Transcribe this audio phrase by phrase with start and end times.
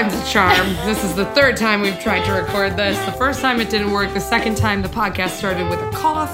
[0.00, 0.66] time's a charm.
[0.86, 2.96] this is the third time we've tried to record this.
[3.04, 4.12] The first time it didn't work.
[4.14, 6.32] The second time the podcast started with a cough.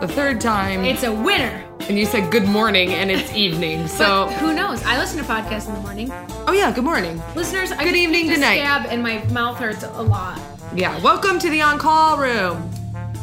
[0.00, 1.64] The third time, It's a winner.
[1.88, 3.88] and you said good morning, and it's evening.
[3.88, 4.82] So, But who knows?
[4.84, 6.10] I listen to podcasts in the morning.
[6.46, 7.20] oh yeah, good morning.
[7.34, 8.60] Listeners, I Good evening, good night.
[8.60, 10.40] Scab and my mouth hurts a lot.
[10.74, 12.70] Yeah, welcome to the on-call room.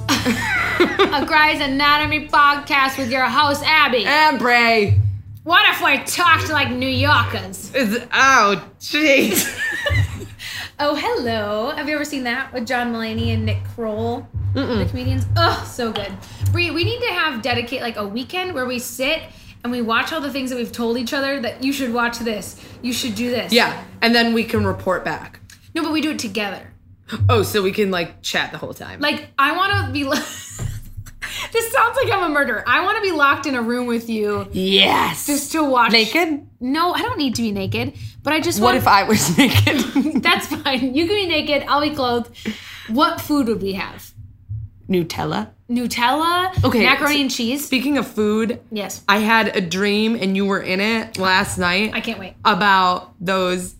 [0.10, 4.06] a Grey's Anatomy podcast with your host Abby.
[4.06, 5.00] And Bray
[5.44, 7.74] What if we talked like New Yorkers?
[7.74, 9.48] is oh jeez.
[10.80, 11.72] Oh, hello.
[11.76, 15.26] Have you ever seen that with John Mulaney and Nick Kroll, the comedians?
[15.36, 16.12] Oh, so good.
[16.52, 19.24] Brie, we need to have dedicate like a weekend where we sit
[19.64, 22.20] and we watch all the things that we've told each other that you should watch
[22.20, 23.52] this, you should do this.
[23.52, 25.40] yeah, and then we can report back.
[25.74, 26.74] No, but we do it together.
[27.30, 29.00] Oh, so we can like chat the whole time.
[29.00, 30.04] Like, I want to be.
[31.52, 32.64] This sounds like I'm a murderer.
[32.68, 35.26] I want to be locked in a room with you yes.
[35.28, 35.92] just to watch.
[35.92, 36.48] naked.
[36.60, 37.94] No, I don't need to be naked,
[38.24, 39.12] but I just want to What want.
[39.32, 39.38] if I was
[40.14, 40.22] naked?
[40.24, 40.94] That's fine.
[40.96, 41.64] You can be naked.
[41.68, 42.36] I'll be clothed.
[42.90, 44.12] What food would we have?
[44.90, 45.50] Nutella.
[45.70, 46.64] Nutella.
[46.64, 47.66] Okay, Macaroni and cheese.
[47.66, 49.04] Speaking of food, Yes.
[49.08, 52.36] I had a dream and you were in it last night I can't wait.
[52.46, 53.76] about those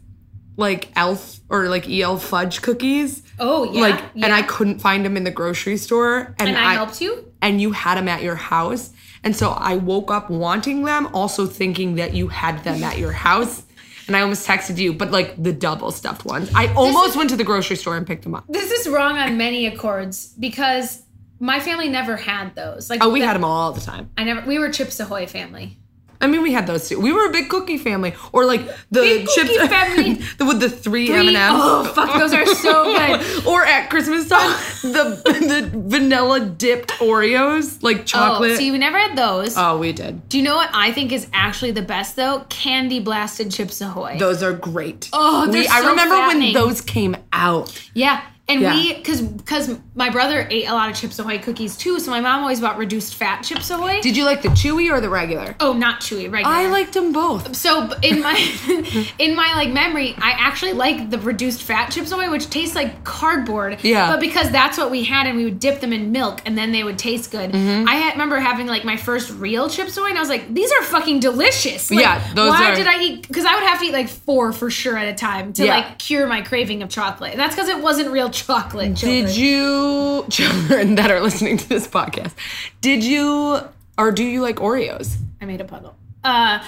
[0.58, 3.24] like elf or like EL fudge cookies.
[3.40, 3.82] Oh yeah.
[3.82, 4.26] like yeah.
[4.26, 7.32] and I couldn't find them in the grocery store and, and I, helped you.
[7.42, 8.92] and you had them at your house.
[9.24, 13.12] And so I woke up wanting them, also thinking that you had them at your
[13.12, 13.64] house.
[14.08, 16.50] And I almost texted you, but like the double stuffed ones.
[16.56, 18.46] I almost went to the grocery store and picked them up.
[18.48, 21.04] This is wrong on many accords because
[21.40, 22.90] my family never had those.
[22.90, 24.10] Like Oh, we the- had them all the time.
[24.18, 24.48] I never.
[24.48, 25.78] We were Chips Ahoy family.
[26.20, 27.00] I mean, we had those too.
[27.00, 30.14] We were a big cookie family, or like the Big chips cookie family.
[30.38, 31.62] the, with the three M and M's.
[31.64, 33.46] Oh fuck, those are so good.
[33.46, 34.50] or at Christmas time,
[34.82, 38.52] the the vanilla dipped Oreos, like chocolate.
[38.52, 39.56] Oh, see, we never had those.
[39.58, 40.28] Oh, we did.
[40.30, 42.46] Do you know what I think is actually the best though?
[42.50, 44.18] Candy blasted Chips Ahoy.
[44.18, 45.10] Those are great.
[45.14, 47.90] Oh, they're we, I remember when those came out.
[47.94, 48.74] yeah, and Yeah.
[48.76, 52.22] we because because my brother ate a lot of Chips Ahoy cookies too, so my
[52.22, 54.00] mom always bought reduced fat Chips Ahoy.
[54.02, 55.56] Did you like the chewy or the regular?
[55.60, 56.56] oh, not chewy, regular.
[56.56, 57.56] I liked them both.
[57.56, 58.36] So in my
[59.20, 63.04] in my like memory, I actually like the reduced fat Chips Ahoy, which tastes like
[63.04, 63.80] cardboard.
[63.84, 64.12] Yeah.
[64.12, 66.72] But because that's what we had, and we would dip them in milk, and then
[66.72, 67.52] they would taste good.
[67.52, 67.88] Mm-hmm.
[67.88, 70.72] I had, remember having like my first real Chips Ahoy, and I was like, these
[70.72, 71.90] are fucking delicious.
[71.92, 73.28] Like, Yeah, those Why are- did I eat?
[73.28, 75.76] Because I would have to eat like four for sure at a time to Yeah.
[75.78, 77.32] like cure my craving of chocolate.
[77.32, 78.96] And that's because it wasn't real chocolate.
[78.96, 79.26] Children.
[79.26, 82.34] Did you, children that are listening to this podcast,
[82.82, 83.60] did you
[83.98, 85.18] or do you like Oreos?
[85.42, 85.96] I made a puddle.
[86.24, 86.64] Uh.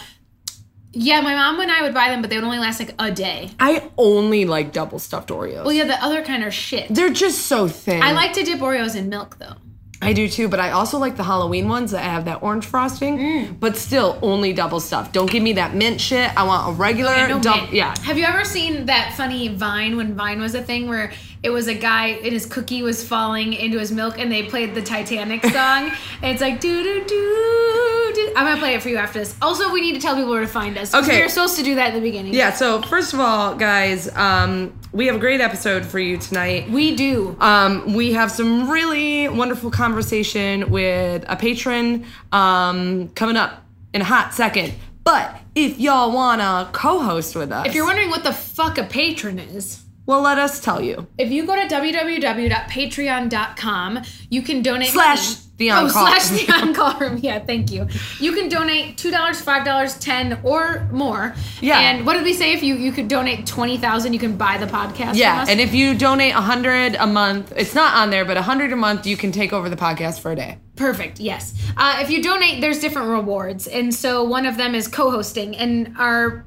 [0.91, 3.11] Yeah, my mom and I would buy them, but they would only last like a
[3.11, 3.51] day.
[3.59, 5.63] I only like double stuffed Oreos.
[5.63, 6.87] Well, yeah, the other kind are shit.
[6.89, 8.01] They're just so thin.
[8.01, 9.53] I like to dip Oreos in milk though.
[10.01, 13.17] I do too, but I also like the Halloween ones that have that orange frosting,
[13.19, 13.59] Mm.
[13.59, 15.11] but still only double stuff.
[15.11, 16.31] Don't give me that mint shit.
[16.37, 17.61] I want a regular Yeah, no double.
[17.63, 17.73] mint.
[17.73, 17.93] Yeah.
[18.03, 21.11] Have you ever seen that funny Vine when Vine was a thing where
[21.43, 24.73] it was a guy and his cookie was falling into his milk and they played
[24.73, 25.91] the Titanic song?
[26.21, 28.31] and it's like doo doo doo doo.
[28.35, 29.35] I'm gonna play it for you after this.
[29.41, 30.93] Also, we need to tell people where to find us.
[30.93, 31.17] Okay.
[31.17, 32.33] We were supposed to do that in the beginning.
[32.33, 36.69] Yeah, so first of all, guys, um, we have a great episode for you tonight.
[36.69, 37.35] We do.
[37.39, 44.05] Um, we have some really wonderful conversation with a patron um, coming up in a
[44.05, 44.73] hot second.
[45.03, 49.39] But if y'all wanna co-host with us, If you're wondering what the fuck a patron
[49.39, 51.07] is, well, let us tell you.
[51.19, 56.07] if you go to www.patreon.com, you can donate Slash the oh, on-call.
[56.07, 57.17] slash the on-call room.
[57.21, 57.87] Yeah, thank you.
[58.19, 61.35] You can donate two dollars, five dollars, ten or more.
[61.61, 61.79] Yeah.
[61.79, 62.53] And what did we say?
[62.53, 65.15] If you you could donate twenty thousand, you can buy the podcast.
[65.15, 68.41] Yeah, and if you donate a hundred a month, it's not on there, but a
[68.41, 70.57] hundred a month, you can take over the podcast for a day.
[70.75, 71.19] Perfect.
[71.19, 71.53] Yes.
[71.75, 75.93] Uh, if you donate, there's different rewards, and so one of them is co-hosting, and
[75.99, 76.45] our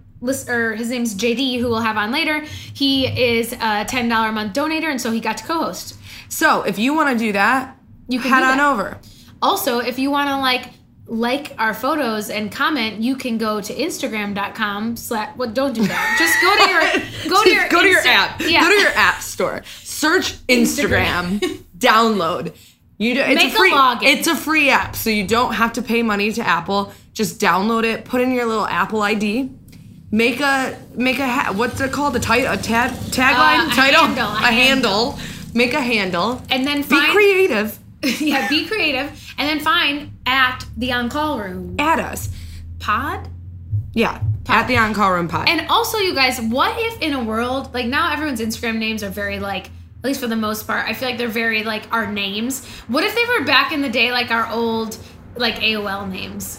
[0.48, 2.40] or his name's JD, who we'll have on later.
[2.74, 5.96] He is a ten dollar a month donator, and so he got to co-host.
[6.28, 7.76] So if you want to do that,
[8.08, 8.98] You can head on over.
[9.40, 10.70] Also, if you want to like
[11.06, 15.36] like our photos and comment, you can go to Instagram.com slash.
[15.36, 16.16] Well, don't do that.
[16.18, 18.40] Just go to your go to your go to your app.
[18.40, 18.60] Yeah.
[18.62, 19.62] Go to your app store.
[19.82, 21.38] Search Instagram.
[21.78, 22.54] download.
[22.98, 23.72] You do, it's Make a a free.
[23.72, 24.02] login.
[24.04, 26.92] It's a free app, so you don't have to pay money to Apple.
[27.12, 28.04] Just download it.
[28.04, 29.50] Put in your little Apple ID.
[30.14, 32.14] Make a make a ha- what's it called?
[32.16, 35.18] A title, a tag tagline, Uh, a title, handle, a a handle.
[35.54, 36.42] Make a handle.
[36.50, 37.78] and then Be creative.
[38.20, 42.28] yeah, be creative, and then find at the on call room Add us.
[42.78, 43.28] pod.
[43.94, 45.48] Yeah, at the on call room pod.
[45.48, 49.08] And also, you guys, what if in a world like now everyone's Instagram names are
[49.10, 52.10] very like, at least for the most part, I feel like they're very like our
[52.10, 52.66] names.
[52.88, 54.96] What if they were back in the day like our old
[55.36, 56.58] like AOL names?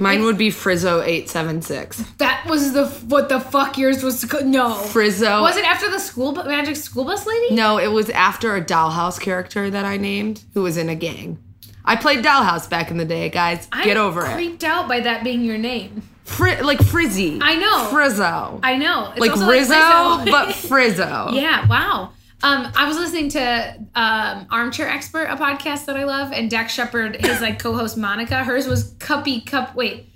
[0.00, 1.98] Mine would be Frizzo eight seven six.
[2.18, 4.24] That was the what the fuck yours was.
[4.42, 5.40] No, Frizzo.
[5.40, 7.54] was it after the school bu- magic school bus lady?
[7.54, 11.38] No, it was after a Dollhouse character that I named who was in a gang.
[11.84, 13.66] I played Dollhouse back in the day, guys.
[13.82, 14.32] Get I'm over it.
[14.34, 16.02] Creeped out by that being your name.
[16.24, 17.38] Fri- like Frizzy.
[17.40, 17.86] I know.
[17.90, 18.60] Frizzo.
[18.62, 19.10] I know.
[19.16, 20.30] It's like Rizzo, Rizzo.
[20.30, 21.28] but Frizzo.
[21.32, 21.66] yeah.
[21.66, 22.12] Wow.
[22.42, 26.72] Um, I was listening to um, Armchair Expert, a podcast that I love, and Dax
[26.72, 28.44] Shepard, his like co-host Monica.
[28.44, 29.74] Hers was Cuppy Cup.
[29.74, 30.06] Wait,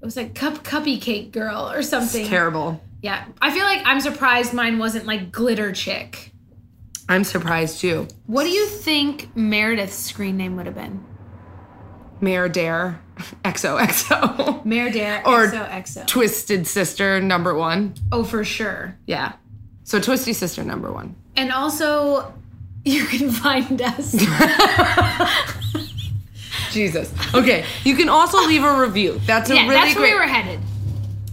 [0.00, 2.26] it was like Cup Cuppy Cake Girl or something.
[2.26, 2.80] Terrible.
[3.02, 6.32] Yeah, I feel like I'm surprised mine wasn't like Glitter Chick.
[7.08, 8.06] I'm surprised too.
[8.26, 11.04] What do you think Meredith's screen name would have been?
[12.20, 13.00] Mayor Dare,
[13.44, 14.64] XOXO.
[14.64, 16.06] Mare Dare Or XOXO.
[16.06, 17.94] Twisted Sister number one.
[18.12, 18.96] oh, for sure.
[19.06, 19.32] Yeah.
[19.82, 21.16] So Twisty Sister number one.
[21.38, 22.34] And also,
[22.84, 24.12] you can find us.
[26.72, 27.12] Jesus.
[27.32, 27.64] Okay.
[27.84, 29.20] You can also leave a review.
[29.24, 30.10] That's a yeah, really that's great.
[30.10, 30.60] where we were headed.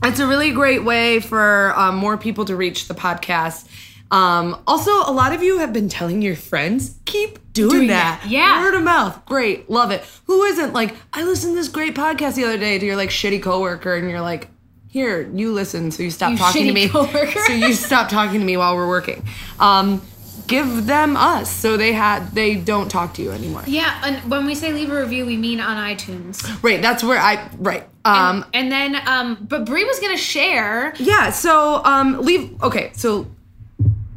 [0.04, 3.68] It's a really great way for um, more people to reach the podcast.
[4.12, 8.22] Um, also, a lot of you have been telling your friends, keep doing, Doing that.
[8.22, 8.62] that, yeah.
[8.62, 9.26] Word of mouth.
[9.26, 9.68] Great.
[9.70, 10.04] Love it.
[10.28, 13.10] Who isn't like, I listened to this great podcast the other day to your like
[13.10, 14.50] shitty coworker and you're like,
[14.96, 16.88] here, you listen, so you stop You talking to me.
[16.96, 17.38] coworker.
[17.48, 19.26] so you stop talking to me while we're working.
[19.60, 20.02] Um,
[20.48, 23.62] give them us so they had they don't talk to you anymore.
[23.68, 26.42] Yeah, and when we say leave a review, we mean on iTunes.
[26.64, 27.84] Right, that's where I right.
[28.06, 30.94] Um and then, um, but Brie was gonna share.
[30.98, 33.28] Yeah, so um leave okay, so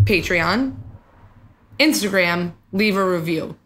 [0.05, 0.77] Patreon,
[1.81, 3.57] Instagram, leave a review.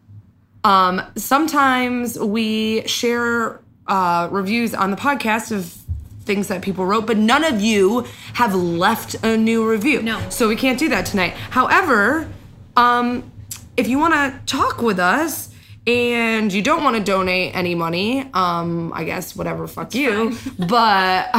[0.64, 5.76] Um sometimes we share uh reviews on the podcast of
[6.22, 10.02] things that people wrote, but none of you have left a new review.
[10.02, 10.28] No.
[10.30, 11.34] So we can't do that tonight.
[11.50, 12.28] However,
[12.76, 13.30] um
[13.76, 15.48] if you want to talk with us
[15.86, 20.36] and you don't want to donate any money, um, I guess whatever, fuck you.
[20.58, 21.30] But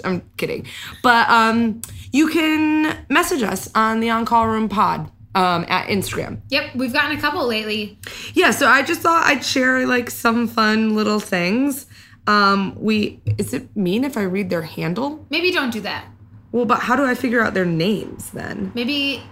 [0.04, 0.66] I'm kidding.
[1.02, 1.80] But um,
[2.10, 6.40] you can message us on the On Call Room Pod um, at Instagram.
[6.48, 7.98] Yep, we've gotten a couple lately.
[8.34, 11.86] Yeah, so I just thought I'd share like some fun little things.
[12.28, 15.26] Um, we is it mean if I read their handle?
[15.30, 16.04] Maybe don't do that.
[16.52, 18.70] Well, but how do I figure out their names then?
[18.74, 19.22] Maybe,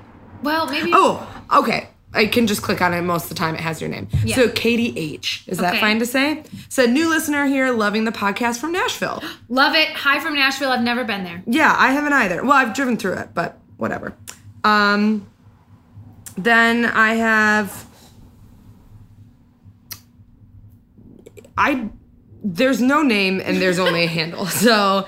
[0.43, 0.91] well, maybe.
[0.95, 1.91] Oh, okay.
[2.15, 3.03] I can just click on it.
[3.03, 4.09] Most of the time, it has your name.
[4.25, 4.37] Yeah.
[4.37, 5.45] So Katie H.
[5.47, 6.45] Is that fine to say?
[6.71, 9.23] Said new listener here, loving the podcast from Nashville.
[9.51, 9.89] Love it.
[9.89, 10.71] Hi from Nashville.
[10.71, 11.43] I've never been there.
[11.47, 12.43] Yeah, I haven't either.
[12.43, 14.15] Well, I've driven through it, but whatever.
[14.65, 15.27] Um,
[16.39, 17.87] then I have.
[21.59, 21.91] I
[22.55, 25.07] there's no name and there's only a handle, so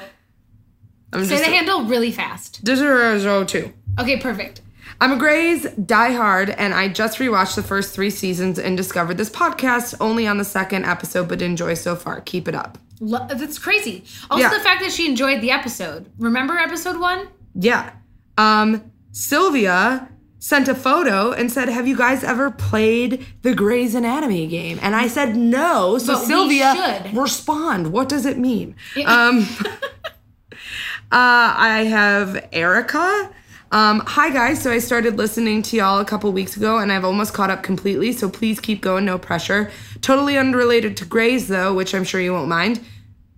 [1.13, 2.61] I'm Say the handle really fast.
[2.67, 3.73] zero two.
[3.99, 4.61] Okay, perfect.
[5.01, 9.31] I'm a Grey's diehard, and I just rewatched the first three seasons and discovered this
[9.31, 12.21] podcast only on the second episode, but enjoy so far.
[12.21, 12.79] Keep it up.
[13.01, 14.03] Lo- that's crazy.
[14.29, 14.51] Also, Yeah.
[14.53, 16.07] the fact that she enjoyed the episode.
[16.19, 17.29] Remember episode one?
[17.55, 17.91] Yeah.
[18.37, 20.09] Um, Sylvia
[20.39, 24.95] sent a photo and said, "Have you guys ever played the Grey's Anatomy game?" And
[24.95, 26.75] I said, "No." So But Sylvia,
[27.05, 27.17] should.
[27.17, 27.93] respond.
[27.93, 28.75] What does it mean?
[28.97, 29.13] Yeah.
[29.13, 29.47] Um,
[30.53, 30.55] uh,
[31.13, 33.31] I have Erica.
[33.71, 37.05] Um, hi guys, so I started listening to y'all a couple weeks ago and I've
[37.05, 39.71] almost caught up completely, so please keep going, no pressure.
[40.01, 42.81] Totally unrelated to Grey's though, which I'm sure you won't mind.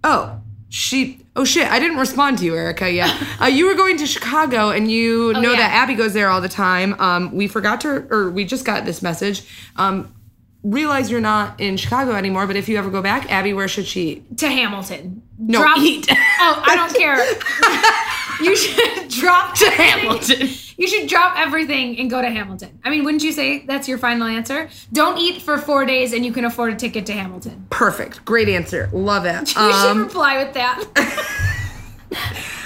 [0.04, 0.40] Oh,
[0.71, 3.15] she, oh shit, I didn't respond to you, Erica, yet.
[3.43, 5.57] uh, you were going to Chicago and you know Oh, yeah.
[5.59, 6.95] that Abby goes there all the time.
[7.00, 9.43] Um, we forgot to, or we just got this message.
[9.77, 10.15] Um,
[10.62, 13.87] realize you're not in Chicago anymore, but if you ever go back, Abby, where should
[13.87, 14.39] she eat?
[14.39, 15.23] To Hamilton.
[15.39, 16.07] No, eat.
[16.11, 16.95] Oh, I don't
[18.41, 18.45] care.
[18.47, 19.71] you should drop To.
[19.71, 20.49] Hamilton.
[20.81, 22.79] You should drop everything and go to Hamilton.
[22.83, 24.71] I mean, wouldn't you say that's your final answer?
[24.95, 27.67] Don't eat for four days and you can afford a ticket to Hamilton.
[27.69, 28.25] Perfect.
[28.25, 28.89] Great answer.
[28.93, 29.55] Love it.
[29.57, 30.83] You should Um, reply with that.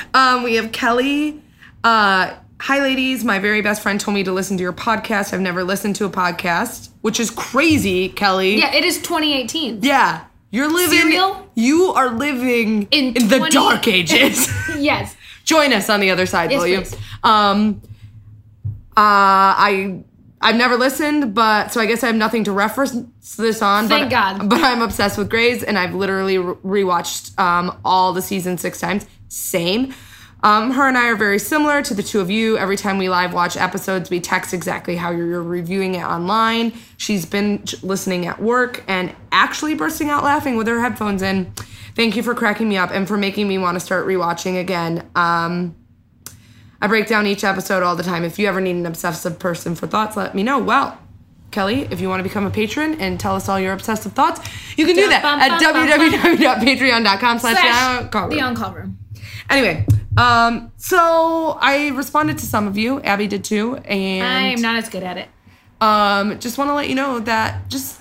[0.15, 1.43] um, we have Kelly.
[1.83, 3.25] Uh, Hi, ladies.
[3.25, 5.35] My very best friend told me to listen to your podcast.
[5.35, 8.57] I've never listened to a podcast, which is crazy, Kelly.
[8.59, 9.81] yeah, it is 2018.
[9.83, 10.25] Yeah.
[10.51, 11.01] You're living.
[11.01, 11.51] Serial?
[11.57, 14.49] You are living In in, the dark ages.
[14.79, 15.15] yes.
[15.45, 16.85] Join us on the other side, Yes, will you?
[17.25, 17.83] Um,
[18.97, 20.05] uh, I
[20.41, 23.89] I've never listened, but so I guess I have nothing to reference this on.
[23.89, 24.49] Thank but, God.
[24.51, 28.79] But I'm obsessed with Grey's, and I've literally re- rewatched um, all the season six
[28.79, 29.07] times.
[29.29, 29.95] Same.
[30.43, 32.59] Um, her and I are very similar to the two of you.
[32.59, 36.75] Every time we live watch episodes, we text exactly how you're reviewing it online.
[36.99, 41.51] She's been listening at work and actually bursting out laughing with her headphones in.
[41.97, 45.09] Thank you for cracking me up and for making me want to start rewatching again.
[45.15, 45.75] Um,
[46.85, 48.25] I break down each episode all the time.
[48.25, 50.59] If you ever need an obsessive person for thoughts, let me know.
[50.59, 50.99] Well,
[51.51, 54.47] Kelly, if you want to become a patron and tell us all your obsessive thoughts,
[54.77, 58.99] you can do that at www.patreon.com slash the the on call room.
[59.49, 59.87] Anyway,
[60.19, 63.01] um, so I responded to some of you.
[63.01, 65.29] Abby did too, and I'm not as good at it.
[65.81, 67.99] um, just want to let you know that just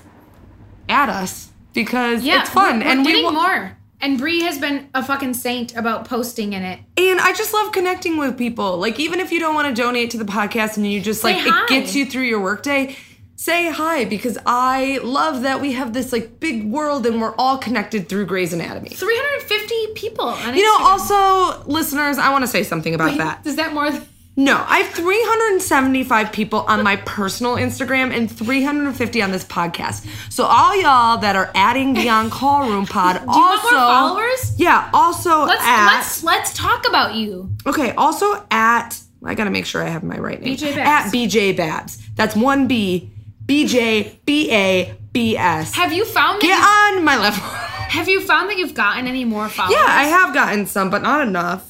[0.90, 3.78] add us because Yeah, it's fun We're, we're and we getting wa- more.
[4.04, 6.80] And Bree has been a fucking saint about posting in it.
[6.98, 8.78] and I just love connecting with people.
[8.78, 11.36] Like even if you don't want to donate to the podcast and you just Say
[11.36, 11.64] like hi.
[11.64, 12.98] it gets you through your workday,
[13.38, 17.58] say hi because I love that we have this like big world and we're all
[17.58, 18.90] connected through Grey's Anatomy.
[18.90, 20.26] 350 people.
[20.26, 20.82] On You know, Instagram.
[20.82, 23.46] also listeners, I want to say something about that.
[23.48, 23.90] Is that more?
[23.90, 30.08] Than, No, I have 375 people on my personal Instagram and 350 on this podcast.
[30.32, 33.76] So all y'all that are adding the on call room pod do you want also
[33.76, 34.56] more followers?
[34.58, 37.52] Yeah, also Let's at let's let's talk about you.
[37.68, 40.56] Okay, also at I gotta make sure I have my right name.
[40.58, 41.08] BJ Babs.
[41.08, 42.04] At BJ Babs.
[42.16, 43.12] That's one B
[43.46, 45.76] B J B A B S.
[45.76, 47.44] Have you found Get on my level.
[47.94, 49.76] Have you found that you've gotten any more followers?
[49.76, 51.70] yeah, I have gotten some, but not enough.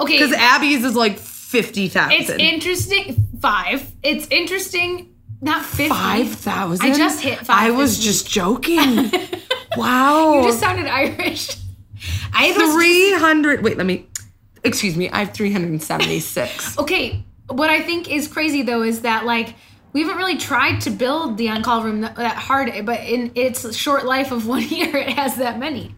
[0.00, 2.20] Okay, Because Abby's is like fifty thousand.
[2.20, 3.26] it's interesting.
[3.40, 3.90] Five.
[4.02, 5.14] It's interesting.
[5.40, 5.88] Not fifty.
[5.88, 6.86] Five thousand.
[6.86, 9.10] I just hit five I was this just joking.
[9.76, 10.36] wow.
[10.36, 11.56] You just sounded Irish.
[12.34, 13.62] I three hundred.
[13.62, 14.06] Wait, let me.
[14.62, 15.08] Excuse me.
[15.10, 16.78] I have three hundred and seventy-six.
[16.80, 17.24] okay.
[17.48, 19.54] What I think is crazy though is that like
[19.94, 23.74] we haven't really tried to build the on-call room that, that hard, but in its
[23.74, 25.94] short life of one year, it has that many.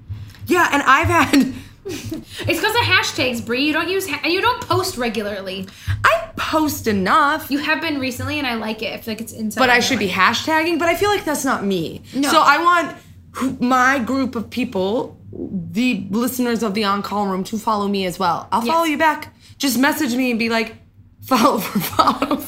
[0.47, 1.55] yeah, and I've had.
[1.87, 3.65] It's because of hashtags, Brie.
[3.67, 5.67] You don't use ha- and you don't post regularly.
[6.05, 7.51] I post enough.
[7.51, 8.93] You have been recently, and I like it.
[8.95, 9.61] I feel like it's inside.
[9.61, 10.79] but I should be hashtagging.
[10.79, 12.03] But I feel like that's not me.
[12.15, 12.29] No.
[12.31, 17.59] So I want my group of people, the listeners of the on call room, to
[17.59, 18.49] follow me as well.
[18.53, 19.35] I'll follow you back.
[19.59, 20.77] Just message me and be like,
[21.23, 22.43] follow for follow.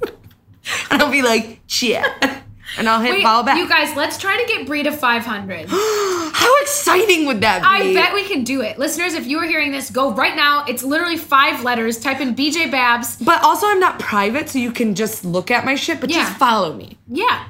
[0.90, 2.42] and I'll be like, yeah.
[2.78, 3.58] And I'll hit Wait, follow back.
[3.58, 5.66] You guys, let's try to get Brie to 500.
[5.68, 7.66] How exciting would that be?
[7.66, 8.78] I bet we can do it.
[8.78, 10.64] Listeners, if you are hearing this, go right now.
[10.66, 11.98] It's literally five letters.
[11.98, 13.16] Type in BJ Babs.
[13.16, 16.18] But also, I'm not private, so you can just look at my shit, but Yeah.
[16.24, 16.96] just follow me.
[17.08, 17.46] Yeah.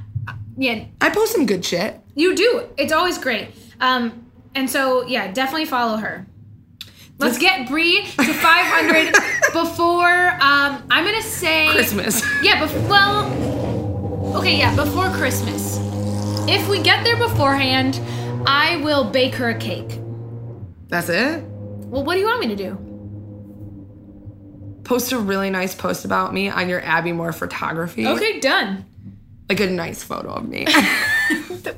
[0.57, 2.01] Yeah, I post some good shit.
[2.17, 2.65] you do.
[2.77, 3.49] It's always great.
[3.81, 6.27] Um, and so, yeah, definitely follow her.
[7.19, 9.13] Let's get Brie to 500
[9.53, 11.69] before, um, I'm going to say.
[11.71, 12.23] Christmas.
[12.43, 13.29] Yeah, but well,
[14.39, 15.79] okay, yeah, before Christmas.
[16.49, 18.01] If we get there beforehand,
[18.47, 19.99] I will bake her a cake.
[20.89, 21.43] That's it?
[21.43, 22.85] Well, what do you want me to do?
[24.85, 28.07] Post a really nice post about me on your Abby Moore photography.
[28.07, 28.85] Okay, done.
[29.49, 30.67] Like a nice photo of me.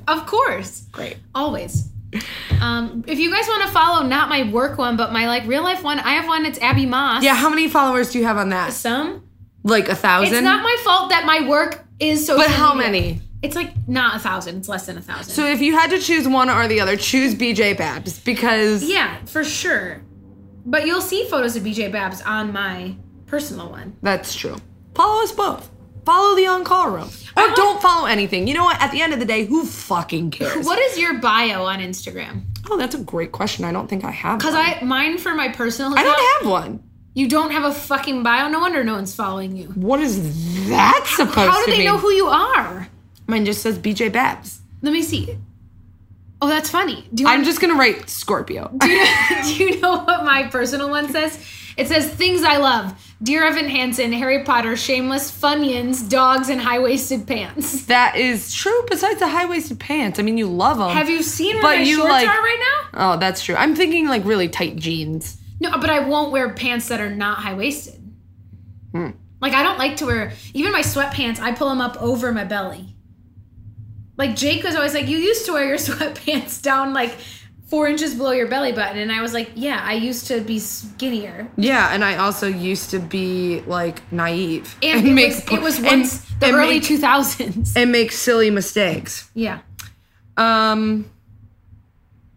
[0.07, 1.17] Of course, Great.
[1.35, 1.89] always.
[2.61, 5.63] Um, if you guys want to follow not my work one, but my like real
[5.63, 6.47] life one, I have one.
[6.47, 7.23] It's Abby Moss.
[7.23, 8.73] Yeah, how many followers do you have on that?
[8.73, 9.25] some.
[9.63, 10.35] Like a thousand?
[10.35, 12.37] It's not my fault that my work is so.
[12.37, 13.21] But how many?
[13.43, 14.59] It's like not a thousand.
[14.59, 15.33] It's less than a thousand.
[15.33, 19.17] So if you had to choose one or the other, choose BJ Babs because yeah,
[19.27, 20.03] for sure.
[20.67, 22.95] But you'll see photos of BJ Babs on my
[23.27, 23.97] personal one.
[24.03, 24.57] that's true.
[24.95, 25.71] Follow us both.
[26.05, 27.09] Follow the on call room.
[27.37, 28.47] Or want- don't follow anything.
[28.49, 28.81] You know what?
[28.81, 30.67] At the end of the day, who fucking cares?
[30.67, 32.43] What is your bio on Instagram?
[32.71, 33.65] Oh, that's a great question.
[33.65, 34.65] I don't think I have Because one.
[34.65, 35.93] I mine for my personal.
[35.97, 36.90] I account, don't have one.
[37.15, 38.49] You don't have a fucking bio.
[38.49, 39.69] No wonder no one's following you.
[39.69, 41.87] What is that supposed How do they mean?
[41.87, 42.89] know who you are?
[43.27, 44.61] Mine just says BJ Babs.
[44.83, 45.37] Let me see.
[46.43, 47.07] Oh, that's funny.
[47.13, 48.71] Do you I'm want, just gonna write Scorpio.
[48.79, 49.05] do, you,
[49.45, 51.39] do you know what my personal one says?
[51.77, 56.79] It says things I love: Dear Evan Hansen, Harry Potter, Shameless, Funyuns, dogs, and high
[56.79, 57.85] waisted pants.
[57.87, 58.85] that is true.
[58.89, 60.91] Besides the high waisted pants, I mean, you love them.
[60.91, 63.15] Have you seen where But my you, shorts like- are right now?
[63.15, 63.55] Oh, that's true.
[63.57, 65.37] I'm thinking like really tight jeans.
[65.61, 68.01] No, but I won't wear pants that are not high waisted.
[68.93, 69.11] Hmm.
[69.41, 71.39] Like I don't like to wear even my sweatpants.
[71.39, 72.97] I pull them up over my belly.
[74.17, 77.17] Like Jake was always like, "You used to wear your sweatpants down like
[77.69, 80.59] four inches below your belly button," and I was like, "Yeah, I used to be
[80.59, 85.61] skinnier." Yeah, and I also used to be like naive And, it, make was, it
[85.63, 87.75] was and- once the and early two thousands.
[87.77, 89.31] and make silly mistakes.
[89.35, 89.61] Yeah.
[90.37, 91.11] Um,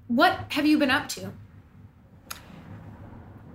[0.07, 1.31] What have you been up to?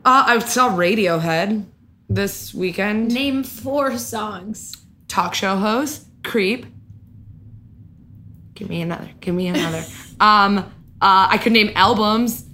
[0.08, 1.66] Uh, I saw Radiohead
[2.08, 3.12] this weekend.
[3.12, 4.74] Name four songs.
[5.06, 6.64] Talk show host, creep.
[8.54, 9.10] Give me another.
[9.20, 9.84] Give me another.
[10.20, 10.64] um, uh,
[11.30, 12.46] I could name albums.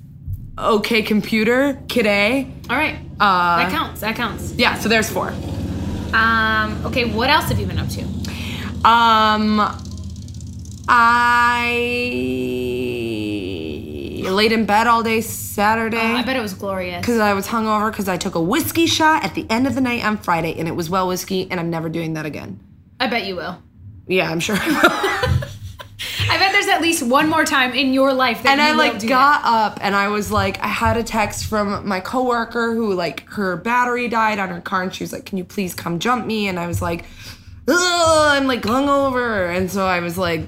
[0.59, 2.47] Okay, computer, Kid A.
[2.71, 4.01] All right, Uh, that counts.
[4.01, 4.53] That counts.
[4.55, 5.33] yeah, so there's four.
[6.13, 6.81] Um.
[6.87, 7.05] Okay.
[7.13, 8.03] What else have you been up to?
[8.89, 9.61] Um,
[10.89, 11.71] I
[14.31, 15.97] laid in bed all day Saturday.
[15.99, 17.01] Oh, I bet it was glorious.
[17.01, 19.81] because I was hungover because I took a whiskey shot at the end of the
[19.81, 22.61] night on Friday and it was well whiskey and I'm never doing that again.
[23.01, 23.63] I bet you will.
[24.07, 24.57] Yeah, I'm sure.
[24.59, 25.47] I
[26.39, 29.43] bet there's at least one more time in your life that and I like got
[29.45, 33.57] up and I was like, I had a text from my coworker who like her
[33.57, 36.49] battery died on her car and she was like, Can you please come jump me?
[36.49, 37.05] And I was like,
[37.67, 37.77] Ugh,
[38.37, 39.55] I'm like hungover.
[39.57, 40.43] And so I was like,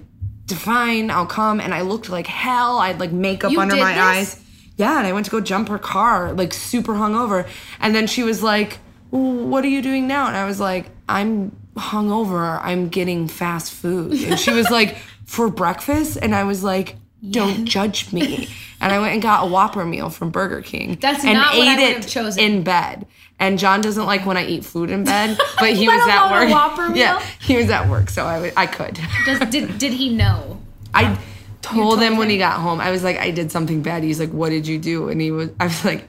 [0.55, 1.61] fine, I'll come.
[1.61, 2.79] And I looked like hell.
[2.79, 4.35] I had like makeup You under did my this?
[4.37, 4.43] eyes.
[4.77, 7.49] Yeah, and I went to go jump her car, like super hungover.
[7.81, 8.79] And then she was like,
[9.11, 10.27] What are you doing now?
[10.29, 12.61] And I was like, I'm hungover.
[12.63, 14.13] I'm getting fast food.
[14.25, 16.19] And she was like, For breakfast?
[16.21, 16.97] And I was like,
[17.31, 18.49] Don't judge me.
[18.81, 20.99] And I went and got a Whopper meal from Burger King.
[21.01, 22.43] That's and not what I would have chosen.
[22.43, 23.07] in bed.
[23.39, 26.51] And John doesn't like when I eat food in bed, but he was at work.
[26.51, 26.97] Whopper meal?
[26.97, 28.99] Yeah, he was at work, so I I could.
[29.25, 30.61] Does, did, did he know?
[30.95, 31.15] I
[31.61, 32.81] told, told him when he got home.
[32.81, 34.03] I was like, I did something bad.
[34.03, 35.09] He's like, What did you do?
[35.09, 36.09] And he was, I was like,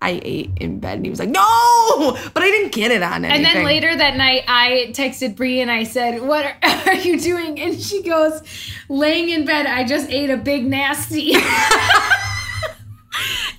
[0.00, 0.98] I ate in bed.
[0.98, 3.44] And he was like, No, but I didn't get it on anything.
[3.44, 6.56] And then later that night, I texted Brie and I said, "What are,
[6.86, 8.40] are you doing?" And she goes,
[8.88, 9.66] "Laying in bed.
[9.66, 11.34] I just ate a big nasty."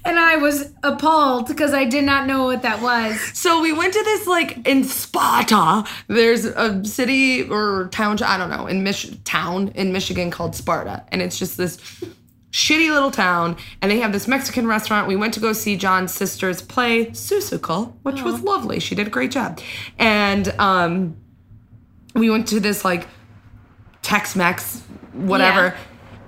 [0.05, 3.19] And I was appalled because I did not know what that was.
[3.37, 5.83] So we went to this like in Sparta.
[6.07, 11.03] There's a city or town, I don't know, in Mich- town in Michigan called Sparta,
[11.11, 11.77] and it's just this
[12.51, 13.57] shitty little town.
[13.81, 15.07] And they have this Mexican restaurant.
[15.07, 18.79] We went to go see John's sister's play Seussical, which was lovely.
[18.79, 19.59] She did a great job,
[19.97, 21.17] and um,
[22.15, 23.07] we went to this like
[24.01, 24.81] Tex-Mex,
[25.13, 25.65] whatever.
[25.65, 25.77] Yeah.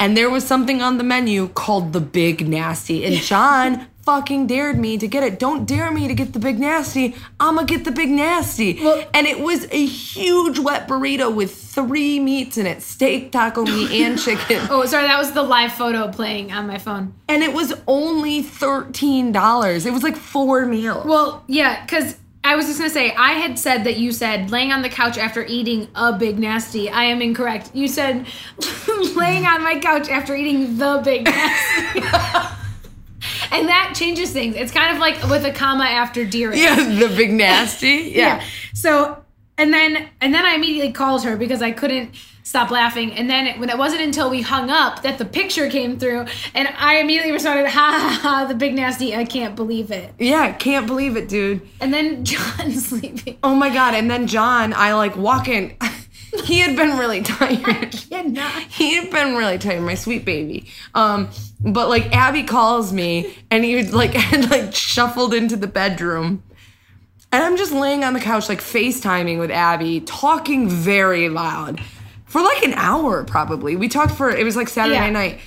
[0.02, 3.06] And there was something on the menu called the Big Nasty.
[3.06, 5.38] And John fucking dared me to get it.
[5.38, 7.16] Don't dare me to get the Big Nasty.
[7.40, 8.80] I'ma get the Big Nasty.
[8.84, 13.64] Well- and it was a huge wet burrito with three meats in it steak, taco
[13.64, 14.66] meat, and chicken.
[14.72, 17.14] Oh, sorry, that was the live photo playing on my phone.
[17.30, 19.86] And it was only $13.
[19.86, 21.06] It was like four meals.
[21.06, 24.72] Well, yeah, because I was just gonna say I had said that you said laying
[24.72, 26.90] on the couch after eating a big nasty.
[26.90, 27.72] I am incorrect.
[27.74, 28.26] You said
[29.16, 32.00] laying on my couch after eating the big nasty.
[33.52, 34.56] and that changes things.
[34.56, 36.54] It's kind of like with a comma after dear.
[36.54, 38.12] yeah, the Big Nasty.
[38.16, 38.44] Yeah.
[38.74, 39.24] So
[39.58, 42.16] and then and then I immediately called her because I couldn't
[42.52, 43.14] stop laughing.
[43.14, 46.26] And then it, when it wasn't until we hung up that the picture came through,
[46.54, 48.46] and I immediately responded, "Ha ha ha!
[48.46, 49.16] The big nasty!
[49.16, 51.62] I can't believe it." Yeah, can't believe it, dude.
[51.80, 53.38] And then John's sleeping.
[53.42, 53.94] Oh my god!
[53.94, 55.78] And then John, I like walk in.
[56.44, 57.96] he had been really tired.
[57.96, 60.68] He had been really tired, my sweet baby.
[60.94, 61.30] Um,
[61.62, 66.44] but like Abby calls me, and he would like had like shuffled into the bedroom,
[67.32, 71.80] and I'm just laying on the couch like FaceTiming with Abby, talking very loud
[72.32, 73.76] for like an hour probably.
[73.76, 75.10] We talked for it was like Saturday Yeah.
[75.10, 75.40] night.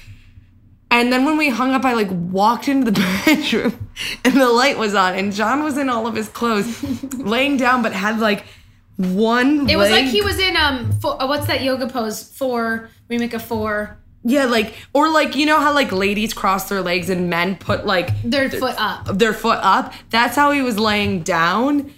[0.91, 3.89] And then when we hung up, I like walked into the bedroom
[4.25, 6.83] and the light was on, and John was in all of his clothes,
[7.15, 8.45] laying down, but had like
[8.97, 9.69] one.
[9.69, 10.93] It was like he was in um.
[11.01, 12.23] Four, uh, what's that yoga pose?
[12.23, 12.91] Four.
[13.09, 13.99] We make a four.
[14.23, 17.85] Yeah, like or like you know how like ladies cross their legs and men put
[17.87, 19.07] like Their foot up.
[19.19, 19.93] their foot up.
[20.11, 21.93] That's how he was laying down.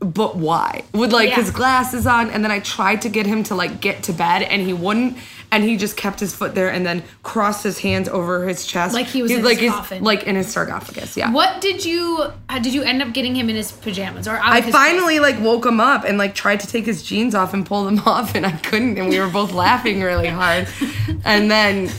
[0.00, 0.84] But why?
[0.94, 1.36] With like Yeah.
[1.36, 4.42] his glasses on, and then I tried to get him to like get to bed,
[4.42, 5.16] and he wouldn't.
[5.50, 8.92] And he just kept his foot there, and then crossed his hands over his chest,
[8.94, 10.04] Like he was in like his coffin.
[10.04, 11.16] like in his sarcophagus.
[11.16, 11.32] Yeah.
[11.32, 12.30] What did you?
[12.50, 15.40] Uh, did you end up getting him in his pajamas or I his finally like
[15.40, 18.34] woke him up and like tried to take his jeans off and pull them off
[18.34, 20.68] and I couldn't and we were both laughing really hard.
[21.24, 21.90] And then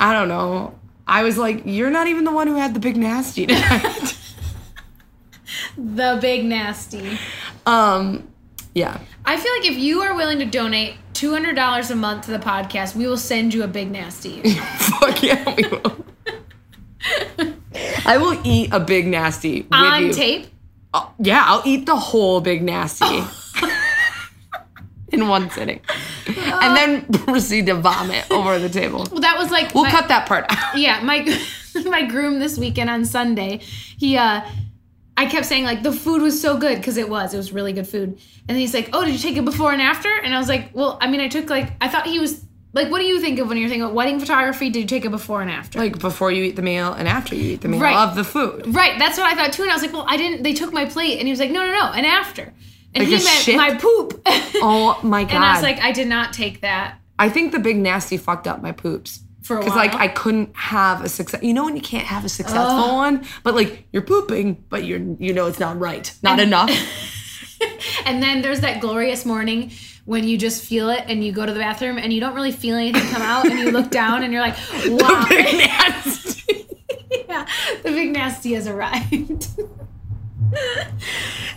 [0.00, 0.74] I don't know.
[1.06, 4.16] I was like, "You're not even the one who had the big nasty tonight."
[5.76, 7.18] the big nasty?
[7.66, 8.28] um,
[8.74, 8.98] yeah.
[9.24, 12.30] I feel like if you are willing to donate two hundred dollars a month to
[12.30, 14.40] the podcast, we will send you a big nasty.
[14.54, 16.04] Fuck yeah, we will.
[18.06, 20.12] I will eat a big nasty with on you.
[20.12, 20.46] tape.
[20.94, 23.04] Oh, yeah, I'll eat the whole big nasty
[25.12, 25.80] in one sitting,
[26.26, 29.06] and then proceed to vomit over the table.
[29.10, 30.78] Well, that was like We'll my- cut that part out.
[30.78, 31.26] yeah my
[31.84, 33.58] my groom this weekend on sunday
[33.98, 34.40] he uh
[35.18, 37.72] i kept saying like the food was so good because it was it was really
[37.72, 40.34] good food and then he's like oh did you take it before and after and
[40.34, 42.98] i was like well i mean i took like i thought he was like what
[43.00, 45.40] do you think of when you're thinking of wedding photography did you take it before
[45.42, 47.96] and after Like before you eat the meal and after you eat the meal Right.
[48.08, 48.74] of the food.
[48.74, 50.72] right that's what i thought too and i was like well i didn't they took
[50.72, 52.52] my plate and he was like no no no and after
[52.94, 53.56] and Like he meant shit?
[53.56, 55.32] my poop Oh my god!
[55.36, 58.46] and i was like i did not take that I think the big nasty fucked
[58.46, 59.20] up my poops.
[59.48, 59.94] For Because like?
[59.94, 61.42] I couldn't have a success.
[61.42, 65.00] You know when you can't have a successful one, but like you're pooping, but you're
[65.18, 66.70] you know it's not right, not enough.
[68.04, 69.72] And then there's that glorious morning
[70.04, 72.52] when you just feel it and you go to the bathroom and you don't really
[72.52, 74.56] feel anything come out and you look down and you're like,
[74.86, 75.26] wow.
[75.28, 76.66] big nasty.
[77.28, 77.46] yeah,
[77.82, 79.48] the big nasty has arrived.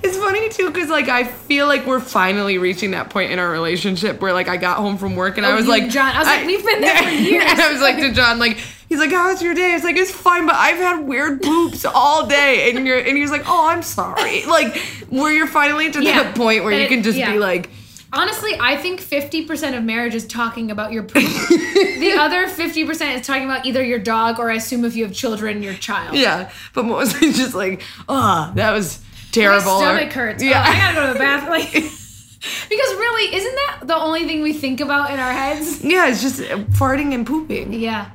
[0.04, 3.52] It's funny too because like I feel like we're finally reaching that point in our
[3.52, 6.16] relationship where like I got home from work and I Oh, was like, John.
[6.16, 7.44] I was like, we've been there for years.
[7.48, 8.58] and I was like to John, like
[8.90, 9.76] he's like, how was your day?
[9.76, 13.30] It's like it's fine, but I've had weird poops all day, and you're and he's
[13.30, 14.76] like, oh, I'm sorry, like
[15.10, 16.24] where you're finally to Yeah.
[16.24, 17.32] that point where you can just yeah.
[17.32, 17.70] be like,
[18.14, 21.24] Honestly, I think 50% of marriage is talking about your poop.
[21.24, 25.14] the other 50% is talking about either your dog or I assume if you have
[25.14, 26.16] children, your child.
[26.18, 29.72] yeah, but mostly just like, oh, that was My terrible.
[29.72, 30.44] or- stomach hurts.
[30.44, 31.52] Yeah, Oh, I gotta go to the bathroom.
[31.52, 31.72] Like,
[32.70, 35.82] because really, isn't that the only thing we think about in our heads?
[35.84, 37.72] yeah, it's just uh, farting and pooping.
[37.74, 38.12] Yeah.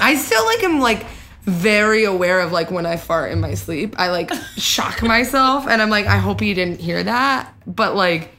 [0.00, 1.04] I still like am like
[1.42, 3.94] very aware of like when I fart in my sleep.
[3.98, 7.52] I like shock myself and I'm like, I hope you didn't hear that.
[7.66, 8.30] But like,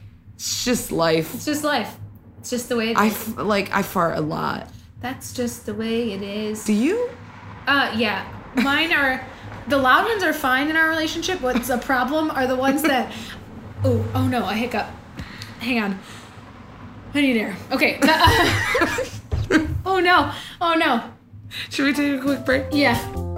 [0.44, 1.34] it's just life.
[1.34, 1.96] It's just life.
[2.38, 3.14] It's just the way it I is.
[3.14, 4.68] f- like I fart a lot.
[5.00, 6.64] That's just the way it is.
[6.64, 7.08] Do you?
[7.66, 8.30] Uh, yeah.
[8.54, 9.26] Mine are
[9.68, 11.40] the loud ones are fine in our relationship.
[11.40, 13.10] What's a problem are the ones that.
[13.86, 14.86] Oh, oh no, a hiccup.
[15.60, 15.98] Hang on.
[17.12, 17.54] I need air.
[17.70, 17.98] Okay.
[19.84, 20.32] oh no.
[20.58, 21.04] Oh no.
[21.68, 22.64] Should we take a quick break?
[22.72, 23.33] Yeah.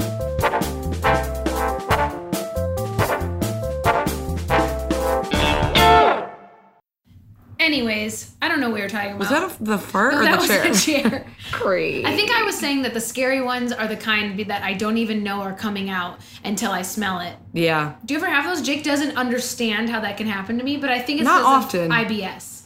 [7.66, 9.18] Anyways, I don't know what we were talking about.
[9.18, 10.38] Was that a, the fart No, or that the
[10.70, 11.02] was chair?
[11.02, 11.26] the chair.
[11.50, 12.04] Great.
[12.06, 14.98] I think I was saying that the scary ones are the kind that I don't
[14.98, 17.34] even know are coming out until I smell it.
[17.52, 17.96] yeah.
[18.04, 18.64] Do you ever have those?
[18.64, 21.90] Jake doesn't understand how that can happen to me, but I think it's Not often.
[21.90, 22.62] IBS.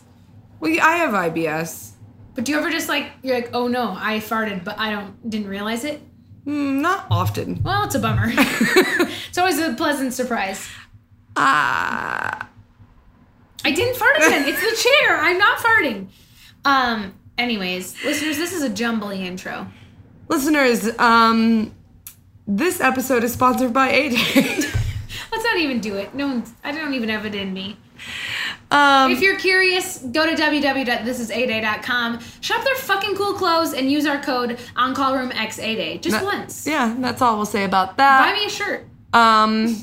[0.60, 1.92] Well, yeah, I have IBS.
[2.34, 5.30] But do you ever just like you're like, oh no, I farted, but I don't
[5.30, 6.02] didn't realize it?
[6.46, 7.62] Mm, not often.
[7.62, 8.26] Well, it's a bummer.
[8.34, 10.68] it's always a pleasant surprise.
[11.36, 12.49] Ah.
[13.64, 14.44] I didn't fart again.
[14.48, 15.18] It's the chair.
[15.20, 16.06] I'm not farting.
[16.64, 17.14] Um.
[17.38, 19.66] Anyways, listeners, this is a jumbly intro.
[20.28, 21.72] Listeners, um,
[22.46, 24.34] this episode is sponsored by AJ.
[25.32, 26.14] Let's not even do it.
[26.14, 27.78] No, one's, I don't even have it in me.
[28.70, 34.20] um, If you're curious, go to www.thisisaday.com, shop their fucking cool clothes, and use our
[34.20, 36.66] code OnCallRoomX8A just that- once.
[36.66, 38.30] Yeah, that's all we'll say about that.
[38.32, 38.86] Buy me a shirt.
[39.14, 39.76] Um,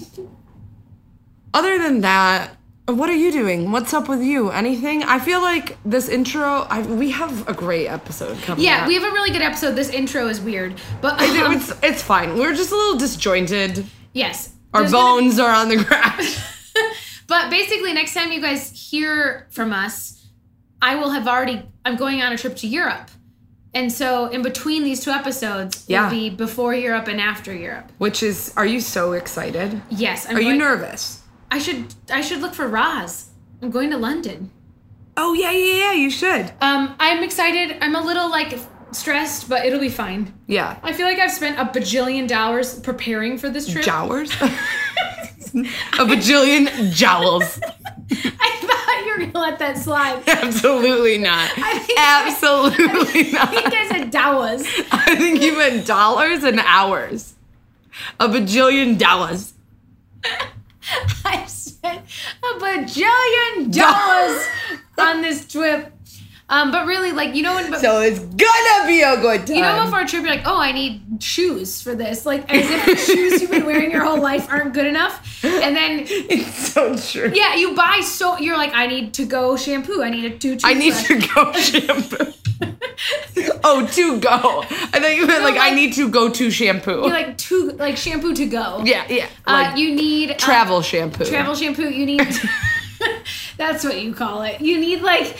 [1.53, 2.51] other than that,
[2.87, 3.71] what are you doing?
[3.71, 4.49] What's up with you?
[4.49, 5.03] Anything?
[5.03, 6.65] I feel like this intro.
[6.69, 8.63] I, we have a great episode coming.
[8.63, 8.87] Yeah, up.
[8.87, 9.75] we have a really good episode.
[9.75, 12.37] This intro is weird, but um, it's it's fine.
[12.37, 13.85] We're just a little disjointed.
[14.13, 16.39] yes, Our bones are on the ground.
[17.27, 20.25] but basically, next time you guys hear from us,
[20.81, 21.63] I will have already.
[21.83, 23.09] I'm going on a trip to Europe,
[23.73, 26.03] and so in between these two episodes, Yeah.
[26.05, 27.91] will be before Europe and after Europe.
[27.97, 29.81] Which is, are you so excited?
[29.89, 31.21] Yes, I'm Are you nervous?
[31.51, 31.93] I should.
[32.11, 33.29] I should look for Roz.
[33.61, 34.51] I'm going to London.
[35.15, 35.93] Oh yeah, yeah, yeah.
[35.93, 36.51] You should.
[36.61, 37.77] Um, I'm excited.
[37.81, 38.59] I'm a little like
[38.91, 40.33] stressed, but it'll be fine.
[40.47, 40.77] Yeah.
[40.83, 43.83] I feel like I've spent a bajillion dollars preparing for this trip.
[43.83, 44.31] Jowers.
[44.41, 47.59] a bajillion jowls.
[48.11, 50.21] I thought you were gonna let that slide.
[50.27, 51.49] Absolutely not.
[51.57, 53.73] I think- Absolutely I think not.
[53.73, 54.65] I said dowas.
[54.91, 57.33] I think you meant dollars and hours.
[58.19, 59.53] A bajillion dollars.
[61.25, 62.01] I spent
[62.43, 64.45] a bajillion dollars
[64.97, 65.93] on this trip.
[66.49, 69.55] Um, but really, like you know when So it's gonna be a good time.
[69.57, 72.25] you know before a trip, you're like, oh, I need shoes for this.
[72.25, 75.43] Like as if the shoes you've been wearing your whole life aren't good enough.
[75.43, 77.31] And then it's so true.
[77.35, 80.01] yeah, you buy so you're like, I need to go shampoo.
[80.01, 80.57] I need a two.
[80.63, 82.33] I need to go shampoo.
[83.63, 84.29] oh, to go.
[84.29, 87.01] I thought you meant No, like, I need to go to shampoo.
[87.01, 88.83] You like two like shampoo to go.
[88.85, 89.27] yeah, yeah.
[89.45, 91.25] Uh, you need uh, travel shampoo.
[91.25, 91.89] travel shampoo.
[91.89, 92.21] You need.
[93.57, 94.61] that's what you call it.
[94.61, 95.35] You need like.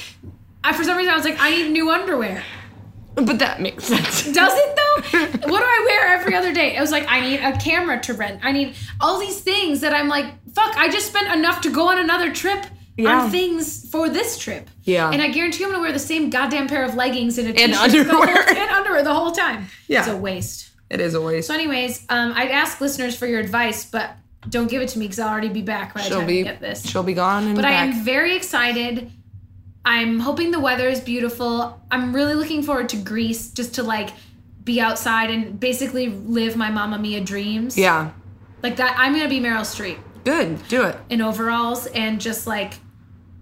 [0.68, 2.44] I, for some reason, I was like, I need new underwear.
[3.16, 4.32] But that makes sense.
[4.32, 5.20] Does it though?
[5.50, 6.76] what do I wear every other day?
[6.76, 8.42] It was like I need a camera to rent.
[8.44, 10.78] I need all these things that I'm like, fuck.
[10.78, 12.64] I just spent enough to go on another trip
[12.96, 13.22] Yeah.
[13.24, 14.70] on things for this trip.
[14.84, 15.10] Yeah.
[15.12, 17.60] And I guarantee you I'm gonna wear the same goddamn pair of leggings and a
[17.60, 18.50] And t-shirt whole- underwear.
[18.50, 19.66] and underwear the whole time.
[19.88, 20.00] Yeah.
[20.02, 20.70] It's a waste.
[20.92, 21.48] It is a waste.
[21.48, 24.12] So, anyways, um, I'd ask listeners for your advice, but
[24.48, 26.36] don't give it to me because I'll already be back by the She'll time be
[26.38, 26.86] you get this.
[26.88, 27.82] she'll be gone and But back.
[27.82, 29.12] I am very excited.
[29.90, 31.80] I'm hoping the weather is beautiful.
[31.90, 34.10] I'm really looking forward to Greece just to like
[34.66, 37.78] be outside and basically live my Mamma Mia dreams.
[37.78, 38.12] yeah.
[38.62, 40.68] Like that, I'm gonna be Meryl Streep Good.
[40.68, 40.98] Do it.
[41.10, 42.74] in overalls and just like,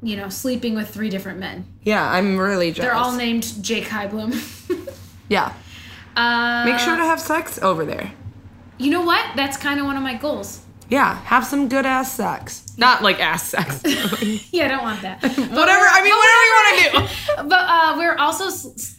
[0.03, 1.65] you know, sleeping with three different men.
[1.81, 2.91] Yeah, I'm really jealous.
[2.91, 4.34] They're all named Jake Highbloom.
[5.29, 5.51] Yeah.
[6.15, 8.12] uh, Make sure to have sex over there.
[8.77, 9.25] You know what?
[9.36, 10.62] That's kind of one of my goals.
[10.89, 12.63] Yeah, have some good ass sex.
[12.77, 13.81] Not like ass sex.
[14.51, 15.21] Yeah, I don't want that.
[15.23, 15.85] whatever.
[15.85, 16.53] I mean, whatever you
[17.03, 17.49] want to do.
[17.49, 18.49] But uh, we're also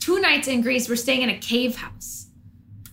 [0.00, 0.88] two nights in Greece.
[0.88, 2.26] We're staying in a cave house.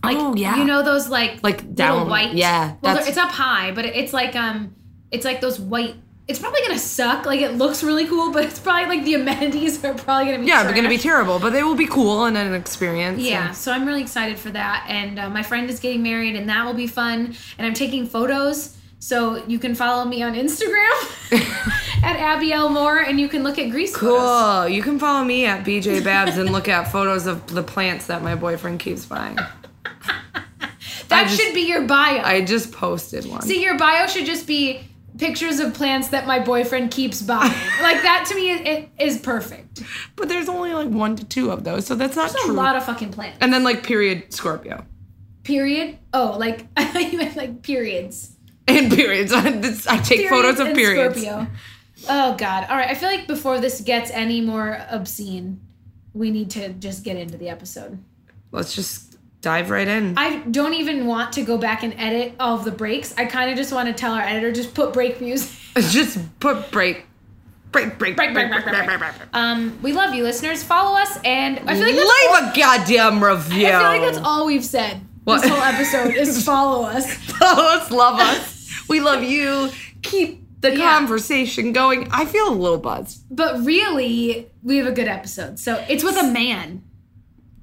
[0.02, 0.56] Like, Oh, yeah.
[0.56, 2.34] You know those like Like little down- white.
[2.34, 4.74] yeah, Well, it's up high, but it's like um
[5.10, 5.94] it's like those white.
[6.26, 7.26] It's probably gonna suck.
[7.26, 10.46] Like it looks really cool, but it's probably like the amenities are probably gonna be
[10.46, 13.20] Yeah, they're gonna be terrible, but they will be cool and an experience.
[13.22, 14.86] Yeah, and- so I'm really excited for that.
[14.88, 17.34] And uh, my friend is getting married, and that will be fun.
[17.58, 18.73] And I'm taking photos,
[19.04, 20.94] so you can follow me on Instagram
[22.02, 24.18] at Abby L Moore, and you can look at Greece photos.
[24.18, 24.68] Cool.
[24.68, 28.22] You can follow me at BJ Babs and look at photos of the plants that
[28.22, 29.38] my boyfriend keeps buying.
[31.08, 32.22] That just- should be your bio.
[32.22, 33.42] I just posted one.
[33.42, 34.80] See, your bio should just be
[35.18, 37.52] pictures of plants that my boyfriend keeps buying.
[37.82, 39.82] like that to me, it, it is perfect.
[40.16, 42.74] but there's only like one to two of those, so that's not There's a lot
[42.74, 43.38] of fucking plants.
[43.42, 44.84] and then like period Scorpio.
[45.44, 45.98] Period.
[46.14, 48.33] Oh, like I thought you meant like periods.
[48.66, 49.32] And periods.
[49.86, 51.20] I take photos of periods.
[51.20, 51.46] Scorpio.
[52.08, 52.66] Oh God!
[52.68, 55.60] All right, I feel like before this gets any more obscene,
[56.12, 58.02] we need to just get into the episode.
[58.52, 60.16] Let's just dive right in.
[60.16, 63.14] I don't even want to go back and edit all of the breaks.
[63.16, 65.50] I kind of just want to tell our editor just put break music.
[65.76, 67.06] just put break.
[67.70, 69.12] Break, break, break, break, break, break, break.
[69.32, 70.62] Um, we love you, listeners.
[70.62, 73.66] Follow us, and I feel like that's all, Leave a goddamn review.
[73.66, 75.00] I feel like that's all we've said.
[75.24, 75.42] What?
[75.42, 77.12] This whole episode is follow us.
[77.14, 78.53] Follow us, love us.
[78.88, 79.70] We love you.
[80.02, 80.96] Keep the Yeah.
[80.98, 82.08] conversation going.
[82.10, 83.22] I feel a little buzzed.
[83.30, 85.58] But really, we have a good episode.
[85.58, 86.82] So it's with a man.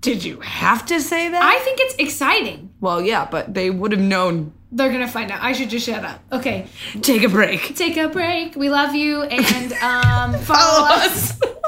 [0.01, 1.41] Did you have to say that?
[1.43, 2.69] I think it's exciting.
[2.79, 4.51] well, yeah, but they would have known.
[4.71, 5.41] They're gonna find out.
[5.43, 6.21] I should just shut up.
[6.31, 6.65] Okay,
[7.01, 7.75] Take a break.
[7.75, 8.55] take a break.
[8.55, 11.37] We love you, and um, follow us.
[11.43, 11.60] Hello.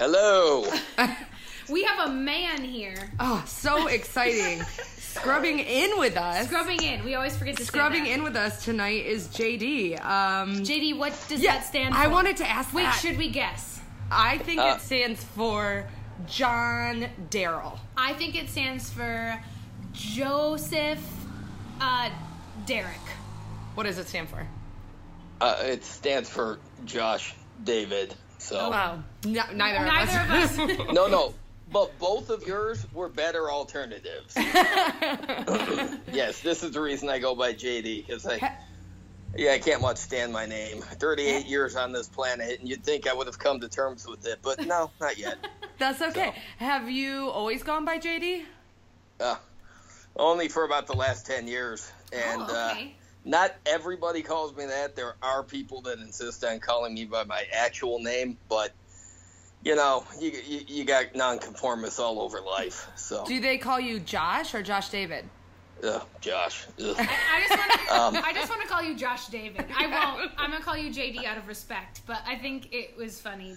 [0.00, 0.64] Hello.
[1.68, 3.12] We have a man here.
[3.20, 4.60] Oh, so exciting.
[4.96, 6.46] Scrubbing in with us.
[6.48, 7.04] Scrubbing in.
[7.04, 8.10] We always forget to say Scrubbing that.
[8.10, 10.04] in with us tonight is JD.
[10.04, 12.00] Um, JD, what does yeah, that stand for?
[12.00, 12.98] I wanted to ask Wait, that.
[13.00, 13.78] should we guess?
[14.10, 15.86] I think Uh, it stands for
[16.26, 17.78] John Daryl.
[17.96, 19.40] I think it stands for
[19.92, 20.98] Joseph
[21.80, 22.10] uh,
[22.66, 23.06] Derek.
[23.74, 24.44] What does it stand for?
[25.40, 28.16] Uh, it stands for Josh David.
[28.40, 29.02] So Wow.
[29.24, 30.58] No, neither, Neither of us.
[30.58, 30.78] of us.
[30.92, 31.34] no, no,
[31.72, 34.34] but both of yours were better alternatives.
[36.12, 38.56] yes, this is the reason I go by JD because I.
[39.36, 40.80] Yeah, I can't much stand my name.
[40.80, 44.26] 38 years on this planet, and you'd think I would have come to terms with
[44.26, 45.38] it, but no, not yet.
[45.78, 46.34] That's okay.
[46.58, 48.42] Have you always gone by JD?
[49.20, 49.36] Uh,
[50.16, 51.92] only for about the last 10 years.
[52.12, 52.96] And oh, okay.
[52.98, 54.96] uh, not everybody calls me that.
[54.96, 58.72] There are people that insist on calling me by my actual name, but
[59.64, 62.88] you know, you you, you got nonconformists all over life.
[62.96, 65.24] So, Do they call you Josh or Josh David?
[65.84, 66.66] ugh, Josh.
[66.82, 66.96] ugh.
[66.98, 67.80] I just want to.
[67.90, 69.64] Um, I just want to call you Josh David.
[69.76, 70.30] I won't.
[70.38, 73.56] I'm gonna call you JD out of respect, but I think it was funny.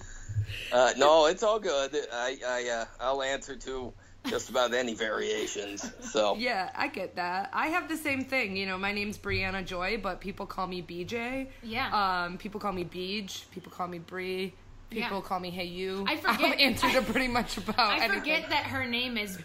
[0.72, 1.96] Uh, no, it's all good.
[2.12, 3.94] I I uh, I'll answer to
[4.26, 5.92] just about any variations.
[6.02, 7.50] So Yeah, I get that.
[7.54, 8.56] I have the same thing.
[8.56, 11.48] You know, my name's Brianna Joy, but people call me BJ.
[11.62, 12.24] Yeah.
[12.26, 13.50] Um, people call me Beej.
[13.52, 14.54] People call me Bree.
[14.90, 15.22] People Yeah.
[15.24, 16.06] call me Hey You.
[16.08, 18.20] I forget- I'll answer to pretty much about I anything.
[18.20, 19.38] forget that her name is.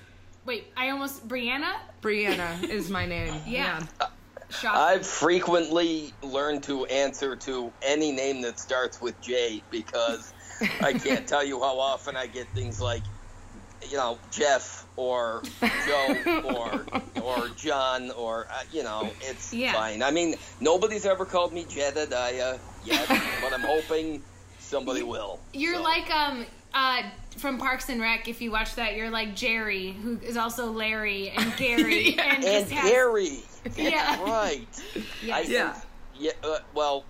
[0.45, 1.75] Wait, I almost Brianna.
[2.03, 3.35] Brianna is my name.
[3.47, 3.81] Yeah.
[4.51, 4.75] Shock.
[4.77, 10.33] I've frequently learned to answer to any name that starts with J because
[10.81, 13.03] I can't tell you how often I get things like,
[13.89, 15.43] you know, Jeff or
[15.87, 19.73] Joe or or John or uh, you know, it's Yeah.
[19.73, 20.03] fine.
[20.03, 23.07] I mean, nobody's ever called me Jedediah yet,
[23.43, 24.23] but I'm hoping
[24.59, 25.39] somebody will.
[25.53, 27.03] You're So- like um uh
[27.37, 28.27] from Parks and Rec.
[28.29, 32.35] If you watch that, you're like Jerry, who is also Larry and Gary, Yeah.
[32.35, 33.39] and, and just has, Gary.
[33.77, 34.23] Yeah.
[34.25, 34.67] Right.
[35.23, 35.49] Yes.
[35.49, 35.81] I, Yeah.
[36.19, 36.33] Yeah.
[36.43, 37.05] Uh, well.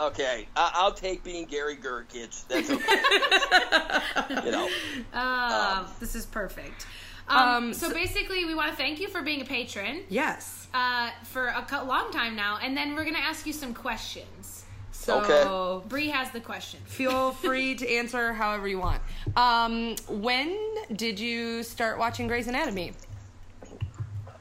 [0.00, 2.46] Okay, I- I'll take being Gary Gergich.
[2.48, 4.44] That's okay.
[4.46, 4.68] you know.
[5.12, 6.86] Uh, Um, this is perfect.
[7.28, 10.68] Um, Um, so, so- basically, we want to thank you for being a patron Yes.
[10.74, 14.64] uh, for a co- long time now, and then we're gonna ask you some questions.
[14.92, 15.88] So Okay.
[15.88, 16.80] Bree has the question.
[16.86, 19.02] feel free to answer however you want.
[19.36, 20.56] Um, when
[20.94, 22.92] did you start watching Grey's Anatomy?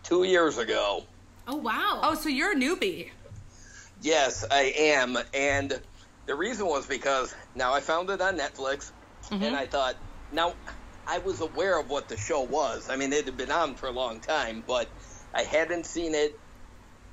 [0.03, 1.03] Two years ago.
[1.47, 1.99] Oh wow!
[2.03, 3.09] Oh, so you're a newbie.
[4.01, 5.79] Yes, I am, and
[6.25, 8.91] the reason was because now I found it on Netflix,
[9.31, 9.95] and I thought
[10.31, 10.53] now
[11.07, 12.89] I was aware of what the show was.
[12.89, 14.87] I mean, it had been on for a long time, but
[15.33, 16.37] I hadn't seen it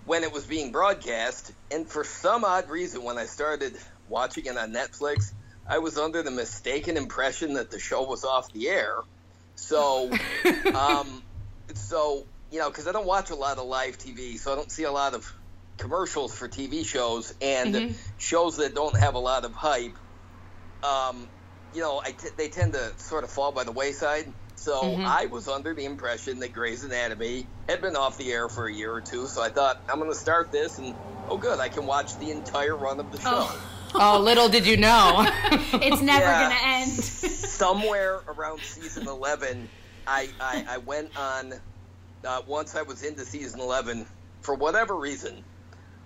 [0.04, 1.52] when it was being broadcast.
[1.70, 3.76] And for some odd reason, when I started
[4.08, 5.32] watching it on Netflix,
[5.68, 8.96] I was under the mistaken impression that the show was off the air.
[9.56, 10.10] So,
[10.74, 11.22] um,
[11.74, 14.70] so you know, because I don't watch a lot of live TV, so I don't
[14.70, 15.32] see a lot of
[15.78, 17.94] commercials for TV shows and Mhm.
[18.18, 19.94] shows that don't have a lot of hype.
[20.82, 21.28] um,
[21.74, 24.32] you know, I t- they tend to sort of fall by the wayside.
[24.54, 25.04] So Mhm.
[25.04, 28.72] I was under the impression that Grey's Anatomy had been off the air for a
[28.72, 29.26] year or two.
[29.26, 30.94] So I thought I'm going to start this, and
[31.28, 33.30] oh, good, I can watch the entire run of the show.
[33.32, 33.60] Oh.
[33.98, 35.24] Oh, little did you know.
[35.72, 36.42] It's never Yeah.
[36.50, 36.92] gonna end.
[36.92, 39.68] Somewhere around season 11,
[40.06, 41.54] I I, I went on.
[42.24, 44.06] Uh, once I was into season 11,
[44.42, 45.42] for whatever reason,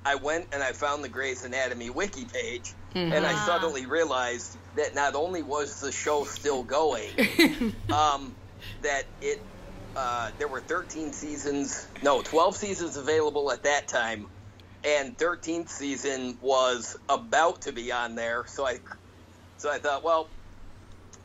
[0.04, 3.46] I went and I found the Grey's Anatomy wiki page, and I Ah.
[3.46, 7.10] suddenly realized that not only was the show still going,
[7.92, 8.36] um,
[8.82, 9.44] that it
[9.96, 14.28] uh, there were 13 seasons, no, 12 seasons available at that time,
[14.84, 18.44] and 13th season was about to be on there.
[18.46, 18.78] So I,
[19.58, 20.30] so I thought, well,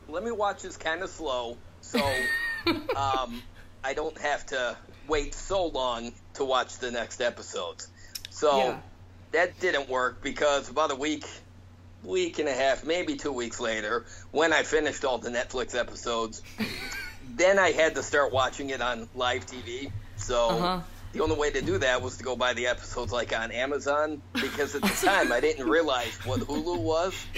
[0.08, 2.00] let me watch this kind of slow, so
[2.96, 3.42] um,
[3.84, 4.76] I don't have to
[5.08, 7.88] wait so long to watch the next episodes.
[8.36, 8.76] So Yeah.
[9.32, 11.24] that didn't work because about a week,
[12.02, 16.42] week and a half, maybe two weeks later, when I finished all the Netflix episodes,
[17.36, 19.90] then I had to start watching it on live TV.
[20.16, 20.80] So Uh-huh.
[21.12, 24.20] the only way to do that was to go buy the episodes like on Amazon
[24.38, 27.26] because at the time I didn't realize what Hulu was.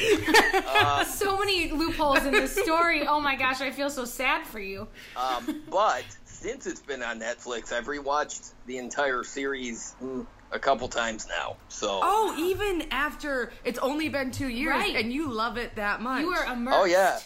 [0.69, 3.07] Uh, so many loopholes in this story.
[3.07, 4.87] Oh my gosh, I feel so sad for you.
[5.17, 10.89] Um, but since it's been on Netflix, I've rewatched the entire series mm, a couple
[10.89, 11.57] times now.
[11.69, 14.97] So, oh, even after it's only been two years Right.
[14.97, 16.23] and you love it that much.
[16.23, 16.79] You are immersed.
[16.79, 17.19] oh yeah,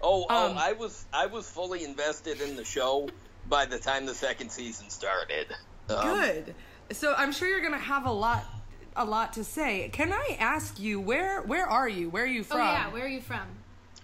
[0.00, 3.08] oh oh, Um, I was I was fully invested in the show
[3.48, 5.48] by the time the second season started.
[5.88, 6.54] Um, good.
[6.92, 8.44] So I'm sure you're gonna have a lot,
[8.96, 9.90] a lot to say.
[9.92, 12.08] Can I ask you where where are you?
[12.10, 12.60] Where are you from?
[12.60, 12.74] Oh from?
[12.74, 13.46] yeah, where are you from?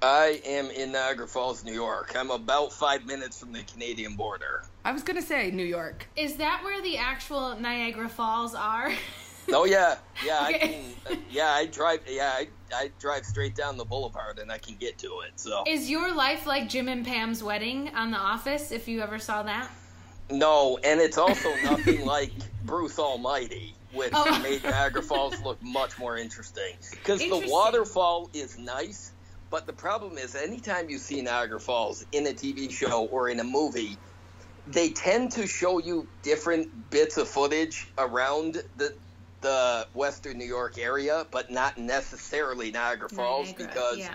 [0.03, 2.15] I am in Niagara Falls, New York.
[2.17, 4.63] I'm about five minutes from the Canadian border.
[4.85, 6.07] I was gonna say New York.
[6.17, 8.93] Is that where the actual Niagara Falls are?
[9.53, 10.85] Oh yeah, yeah, I can.
[11.09, 12.01] Uh, yeah, I drive.
[12.09, 15.35] Yeah, I, I drive straight down the boulevard and I can get to it.
[15.37, 18.73] So Is your life like Jim and Pam's wedding on The Office?
[18.73, 19.71] If you ever saw that.
[20.33, 22.33] No, and it's also nothing like
[22.65, 24.37] Bruce Almighty, which Oh.
[24.43, 26.75] made Niagara Falls look much more interesting.
[26.91, 29.13] Because the waterfall is nice,
[29.51, 33.41] but the problem is anytime you see Niagara Falls in a TV show or in
[33.41, 33.97] a movie,
[34.67, 38.95] they tend to show you different bits of footage around the
[39.43, 44.15] the Western New York area, but not necessarily Niagara Falls Niagara, because yeah.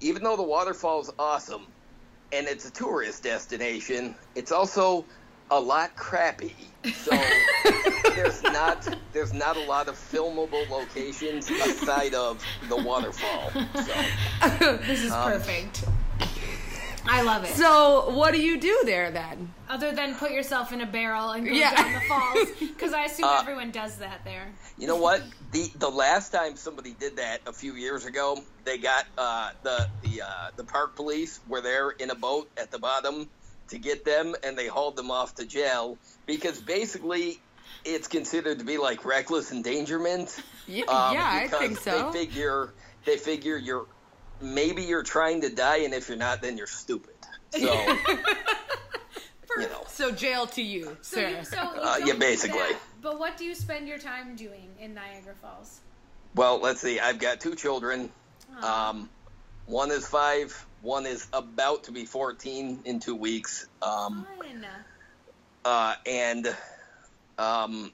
[0.00, 1.66] even though the waterfall is awesome
[2.32, 5.04] and it's a tourist destination, it's also
[5.50, 6.56] a lot crappy.
[7.04, 7.12] So
[8.14, 13.50] there's not there's not a lot of filmable locations aside of the waterfall.
[13.74, 15.84] So This is Um, perfect.
[17.04, 17.48] I love it.
[17.56, 19.52] So what do you do there then?
[19.68, 21.74] Other than put yourself in a barrel and go Yeah.
[21.74, 24.46] down the falls, because I assume Uh, everyone does that there.
[24.78, 25.20] you know what?
[25.50, 29.88] The the last time somebody did that a few years ago, they got uh, the
[30.04, 33.28] the uh, the park police were there in a boat at the bottom
[33.68, 37.40] to get them, and they hauled them off to jail because basically
[37.84, 40.40] it's considered to be like reckless endangerment.
[40.66, 42.10] Yeah, Um, yeah, I because think so.
[42.12, 42.72] They figure
[43.04, 43.86] they figure you're
[44.40, 47.14] maybe you're trying to die, and if you're not, then you're stupid.
[47.50, 47.58] So
[49.58, 51.28] you know, So jail to you, So, sir.
[51.28, 52.58] you, so you Uh, yeah, basically.
[52.58, 55.80] that, but what do you spend your time doing in Niagara Falls?
[56.34, 56.98] well, let's see.
[56.98, 58.10] I've got two children.
[58.56, 58.88] Aw.
[58.90, 59.10] Um,
[59.66, 60.66] one is five.
[60.80, 63.66] One is about to be fourteen in two weeks.
[63.82, 64.66] Um, Fun.
[65.64, 66.56] uh, and
[67.38, 67.92] um,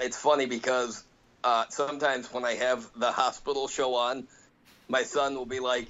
[0.00, 1.04] it's funny because
[1.42, 4.26] uh, sometimes when I have the hospital show on,
[4.88, 5.88] my son will be like,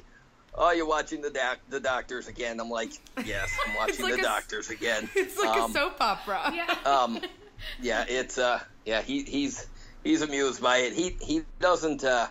[0.54, 2.92] "Oh, you're watching the doc- the doctors again?" I'm like,
[3.24, 6.52] "Yes, I'm watching like the a s- doctors again." it's like Um, a soap opera.
[6.54, 6.74] Yeah.
[6.84, 7.20] um,
[7.80, 9.66] yeah, it's uh, yeah, he he's
[10.02, 10.92] he's amused by it.
[10.92, 12.26] He he doesn't uh,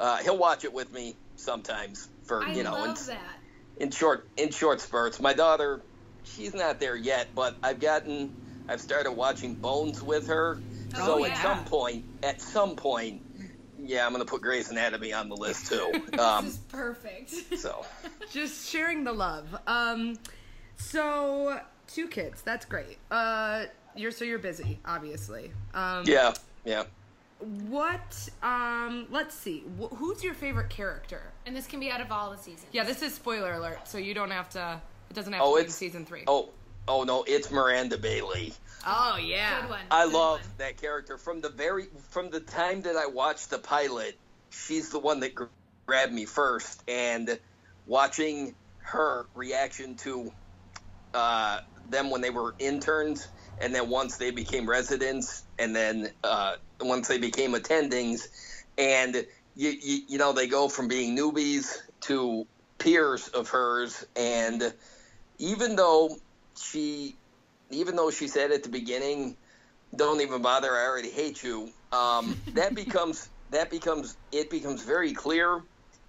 [0.00, 3.36] uh, he'll watch it with me sometimes for I you know love in, that.
[3.76, 5.20] in short in short spurts.
[5.20, 5.82] My daughter,
[6.22, 8.32] she's not there yet, but I've gotten
[8.68, 10.60] I've started watching Bones with her.
[10.96, 11.32] Oh, so yeah.
[11.32, 13.20] at some point, at some point,
[13.78, 15.92] yeah, I'm gonna put Grey's Anatomy on the list too.
[16.18, 17.30] Um, this is perfect.
[17.58, 17.84] so
[18.32, 19.54] Just sharing the love.
[19.66, 20.16] Um,
[20.76, 22.42] so two kids.
[22.42, 22.98] That's great.
[23.10, 23.64] Uh,
[23.96, 25.52] you're so you're busy, obviously.
[25.74, 26.34] Um, yeah,
[26.64, 26.84] yeah.
[27.68, 28.28] What?
[28.42, 29.64] Um, let's see.
[29.80, 31.20] Wh- who's your favorite character?
[31.46, 32.64] and this can be out of all the seasons.
[32.72, 34.80] Yeah, this is spoiler alert, so you don't have to.
[35.10, 36.22] It doesn't have Oh, to be season three.
[36.26, 36.48] Oh,
[36.88, 38.52] oh no, it's Miranda Bailey.
[38.86, 39.62] Oh, yeah.
[39.62, 39.86] Good one.
[39.90, 40.50] I Good love one.
[40.58, 44.20] that character from the very from the time that I watched the pilot.
[44.50, 45.32] She's the one that
[45.88, 47.40] grabbed me first, and
[47.86, 50.30] watching her reaction to
[51.14, 53.28] uh, them when they were interns,
[53.60, 58.22] and then once they became residents, and then uh, once they became attendings,
[58.78, 59.14] and
[59.54, 62.46] you, you you know they go from being newbies to
[62.78, 64.74] peers of hers, and
[65.38, 66.10] even though
[66.56, 67.16] she,
[67.70, 69.36] even though she said at the beginning,
[69.94, 75.12] "Don't even bother, I already hate you," um, that becomes that becomes it becomes very
[75.12, 75.62] clear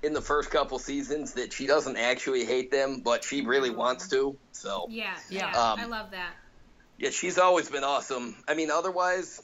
[0.03, 4.09] in the first couple seasons that she doesn't actually hate them, but she really wants
[4.09, 4.37] to.
[4.51, 5.51] So Yeah, Yeah.
[5.51, 5.71] yeah.
[5.73, 6.33] Um, I love that.
[6.97, 8.35] yeah, she's always been awesome.
[8.47, 9.39] I mean, otherwise,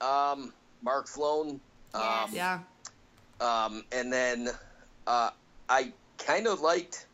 [0.00, 1.60] um, Mark Sloan.
[1.94, 2.28] Yes.
[2.28, 2.60] Um, Yeah.
[3.40, 4.48] Um, and then
[5.06, 5.30] uh,
[5.68, 7.06] I kind of liked.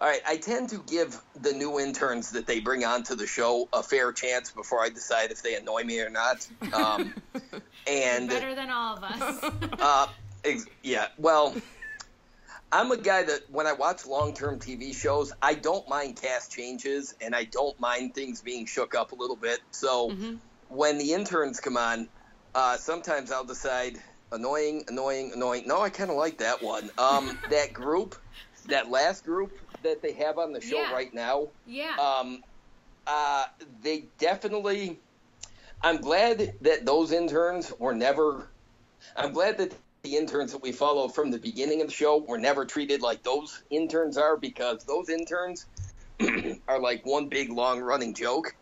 [0.00, 3.68] All right, I tend to give the new interns that they bring onto the show
[3.72, 6.46] a fair chance before I decide if they annoy me or not.
[6.72, 7.14] Um,
[7.86, 9.50] and Better than all of us.
[9.80, 10.06] uh,
[10.44, 11.52] ex- yeah, well,
[12.70, 17.14] I'm a guy that when I watch long-term TV shows, I don't mind cast changes
[17.20, 19.58] and I don't mind things being shook up a little bit.
[19.72, 20.10] So
[20.68, 22.08] when the interns come on,
[22.54, 23.96] uh, sometimes I'll decide
[24.30, 25.64] annoying, annoying, annoying.
[25.66, 26.90] No, I kind of like that one.
[26.98, 28.14] Um, that group,
[28.68, 29.52] that last group
[29.82, 30.92] that they have on the show Yeah.
[30.92, 31.96] right now, yeah.
[31.96, 32.42] um,
[33.06, 33.46] uh,
[33.82, 34.98] they definitely.
[35.82, 38.48] I'm glad that those interns were never.
[39.16, 42.38] I'm glad that the interns that we follow from the beginning of the show were
[42.38, 45.66] never treated like those interns are because those interns
[46.68, 48.54] are like one big long running joke.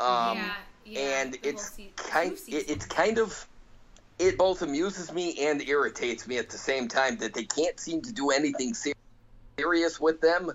[0.00, 0.54] Um, yeah.
[0.84, 0.98] Yeah.
[1.00, 2.32] and it's se- kind.
[2.48, 3.46] It, it's kind of.
[4.18, 8.02] It both amuses me and irritates me at the same time that they can't seem
[8.02, 8.92] to do anything ser-
[9.62, 10.52] serious with them.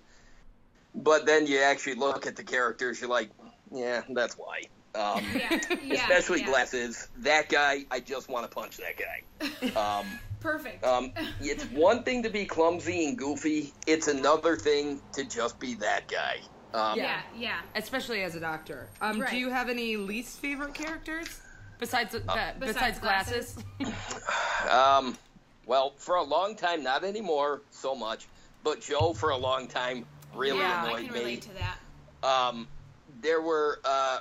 [0.95, 3.30] But then you actually look at the characters, you're like,
[3.72, 4.62] yeah, that's why.
[4.95, 6.47] Um, Yeah, yeah, especially yeah.
[6.47, 7.08] glasses.
[7.20, 9.24] That guy, I just want to punch that guy.
[9.80, 10.05] Um,
[10.39, 10.84] Perfect.
[10.84, 13.74] um, it's one thing to be clumsy and goofy.
[13.86, 16.38] It's another thing to just be that guy.
[16.74, 17.60] Um, yeah, yeah.
[17.76, 18.88] Especially as a doctor.
[19.01, 19.32] Um, Right.
[19.32, 21.28] Do you have any least favorite characters
[21.80, 22.60] besides that?
[22.60, 23.58] besides, Besides glasses?
[24.72, 25.18] Um,
[25.66, 28.28] well, for a long time, not anymore so much,
[28.68, 30.05] but Joe for a long time
[30.36, 31.20] really Yeah, I annoyed can me.
[31.20, 32.28] relate to that.
[32.28, 32.68] Um,
[33.22, 34.18] there were uh,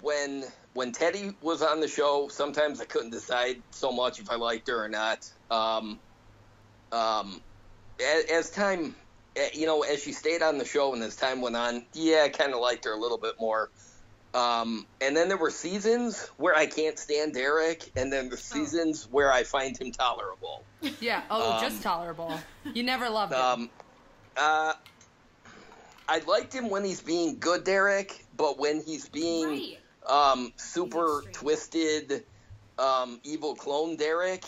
[0.00, 2.28] when when Teddy was on the show.
[2.28, 5.30] Sometimes I couldn't decide so much if I liked her or not.
[5.50, 6.00] Um,
[6.92, 7.42] um,
[8.00, 8.94] as, as time,
[9.52, 12.30] you know, as she stayed on the show and as time went on, yeah, I
[12.30, 13.68] kind of liked her a little bit more.
[14.34, 19.06] Um, and then there were seasons where I can't stand Derek, and then the seasons
[19.10, 20.64] where I find him tolerable.
[21.00, 21.22] yeah.
[21.30, 22.38] Oh, Um, just tolerable.
[22.64, 23.40] You never loved him.
[23.40, 23.70] Um,
[24.36, 24.72] uh,
[26.08, 29.78] I liked him when he's being good, Derek, but when he's being Right.
[30.06, 31.32] um, super extreme.
[31.32, 32.24] twisted,
[32.78, 34.44] um, evil clone Derek,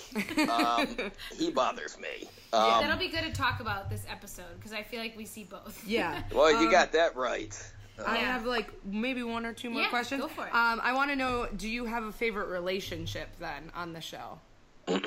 [0.50, 0.88] um,
[1.38, 2.28] he bothers me.
[2.52, 5.44] Um, That'll be good to talk about this episode because I feel like we see
[5.44, 5.82] both.
[5.86, 6.22] yeah.
[6.34, 7.56] well, you Um, got that right.
[8.04, 8.32] I Yeah.
[8.32, 10.20] have like maybe one or two more Yeah, questions.
[10.20, 10.54] go for it.
[10.54, 14.40] Um, I want to know: Do you have a favorite relationship then on the show?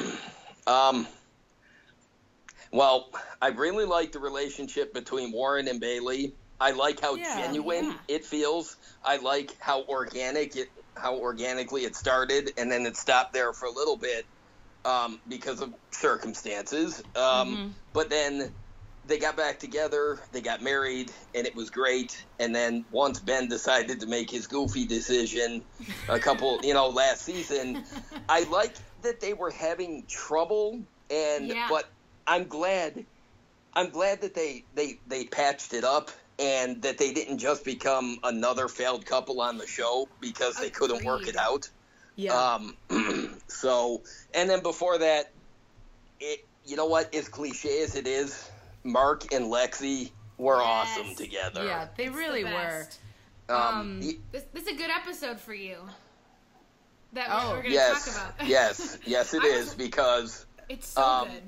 [0.68, 1.08] Um,
[2.72, 3.10] well,
[3.42, 6.36] I really like the relationship between Warren and Bailey.
[6.60, 7.98] I like how Yeah, genuine yeah.
[8.08, 8.78] it feels.
[9.04, 13.66] I like how organic it, how organically it started, and then it stopped there for
[13.66, 14.26] a little bit
[14.86, 17.02] um, because of circumstances.
[17.16, 18.54] Um, But then
[19.10, 22.26] they got back together, they got married, and it was great.
[22.39, 25.66] And then once Ben decided to make his goofy decision,
[26.07, 27.84] a couple, you know, last season,
[28.30, 31.68] I like that they were having trouble, and Yeah.
[31.70, 31.86] but
[32.28, 33.05] I'm glad,
[33.74, 36.12] I'm glad that they they they patched it up.
[36.41, 41.03] And that they didn't just become another failed couple on the show because they couldn't
[41.03, 41.70] work it out.
[42.16, 42.53] Yeah.
[42.53, 42.78] Um,
[43.49, 44.03] so,
[44.34, 45.34] and then before that,
[46.22, 47.14] it you know what?
[47.14, 48.49] As cliche as it is,
[48.84, 50.66] Mark and Lexie were Yes.
[50.98, 51.66] awesome together.
[51.66, 52.88] yeah, they It's the really were.
[53.50, 55.78] Um, Um, y- This, this is a good episode for you.
[57.14, 57.50] That Oh.
[57.52, 58.48] we're, we're going to yes, talk about.
[58.48, 61.44] yes, yes, it I was- because It's so Um, good.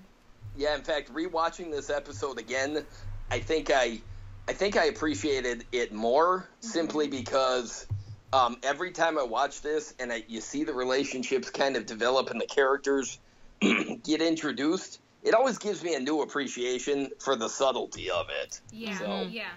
[0.58, 0.76] yeah.
[0.76, 2.84] In fact, rewatching this episode again,
[3.30, 4.02] I think I,
[4.48, 7.86] I think I appreciated it more simply because.
[8.34, 12.30] Um, every time I watch this and I, you see the relationships kind of develop
[12.30, 13.20] and the characters
[13.60, 18.62] get introduced, it always gives me a new appreciation for the subtlety of it.
[18.72, 19.50] Yeah, So- yeah.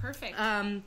[0.00, 0.38] Perfect.
[0.40, 0.82] Um,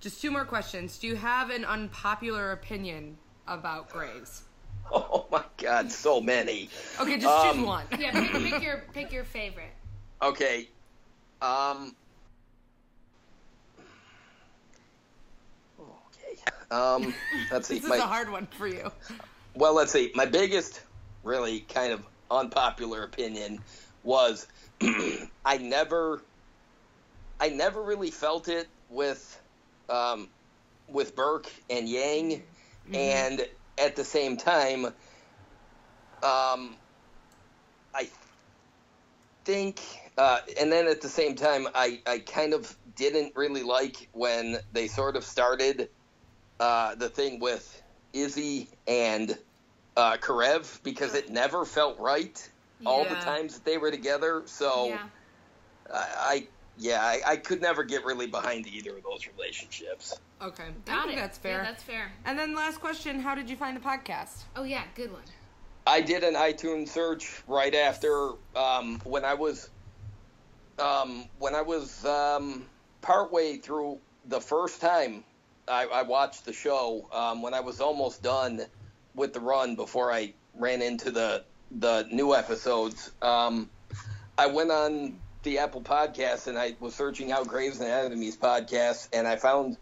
[0.00, 0.98] just two more questions.
[0.98, 3.16] Do you have an unpopular opinion
[3.46, 4.42] about Grey's?
[4.92, 6.68] Oh my God, so many.
[7.00, 7.86] Okay, just choose um, one.
[7.98, 9.72] yeah, pick, pick your pick your favorite.
[10.22, 10.68] Okay,
[11.42, 11.96] um,
[15.80, 16.40] okay,
[16.70, 17.12] um,
[17.50, 17.74] let's see.
[17.74, 18.92] This is My, a hard one for you.
[19.56, 20.12] well, let's see.
[20.14, 20.82] My biggest,
[21.24, 23.60] really kind of unpopular opinion
[24.02, 24.46] was
[25.44, 26.22] I never,
[27.40, 29.40] I never really felt it with,
[29.88, 30.28] um,
[30.88, 32.42] with Burke and Yang,
[32.92, 33.46] and
[33.78, 34.86] at the same time,
[36.22, 36.76] um,
[37.94, 38.08] I,
[39.46, 39.80] think,
[40.18, 44.58] uh, and then at the same time, I, I kind of didn't really like when
[44.72, 45.88] they sort of started
[46.58, 49.38] uh, the thing with Izzie and
[49.96, 52.50] uh, Karev because it never felt right
[52.84, 54.42] all the times that they were together.
[54.46, 54.98] So Yeah.
[55.92, 56.46] I, I
[56.78, 60.14] yeah, I, I could never get really behind either of those relationships.
[60.42, 60.64] Okay.
[60.64, 61.20] I Got think it.
[61.22, 61.58] that's fair.
[61.58, 62.12] Yeah, that's fair.
[62.26, 64.42] and then last question, how did you find the podcast?
[64.54, 65.22] Oh yeah, good one.
[65.86, 69.70] I did an iTunes search right after um, when I was
[70.78, 72.66] um, when I was um,
[73.00, 75.24] partway through the first time
[75.68, 77.08] I, I watched the show.
[77.12, 78.60] Um, when I was almost done
[79.16, 83.70] with the run before I ran into the the new episodes, um,
[84.38, 89.08] I went on the Apple Podcast and I was searching out Graves and Anatomy's podcasts,
[89.12, 89.76] and I found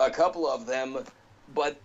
[0.00, 0.98] a couple of them,
[1.54, 1.80] but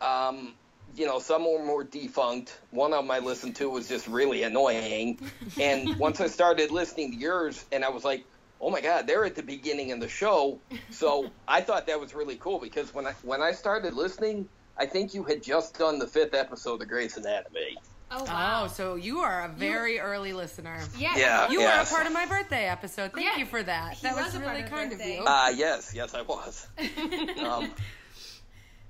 [0.00, 0.54] um,
[0.94, 2.58] you know, some were more defunct.
[2.70, 5.20] One of them I listened to was just really annoying.
[5.60, 8.24] And once I started listening to yours, and I was like,
[8.60, 10.60] oh my god, they're at the beginning of the show.
[10.90, 14.48] So I thought that was really cool because when I when I started listening,
[14.78, 17.76] I think you had just done the fifth episode of Grey's Anatomy.
[18.10, 18.62] Oh wow.
[18.64, 20.78] Oh, so you are a very early listener.
[20.96, 21.14] yeah.
[21.16, 21.50] Yeah.
[21.50, 21.90] You Yes.
[21.90, 23.12] were a part of my birthday episode.
[23.12, 23.94] Thank Yeah, you for that.
[23.94, 25.24] he That was, was really of kind of you.
[25.26, 26.66] Ah, yes, yes, I was.
[27.44, 27.70] Um,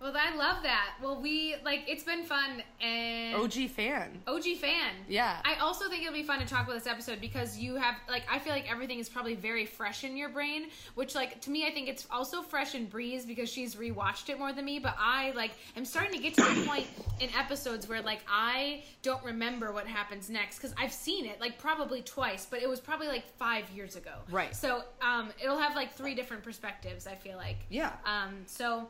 [0.00, 0.94] Well, I love that.
[1.02, 4.22] Well, we like it's been fun and OG fan.
[4.28, 4.92] OG fan.
[5.08, 5.38] Yeah.
[5.44, 8.22] I also think it'll be fun to talk about this episode because you have like
[8.30, 11.66] I feel like everything is probably very fresh in your brain, which like to me
[11.66, 14.94] I think it's also fresh in Bree's because she's rewatched it more than me, but
[14.98, 16.86] I like am starting to get to the point
[17.18, 21.58] in episodes where like I don't remember what happens next cuz I've seen it like
[21.58, 24.12] probably twice, but it was probably like 5 years ago.
[24.30, 24.54] Right.
[24.54, 27.58] So, um it'll have like three different perspectives, I feel like.
[27.68, 27.94] Yeah.
[28.04, 28.88] Um so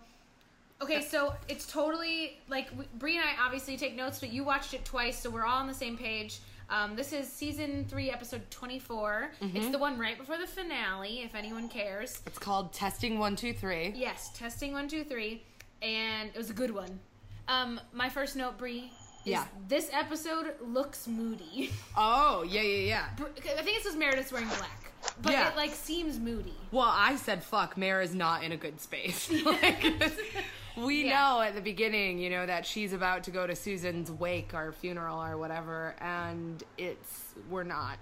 [0.81, 4.74] Okay, so it's totally like we- Bree and I obviously take notes, but you watched
[4.74, 6.39] it twice, so we're all on the same page.
[6.70, 9.57] Um, this is season three, episode 24 Mm-hmm.
[9.57, 12.20] It's the one right before the finale, if anyone cares.
[12.26, 13.93] It's called Testing One Two Three.
[13.97, 15.43] Yes, testing one, two, three,
[15.83, 17.01] and it was a good one.
[17.49, 18.93] Um, my first note, Bree.
[19.24, 19.45] Is Yeah.
[19.66, 21.70] This episode looks moody.
[21.97, 23.24] Oh yeah yeah yeah.
[23.59, 25.49] I think it says Meredith's wearing black, but Yeah.
[25.51, 26.55] it like seems moody.
[26.70, 27.76] Well, I said fuck.
[27.76, 29.29] Mara's not in a good space.
[29.45, 29.85] like,
[30.79, 31.14] we Yeah.
[31.35, 34.72] know at the beginning, you know, that she's about to go to Susan's wake or
[34.72, 37.99] funeral or whatever, and it's we're not.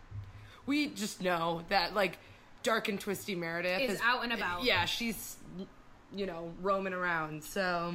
[0.67, 2.19] We just know that like
[2.63, 4.65] dark and twisty Meredith Is out and about.
[4.65, 5.37] Yeah, she's
[6.15, 7.43] you know roaming around.
[7.45, 7.95] So,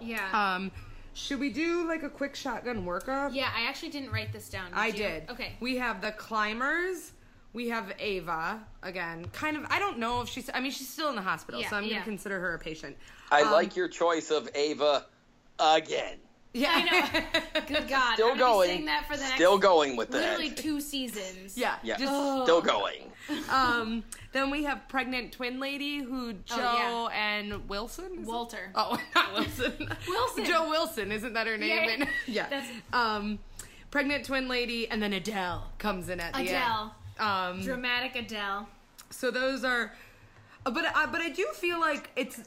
[0.00, 0.28] Yeah.
[0.32, 0.70] um,
[1.14, 3.34] should we do like a quick shotgun workup?
[3.34, 4.70] yeah, I actually didn't write this down.
[4.72, 4.92] I you?
[4.94, 5.30] did.
[5.30, 5.52] Okay.
[5.60, 7.12] We have the climbers.
[7.54, 9.24] We have Ava again.
[9.32, 9.64] Kind of.
[9.70, 10.50] I don't know if she's.
[10.52, 11.94] I mean, she's still in the hospital, Yeah, so I'm yeah.
[11.94, 12.96] gonna consider her a patient.
[13.30, 15.06] I Um, like your choice of Ava
[15.58, 16.18] again.
[16.54, 16.70] Yeah.
[16.72, 17.60] I know.
[17.66, 18.14] Good God.
[18.14, 20.18] Still I'm gonna be that for the next Still going with that.
[20.38, 21.56] literally two seasons.
[21.58, 21.76] yeah.
[21.82, 22.44] Yeah, Just, Oh.
[22.44, 23.12] still going.
[23.50, 24.04] um.
[24.32, 27.38] Then we have pregnant twin lady who Joe Oh, yeah.
[27.38, 28.12] and Wilson.
[28.14, 28.26] is it?
[28.26, 28.70] Walter.
[28.74, 29.88] Oh, not Wilson.
[30.08, 30.44] Wilson.
[30.44, 31.12] Joe Wilson.
[31.12, 31.68] Isn't that her name?
[31.70, 31.90] Yeah.
[31.94, 32.48] And- yeah.
[32.48, 33.38] That's- um,
[33.90, 36.48] pregnant twin lady, and then Adele comes in at the end.
[36.48, 36.94] Adele.
[37.18, 37.60] Um.
[37.62, 38.68] Dramatic Adele.
[39.10, 39.92] So those are,
[40.66, 42.40] uh, but I, but I do feel like it's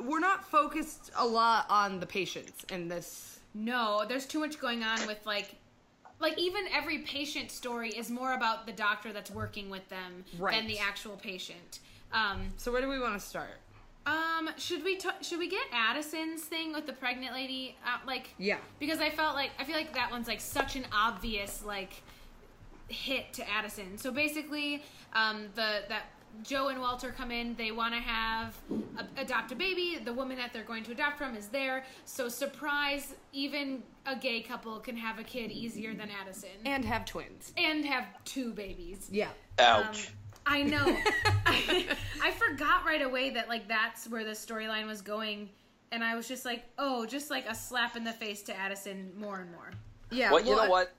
[0.00, 3.40] we're not focused a lot on the patients in this.
[3.54, 5.54] No, there's too much going on with like
[6.20, 10.54] like even every patient story is more about the doctor that's working with them Right.
[10.56, 11.80] than the actual patient.
[12.12, 13.58] Um, So where do we want to start?
[14.06, 17.74] um, should we t- should we get Addison's thing with the pregnant lady?
[17.86, 18.58] Uh, like, Yeah.
[18.78, 22.02] because I felt like I feel like that one's like such an obvious like
[22.88, 23.98] hit to Addison.
[23.98, 24.82] So basically,
[25.12, 26.04] um, the that
[26.42, 27.54] Joe and Walter come in.
[27.54, 28.56] They want to have
[28.98, 29.98] a, adopt a baby.
[30.02, 31.84] The woman that they're going to adopt from is there.
[32.04, 33.14] So surprise!
[33.32, 37.52] Even a gay couple can have a kid easier than Addison, and, And have twins.
[37.56, 39.08] And have two babies.
[39.10, 39.28] Yeah.
[39.58, 40.08] Ouch.
[40.08, 40.12] Um,
[40.46, 40.96] I know.
[41.46, 41.86] I,
[42.22, 45.48] I forgot right away that like that's where the storyline was going,
[45.92, 49.12] and I was just like, oh, just like a slap in the face to Addison
[49.16, 49.70] more and more.
[50.10, 50.30] Yeah.
[50.30, 50.92] well, you well, know what?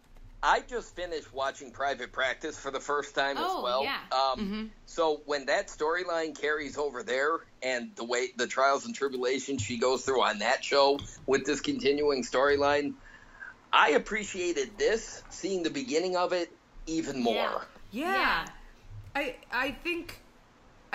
[0.46, 3.84] I just finished watching Private Practice for the first time Oh, as well.
[3.84, 4.02] yeah.
[4.12, 9.64] Um, So when that storyline carries over there, and the way the trials and tribulations
[9.64, 12.94] she goes through on that show with this continuing storyline,
[13.74, 16.50] I appreciated this, seeing the beginning of it
[16.86, 17.34] even more.
[17.34, 17.60] Yeah.
[17.90, 18.14] Yeah.
[18.14, 18.46] Yeah.
[19.16, 20.25] I I think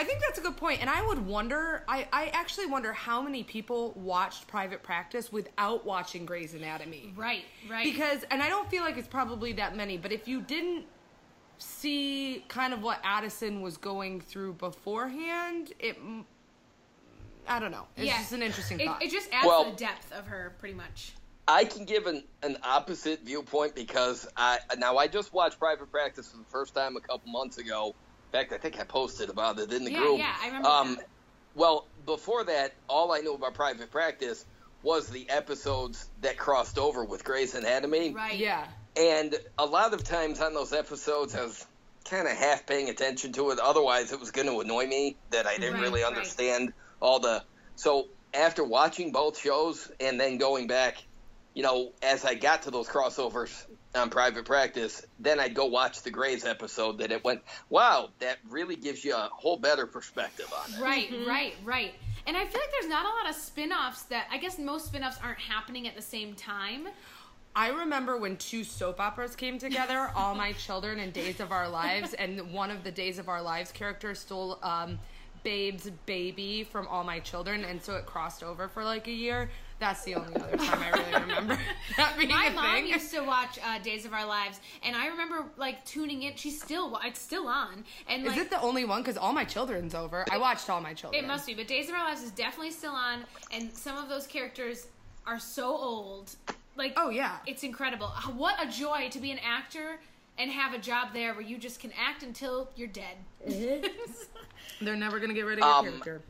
[0.01, 0.81] I think that's a good point.
[0.81, 5.85] And I would wonder I, I actually wonder how many people watched Private Practice without
[5.85, 7.13] watching Grey's Anatomy.
[7.15, 7.85] Right, right.
[7.85, 10.87] Because and I don't feel like it's probably that many, but if you didn't
[11.59, 15.99] see kind of what Addison was going through beforehand, it.
[17.47, 17.87] I don't know.
[17.95, 18.17] It's Yeah.
[18.21, 19.03] just an interesting it, thought.
[19.03, 21.13] it just adds Well- to the depth of her, pretty much.
[21.47, 26.31] I can give an, an opposite viewpoint because I now I just watched Private Practice
[26.31, 27.95] for the first time a couple months ago.
[28.33, 30.19] In fact, I think I posted about it in the Yeah, group.
[30.19, 31.09] yeah, I remember Um, that.
[31.55, 34.45] well, before that, all I knew about Private Practice
[34.83, 38.15] was the episodes that crossed over with Grey's Anatomy.
[38.15, 38.39] Right.
[38.39, 38.69] Yeah.
[38.95, 41.67] And a lot of times on those episodes, I was
[42.09, 43.59] kind of half paying attention to it.
[43.59, 46.09] Otherwise, it was going to annoy me that I didn't Right, really right.
[46.17, 47.45] understand all the.
[47.75, 50.99] So after watching both shows and then going back,
[51.53, 53.53] you know, as I got to those crossovers
[53.95, 56.99] on Private Practice, then I'd go watch the Grey's episode.
[56.99, 60.81] That it went, wow, that really gives you a whole better perspective on it.
[60.81, 61.95] Right, right, right.
[62.27, 65.19] And I feel like there's not a lot of spin-offs that I guess most spin-offs
[65.23, 66.89] aren't happening at the same time.
[67.57, 71.69] I remember when two soap operas came together, All My Children and Days of Our
[71.69, 74.99] Lives, and one of the Days of Our Lives characters stole um,
[75.43, 79.51] Babe's baby from All My Children, and so it crossed over for like a year.
[79.81, 81.59] That's the only other time I really remember
[81.97, 82.87] that being My a mom thing.
[82.89, 86.37] used to watch uh, Days of Our Lives, and I remember like tuning in.
[86.37, 89.01] She's still it's still on, and Is it the only one?
[89.01, 90.27] Because All My Children's over.
[90.31, 91.25] I watched All My Children.
[91.25, 91.55] it must be.
[91.55, 94.87] But Days of Our Lives is definitely still on, and some of those characters
[95.27, 96.37] are so old.
[96.77, 97.39] Like Oh, yeah.
[97.47, 98.09] it's incredible.
[98.37, 99.99] What a joy to be an actor
[100.39, 103.17] and have a job there where you just can act until you're dead.
[104.81, 106.23] They're never gonna get rid of your Um, character.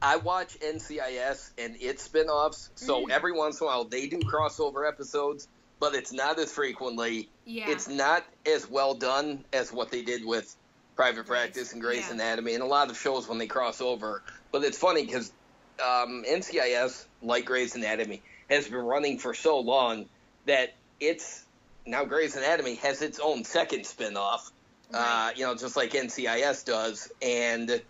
[0.00, 3.10] I watch NCIS and its spin-offs, so Mm.
[3.10, 5.48] every once in a while they do crossover episodes,
[5.80, 7.28] but it's not as frequently.
[7.44, 7.70] Yeah.
[7.70, 10.54] It's not as well done as what they did with
[10.96, 12.14] Private Practice and Grey's Yeah.
[12.14, 14.22] Anatomy and a lot of shows when they cross over.
[14.52, 15.32] But it's funny because
[15.80, 18.20] um, NCIS, like Grey's Anatomy,
[18.50, 20.06] has been running for so long
[20.46, 21.44] that it's
[21.86, 24.50] now Grey's Anatomy has its own second spin-off.
[24.92, 27.80] Uh, you know, just like NCIS does, and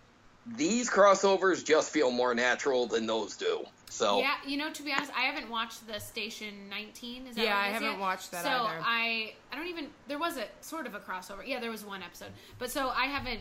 [0.55, 3.65] these crossovers just feel more natural than those do.
[3.89, 7.27] So Yeah, you know, to be honest, I haven't watched the Station 19.
[7.27, 7.99] Is that Yeah, I haven't yet?
[7.99, 8.79] watched that so either.
[8.83, 9.87] I, I don't even.
[10.07, 11.45] There was a sort of a crossover.
[11.45, 12.29] Yeah, there was one episode,
[12.59, 13.39] but so I haven't,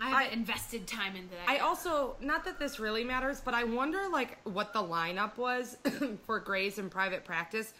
[0.00, 1.48] I haven't I- invested time into that.
[1.48, 1.62] I yet.
[1.62, 5.76] also not that this really matters, but I wonder like what the lineup was
[6.26, 7.74] for Grey's and Private Practice.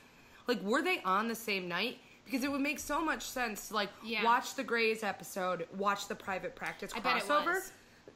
[0.49, 1.99] Like, were they on the same night?
[2.25, 4.25] Because it would make so much sense to like Yeah.
[4.25, 7.61] watch the Grey's episode, watch the Private Practice I bet it crossover.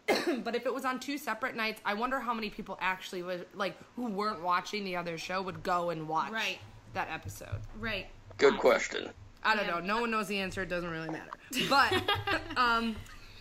[0.09, 0.39] Was.
[0.45, 3.47] but if it was on two separate nights, I wonder how many people actually would
[3.55, 6.59] like who weren't watching the other show would go and watch Right.
[6.95, 7.61] that episode.
[7.79, 8.07] right.
[8.39, 9.11] good question.
[9.43, 9.75] I don't Yeah.
[9.75, 9.81] know.
[9.81, 10.63] No one knows the answer.
[10.63, 11.31] It doesn't really matter.
[11.69, 11.93] But
[12.57, 12.97] um,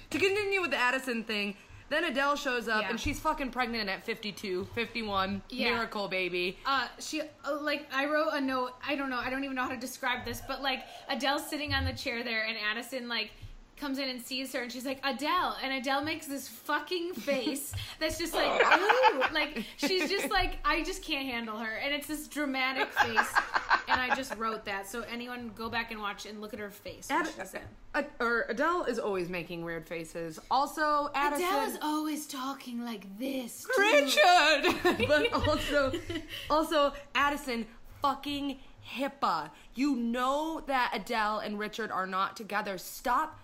[0.09, 1.55] to continue with the Addison thing,
[1.89, 2.89] then Adele shows up Yeah.
[2.89, 5.71] and she's fucking pregnant at 52, 51, Yeah.
[5.71, 6.57] miracle baby.
[6.65, 8.73] Uh, she uh, like I wrote a note.
[8.85, 9.17] I don't know.
[9.17, 12.23] I don't even know how to describe this, but like Adele's sitting on the chair
[12.23, 13.31] there, and Addison like
[13.77, 17.73] comes in and sees her, and she's like Adele, and Adele makes this fucking face
[17.99, 22.07] that's just like ooh, like she's just like I just can't handle her, and it's
[22.07, 23.33] this dramatic face,
[23.87, 24.87] and I just wrote that.
[24.87, 27.07] So anyone go back and watch and look at her face.
[27.09, 27.29] Ad-
[27.93, 30.39] Ad- or Adele is always making weird faces.
[30.51, 31.45] Also, Addison.
[31.45, 33.65] Adele is always talking like this.
[33.75, 33.81] too.
[33.81, 35.07] Richard.
[35.07, 35.93] but also,
[36.49, 37.65] also Addison
[38.01, 38.59] fucking
[38.95, 39.49] HIPAA.
[39.75, 42.77] You know that Adele and Richard are not together.
[42.77, 43.39] Stop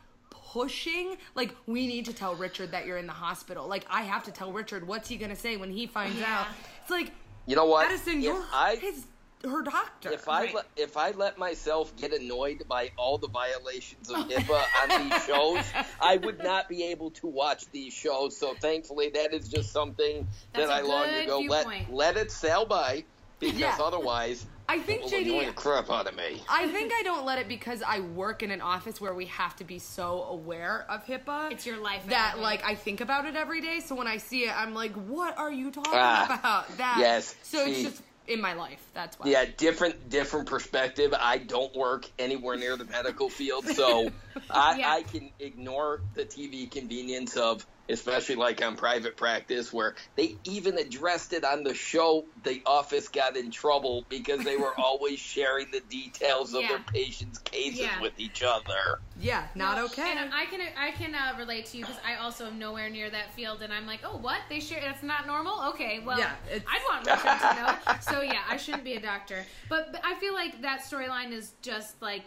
[0.54, 1.18] pushing.
[1.34, 3.68] Like we need to tell Richard that you're in the hospital.
[3.68, 4.88] Like I have to tell Richard.
[4.88, 6.42] What's he gonna say when he finds Yeah.
[6.42, 6.48] out?
[6.82, 7.12] It's like
[7.48, 7.88] You know what?
[7.88, 9.06] Addison, If you're I- his
[9.46, 10.10] her doctor.
[10.14, 10.56] If I Right.
[10.56, 15.26] let, if I let myself get annoyed by all the violations of HIPAA on these
[15.26, 15.66] shows,
[16.00, 18.38] I would not be able to watch these shows.
[18.38, 22.32] So thankfully, that is just something That's that i long good ago let let it
[22.32, 23.04] sail by
[23.40, 23.76] because Yeah.
[23.82, 26.42] otherwise, I think it will annoy the crap out of me.
[26.50, 29.56] I think I don't let it because I work in an office where we have
[29.58, 31.52] to be so aware of HIPAA.
[31.52, 32.44] It's your life that every day.
[32.44, 33.80] like I think about it every day.
[33.82, 37.36] So when I see it, I'm like, "What are you talking Ah, about?" That yes,
[37.44, 38.82] So it's just in my life.
[38.94, 39.30] That's why.
[39.30, 41.14] Yeah, different different perspective.
[41.20, 44.10] I don't work anywhere near the medical field, so
[44.50, 44.92] I, Yeah.
[44.94, 50.78] I can ignore the TV convenience of, especially like on private practice, where they even
[50.78, 52.26] addressed it on the show.
[52.44, 56.70] The office got in trouble because they were always sharing the details of Yeah.
[56.70, 58.02] their patients' cases Yeah.
[58.02, 59.02] with each other.
[59.20, 60.16] Yeah, not No, okay.
[60.18, 63.10] And I can I can uh, relate to you because I also am nowhere near
[63.10, 64.82] that field, and I'm like, oh, what they share?
[64.82, 65.62] That's not normal.
[65.70, 67.96] Okay, well, Yeah, I'd want Richard to know.
[68.02, 71.54] So yeah, I shouldn't be a doctor, but, but I feel like that storyline is
[71.62, 72.24] just like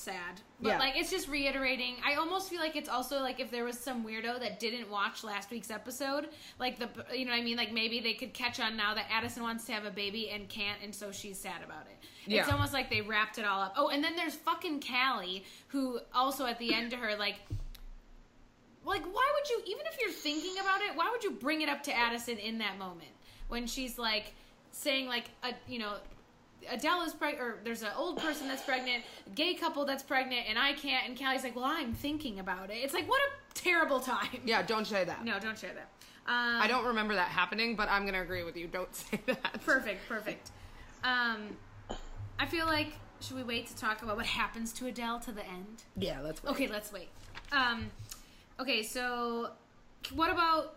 [0.00, 0.40] sad.
[0.60, 0.78] But Yeah.
[0.78, 1.96] like it's just reiterating.
[2.04, 5.24] I almost feel like it's also like if there was some weirdo that didn't watch
[5.24, 6.28] last week's episode,
[6.58, 9.06] like the you know what I mean, like maybe they could catch on now that
[9.10, 12.06] Addison wants to have a baby and can't, and so she's sad about it.
[12.26, 13.74] It's almost like they wrapped it all up.
[13.76, 17.36] Oh, and then there's fucking Callie, who also at the end to her like.
[18.84, 21.68] Like, why would you, even if you're thinking about it, why would you bring it
[21.68, 23.12] up to Addison in that moment
[23.46, 24.34] when she's like
[24.72, 25.98] saying like a, you know,
[26.70, 30.46] Adele is pregnant, or there's an old person that's pregnant, a gay couple that's pregnant,
[30.48, 31.08] and I can't.
[31.08, 32.74] And Callie's like, well, I'm thinking about it.
[32.74, 34.28] It's like, what a terrible time.
[34.44, 35.24] Yeah, don't say that.
[35.24, 35.88] No, don't share that.
[36.26, 38.68] Um, I don't remember that happening, but I'm gonna agree with you.
[38.68, 39.64] Don't say that.
[39.64, 40.50] Perfect, perfect.
[41.02, 41.56] Um,
[42.38, 45.46] I feel like should we wait to talk about what happens to Adele to the
[45.46, 45.84] end?
[45.96, 46.42] Yeah, let's.
[46.42, 46.50] Wait.
[46.50, 47.08] Okay, let's wait.
[47.50, 47.90] Um,
[48.60, 49.50] okay, so
[50.14, 50.76] what about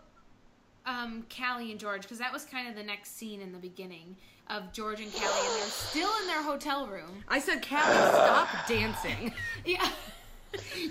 [0.86, 2.01] um, Callie and George?
[2.03, 4.15] Because that was kind of the next scene in the beginning
[4.50, 7.24] of George and Callie, and they're still in their hotel room.
[7.28, 9.34] I said, Callie, stop dancing.
[9.66, 9.88] Yeah.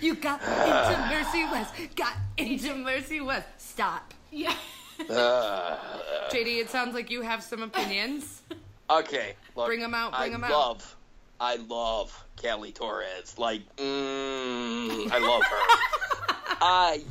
[0.00, 1.74] You got into Mercy West.
[1.96, 3.48] Got into Mercy West.
[3.58, 4.12] Stop.
[4.30, 4.54] Yeah.
[4.98, 8.42] JD, it sounds like you have some opinions.
[8.90, 10.50] Okay, look, them out, bring them out.
[10.50, 10.96] love,
[11.40, 13.38] I love Callie Torres.
[13.38, 16.56] Like, mm, I love her.
[16.60, 17.02] I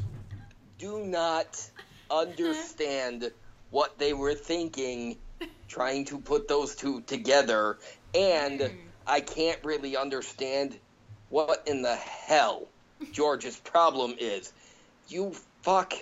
[0.78, 1.70] do not
[2.12, 3.32] understand
[3.72, 5.18] what they were thinking
[5.74, 7.78] trying to put those two together,
[8.13, 8.69] and
[9.07, 10.78] I can't really understand
[11.30, 12.67] what in the hell
[13.11, 14.53] George's problem is.
[15.07, 15.93] You fuck.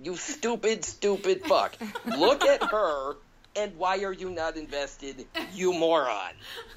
[0.00, 1.76] You stupid, stupid fuck.
[2.06, 3.16] Look at her,
[3.56, 6.32] and why are you not invested, you moron?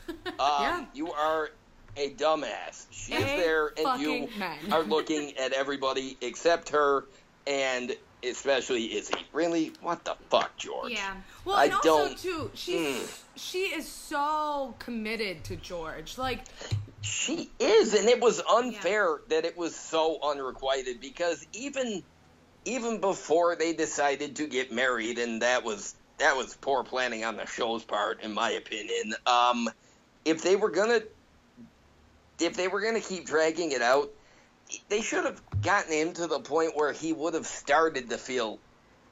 [0.25, 0.85] Um, Yeah.
[0.93, 1.49] You are
[1.95, 2.85] a dumbass.
[2.91, 4.57] She's A there, and you man.
[4.71, 7.05] are looking at everybody except her,
[7.45, 9.13] and especially Izzie.
[9.33, 9.73] Really?
[9.81, 10.91] What the fuck, George?
[10.91, 11.15] Yeah.
[11.45, 16.17] Well, I and also don't- too, she's she is so committed to George.
[16.17, 16.41] Like,
[17.01, 22.03] She is, and it was unfair that it was so unrequited because even
[22.63, 27.37] even before they decided to get married, and that was that was poor planning on
[27.37, 29.15] the show's part, in my opinion.
[29.25, 29.67] Um,
[30.25, 31.01] if they were gonna
[32.39, 34.11] if they were gonna keep dragging it out,
[34.89, 38.59] they should have gotten him to the point where he would have started to feel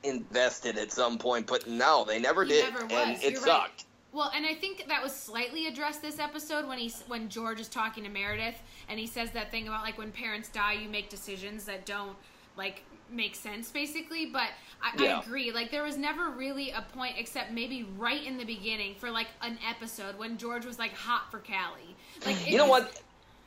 [0.03, 1.47] invested at some point.
[1.47, 2.91] But no, they never He did, never was.
[2.93, 3.45] and it You're right.
[3.64, 3.86] sucked.
[4.12, 7.68] Well, and I think that was slightly addressed this episode when he when George is
[7.68, 8.55] talking to Meredith
[8.88, 12.16] and he says that thing about like when parents die, you make decisions that don't
[12.57, 12.82] like
[13.12, 14.26] make sense, basically.
[14.28, 14.49] But
[14.82, 15.18] I, Yeah.
[15.18, 15.51] I agree.
[15.51, 19.28] Like there was never really a point, except maybe right in the beginning for like
[19.43, 21.95] an episode when George was like hot for Callie.
[22.26, 23.01] Like You know was- what?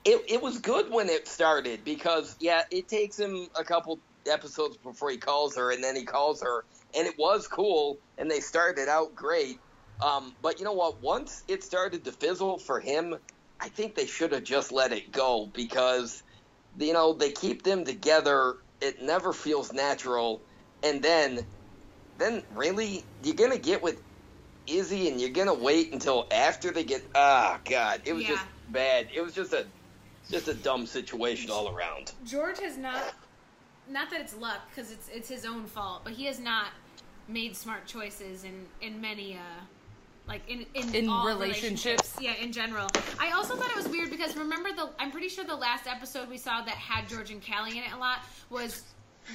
[0.05, 4.79] It it was good when it started because yeah, it takes him a couple episodes
[4.79, 6.65] before he calls her, and then he calls her,
[6.97, 9.59] and it was cool, and they started out great.
[10.01, 11.03] Um, but you know what?
[11.03, 13.17] Once it started to fizzle for him,
[13.61, 16.25] I think they should have just let it go because
[16.77, 18.57] you know they keep them together.
[18.81, 20.43] It never feels natural,
[20.83, 21.47] and then
[22.17, 24.01] then really you're gonna get with
[24.67, 27.03] Izzie, and you're gonna wait until after they get.
[27.15, 28.31] Ah, God, it was Yeah.
[28.31, 29.09] just bad.
[29.15, 29.67] It was just a
[30.33, 32.13] just a dumb situation all around.
[32.25, 33.15] George has not
[33.89, 36.69] not that it's luck because it's it's his own fault, but he has not
[37.29, 39.39] made smart choices in in many uh
[40.27, 42.17] like in in, In all relationships.
[42.19, 42.89] Yeah, in general.
[43.21, 46.29] I also thought it was weird because remember the I'm pretty sure the last episode
[46.29, 48.85] we saw that had George and Callie in it a lot was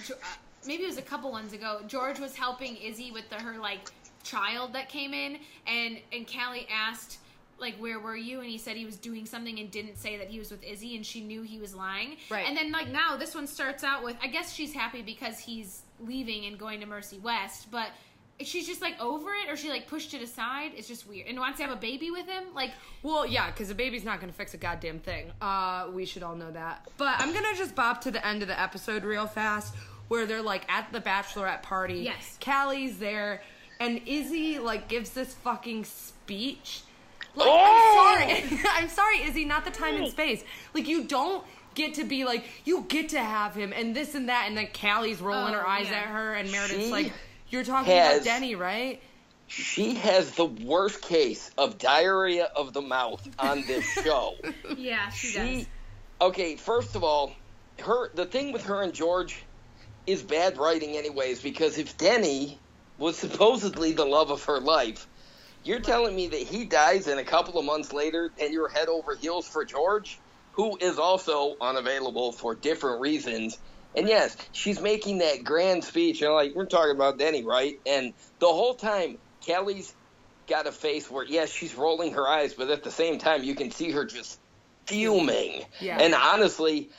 [0.06, 0.36] Jo- uh,
[0.66, 1.82] maybe it was a couple ones ago.
[1.88, 3.92] George was helping Izzie with the, her like
[4.24, 5.38] child that came in,
[5.68, 7.20] and and Callie asked
[7.60, 10.28] like where were you and he said he was doing something and didn't say that
[10.28, 12.46] he was with Izzie and she knew he was lying Right.
[12.48, 15.82] and then like now this one starts out with I guess she's happy because he's
[16.00, 17.88] leaving and going to Mercy West but
[18.42, 21.40] she's just like over it or she like pushed it aside it's just weird and
[21.40, 22.70] wants to have a baby with him like
[23.04, 25.32] well, yeah, because a baby's not going to fix a goddamn thing.
[25.40, 26.86] Uh, we should all know that.
[26.98, 29.76] But I'm gonna just bop to the end of the episode real fast,
[30.10, 32.00] where they're like at the bachelorette party.
[32.00, 32.38] Yes.
[32.42, 33.42] Callie's there,
[33.80, 36.82] and Izzie like gives this fucking speech.
[37.38, 38.18] Like, Oh!
[38.20, 38.70] I'm sorry, oh!
[38.72, 40.44] I'm sorry, Izzie, not the time and space.
[40.74, 41.44] Like you don't
[41.76, 44.68] get to be like you get to have him and this and that, and then
[44.74, 45.98] Callie's rolling Oh, her eyes yeah.
[46.00, 47.14] at her, and Meredith's She like,
[47.50, 49.02] "You're talking has- about Denny, right?"
[49.50, 54.34] She has the worst case of diarrhea of the mouth on this show.
[54.76, 55.66] yeah she, she does
[56.20, 57.32] okay first of all
[57.82, 59.42] her the thing with her and george
[60.06, 62.60] is bad writing anyways because if denny
[62.98, 65.08] was supposedly the love of her life
[65.68, 68.88] you're telling me that he dies and a couple of months later and you're head
[68.88, 70.20] over heels for george
[70.54, 73.58] who is also unavailable for different reasons
[73.96, 78.14] and yes she's making that grand speech and like we're talking about denny right and
[78.40, 79.94] the whole time callie's
[80.48, 83.56] got a face where yes she's rolling her eyes but at the same time you
[83.56, 84.40] can see her just
[84.88, 85.64] fuming.
[85.80, 86.00] Yeah.
[86.00, 86.90] And honestly,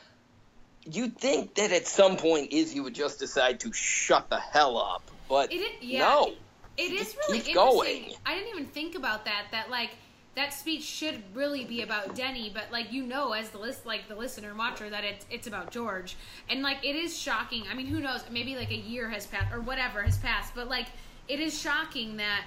[0.85, 5.03] you'd think that at some point Izzie would just decide to shut the hell up.
[5.29, 6.01] But It yeah.
[6.01, 6.27] no.
[6.29, 6.39] It
[6.79, 8.03] is Just really keep interesting.
[8.05, 8.13] going.
[8.27, 9.47] I didn't even think about that.
[9.53, 9.91] That like
[10.35, 14.09] that speech should really be about Denny, but like you know, as the list, like
[14.09, 16.17] the listener and watcher, that it's it's about George,
[16.49, 17.65] and like it is shocking.
[17.71, 18.23] I mean, who knows?
[18.31, 20.87] Maybe like a year has passed or whatever has passed, but like
[21.29, 22.45] it is shocking that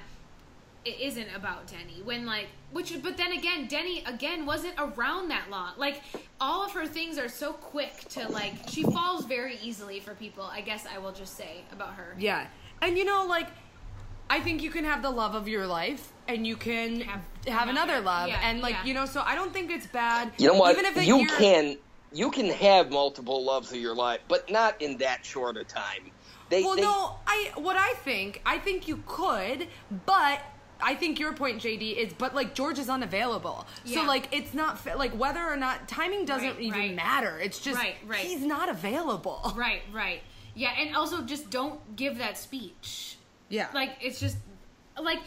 [0.83, 2.01] it isn't about Denny.
[2.03, 5.73] When like, which, but then again, Denny again wasn't around that long.
[5.77, 6.01] Like,
[6.39, 8.53] all of her things are so quick to like.
[8.69, 10.43] She falls very easily for people.
[10.43, 12.15] I guess I will just say about her.
[12.17, 12.47] Yeah.
[12.81, 13.47] And you know, like,
[14.31, 17.67] I think you can have the love of your life and you can have, Have
[17.67, 18.05] another another.
[18.05, 18.29] love.
[18.29, 18.85] Yeah, and, like, yeah.
[18.85, 20.31] you know, so I don't think it's bad.
[20.37, 20.71] You know what?
[20.71, 21.77] Even if a you can
[22.13, 26.11] you can have multiple loves of your life, but not in that short a time.
[26.49, 29.67] They, Well, they, no, I what I think, I think you could,
[30.05, 30.39] but
[30.81, 34.79] I think your point, JD, is but like George is unavailable, so like it's not
[34.79, 36.95] fa- like whether or not timing doesn't Right, even right.
[36.95, 37.37] matter.
[37.39, 38.19] It's just Right, right.
[38.19, 39.53] he's not available.
[39.57, 40.21] Right, right.
[40.55, 43.17] Yeah, and also just don't give that speech.
[43.51, 44.37] Yeah, Like it's just
[45.01, 45.19] like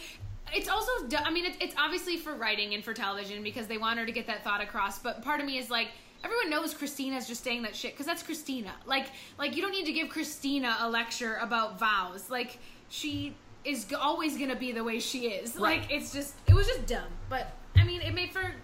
[0.52, 0.90] it's also
[1.24, 4.12] I mean it's, it's obviously for writing and for television because they want her to
[4.12, 4.98] get that thought across.
[4.98, 5.88] But part of me is like
[6.24, 8.72] everyone knows Cristina's just saying that shit because that's Cristina.
[8.86, 9.06] Like
[9.38, 12.30] like you don't need to give Cristina a lecture about vows.
[12.30, 12.58] Like
[12.88, 15.56] she is g- always gonna be the way she is.
[15.56, 15.80] Right.
[15.80, 17.08] Like it's just it was just dumb.
[17.28, 18.54] But I mean it made for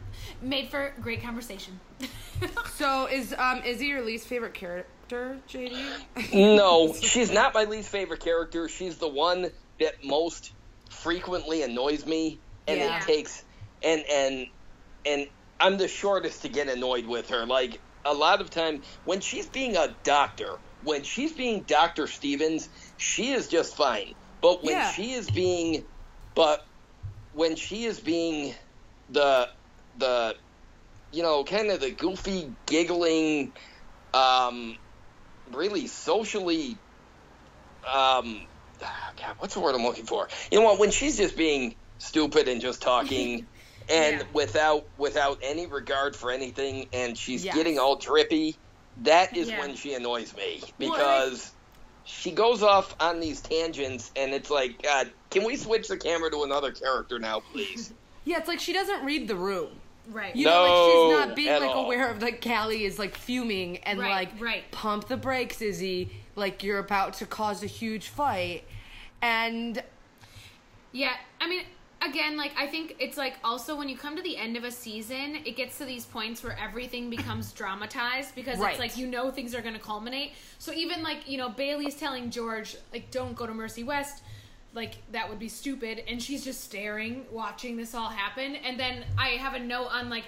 [0.42, 1.78] made for great conversation.
[2.74, 5.76] So is um Izzie your least favorite character, JD?
[6.34, 8.68] no, she's not my least favorite character.
[8.68, 9.48] She's the one
[9.80, 10.52] that most
[10.90, 12.96] frequently annoys me, and Yeah.
[12.96, 13.42] it takes
[13.82, 14.46] and and
[15.04, 15.26] and
[15.58, 17.46] I'm the shortest to get annoyed with her.
[17.46, 22.68] Like a lot of time when she's being a doctor, when she's being Doctor Stevens,
[22.96, 24.14] she is just fine.
[24.40, 24.92] But when Yeah.
[24.92, 25.84] she is being,
[26.34, 26.60] but
[27.32, 28.54] when she is being
[29.08, 29.48] the
[29.96, 30.34] the
[31.12, 33.52] you know kind of the goofy giggling
[34.14, 34.76] um
[35.54, 36.82] really socially
[37.92, 38.46] um
[39.18, 40.28] God, what's the word I'm looking for?
[40.52, 40.80] You know what?
[40.80, 43.48] When she's just being stupid and just talking,
[43.90, 44.24] and Yeah.
[44.34, 47.56] without without any regard for anything, and she's Yes.
[47.56, 48.60] getting all drippy,
[48.98, 49.58] that is Yeah.
[49.58, 51.54] when she annoys me because
[52.04, 56.30] she goes off on these tangents, and it's like, God, can we switch the camera
[56.30, 57.92] to another character now, please?
[58.24, 59.79] yeah, it's like she doesn't read the room.
[60.10, 60.34] Right.
[60.34, 61.84] You know, like she's No, not being like all.
[61.84, 64.70] aware of like Callie is like fuming and Right, like right.
[64.72, 66.10] pump the brakes, Izzie.
[66.36, 68.64] Like you're about to cause a huge fight,
[69.22, 69.82] and
[70.92, 71.62] Yeah, I mean,
[72.02, 74.70] again, like I think it's like also when you come to the end of a
[74.70, 78.70] season, it gets to these points where everything becomes dramatized because Right.
[78.70, 80.32] it's like you know things are going to culminate.
[80.58, 84.22] So even like you know Bailey's telling George like don't go to Mercy West,
[84.74, 88.56] like that would be stupid, and she's just staring, watching this all happen.
[88.56, 90.24] And then I have a note on like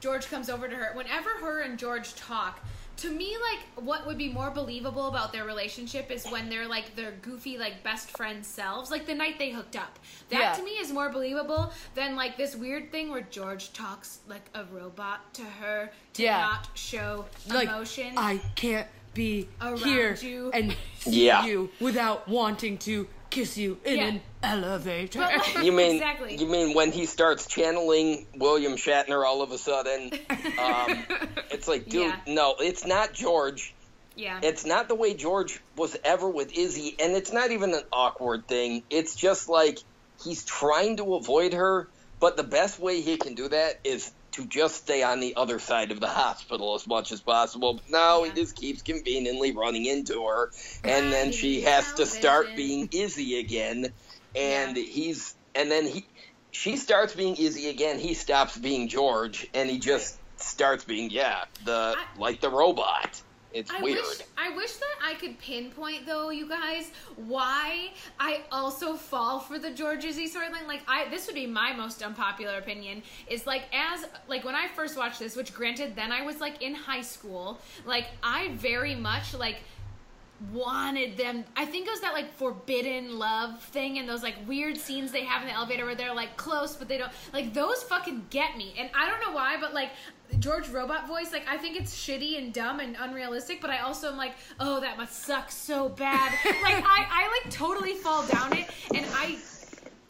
[0.00, 0.92] George comes over to her.
[0.94, 2.60] Whenever her and George talk,
[2.98, 6.94] to me, like what would be more believable about their relationship is when they're like
[6.94, 9.98] their goofy, like best friend selves, like the night they hooked up.
[10.30, 10.52] That Yeah.
[10.54, 14.64] to me is more believable than like this weird thing where George talks like a
[14.72, 16.38] robot to her to Yeah.
[16.38, 18.14] not show like emotion.
[18.16, 20.50] I can't be Around here you.
[20.52, 21.44] and see Yeah.
[21.46, 24.04] you without wanting to kiss you in Yeah.
[24.06, 25.18] an elevator.
[25.20, 26.36] Like, You mean exactly?
[26.36, 30.12] you mean when he starts channeling William Shatner all of a sudden?
[30.58, 31.04] Um,
[31.50, 32.20] it's like, dude, Yeah.
[32.28, 33.74] no, it's not George.
[34.14, 34.38] yeah.
[34.42, 38.46] It's not the way George was ever with Izzie, and it's not even an awkward
[38.46, 38.84] thing.
[38.88, 39.78] It's just like
[40.22, 41.88] he's trying to avoid her,
[42.20, 45.58] but the best way he can do that is to just stay on the other
[45.58, 47.74] side of the hospital as much as possible.
[47.74, 48.32] But no, Yeah.
[48.32, 50.50] he just keeps conveniently running into her,
[50.84, 53.92] and then she has to start being Izzie again,
[54.34, 54.82] and Yeah.
[54.84, 56.06] he's and then he
[56.50, 57.98] she starts being Izzie again.
[57.98, 63.22] He stops being George, and he just starts being yeah the I- like the robot.
[63.54, 63.98] It's I weird.
[63.98, 69.60] wish I wish that I could pinpoint though, you guys, why I also fall for
[69.60, 70.66] the George Izzie storyline.
[70.66, 73.02] Like I this would be my most unpopular opinion.
[73.28, 76.62] Is like as like when I first watched this, which granted then I was like
[76.62, 79.58] in high school, like I very much like
[80.52, 84.76] wanted them I think it was that like forbidden love thing and those like weird
[84.76, 87.84] scenes they have in the elevator where they're like close but they don't like those
[87.84, 88.74] fucking get me.
[88.76, 89.90] And I don't know why, but like
[90.40, 94.10] George robot voice, like I think it's shitty and dumb and unrealistic, but I also
[94.10, 96.32] am like, oh that must suck so bad.
[96.62, 99.38] like I, I like totally fall down it and I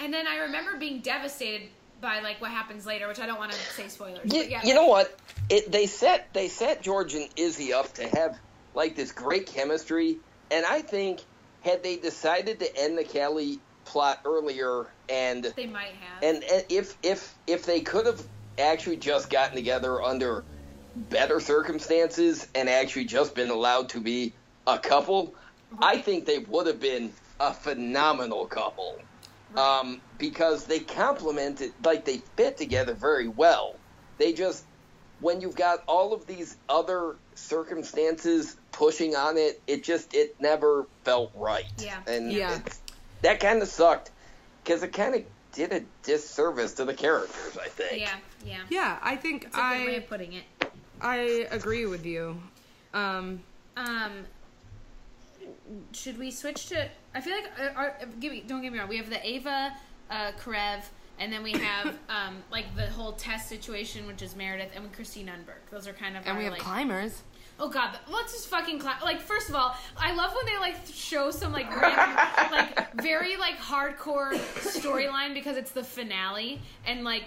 [0.00, 1.68] and then I remember being devastated
[2.00, 4.32] by like what happens later, which I don't want to say spoilers.
[4.32, 4.60] You, but yeah.
[4.64, 5.18] you know what?
[5.48, 8.38] It, they set they set George and Izzie up to have
[8.74, 10.18] like this great chemistry,
[10.50, 11.20] and I think
[11.62, 16.22] had they decided to end the Callie plot earlier, and they might have.
[16.22, 18.22] and, and if if if they could have
[18.58, 20.44] actually just gotten together under
[21.10, 24.32] better circumstances and actually just been allowed to be
[24.66, 25.34] a couple,
[25.80, 28.98] I think they would have been a phenomenal couple.
[29.56, 33.76] Um, because they complemented, like they fit together very well.
[34.18, 34.64] They just,
[35.20, 40.86] when you've got all of these other circumstances pushing on it, it just, it never
[41.04, 41.64] felt right.
[41.78, 42.00] Yeah.
[42.06, 42.54] And Yeah.
[42.56, 42.80] it's-
[43.22, 44.10] that kind of sucked
[44.62, 45.22] because it kind of
[45.54, 47.56] did a disservice to the characters.
[47.56, 48.00] I think.
[48.00, 48.60] Yeah, yeah.
[48.68, 50.44] Yeah, I think It's a good way I of putting it.
[51.00, 52.40] I agree with you.
[52.92, 53.40] Um,
[53.76, 54.26] Um,
[55.92, 56.88] should we switch to?
[57.14, 58.88] I feel like uh, our, give me, don't get me wrong.
[58.88, 59.74] We have the Ava,
[60.10, 60.82] uh, Karev,
[61.18, 65.32] and then we have um, like the whole test situation, which is Meredith, and Cristina
[65.32, 65.70] and Burke.
[65.70, 67.22] Those are kind of and our, we have like, climbers.
[67.58, 70.76] Oh god, let's just fucking cla like first of all, I love when they like
[70.92, 72.16] show some like random,
[72.50, 77.26] like very like hardcore storyline because it's the finale and like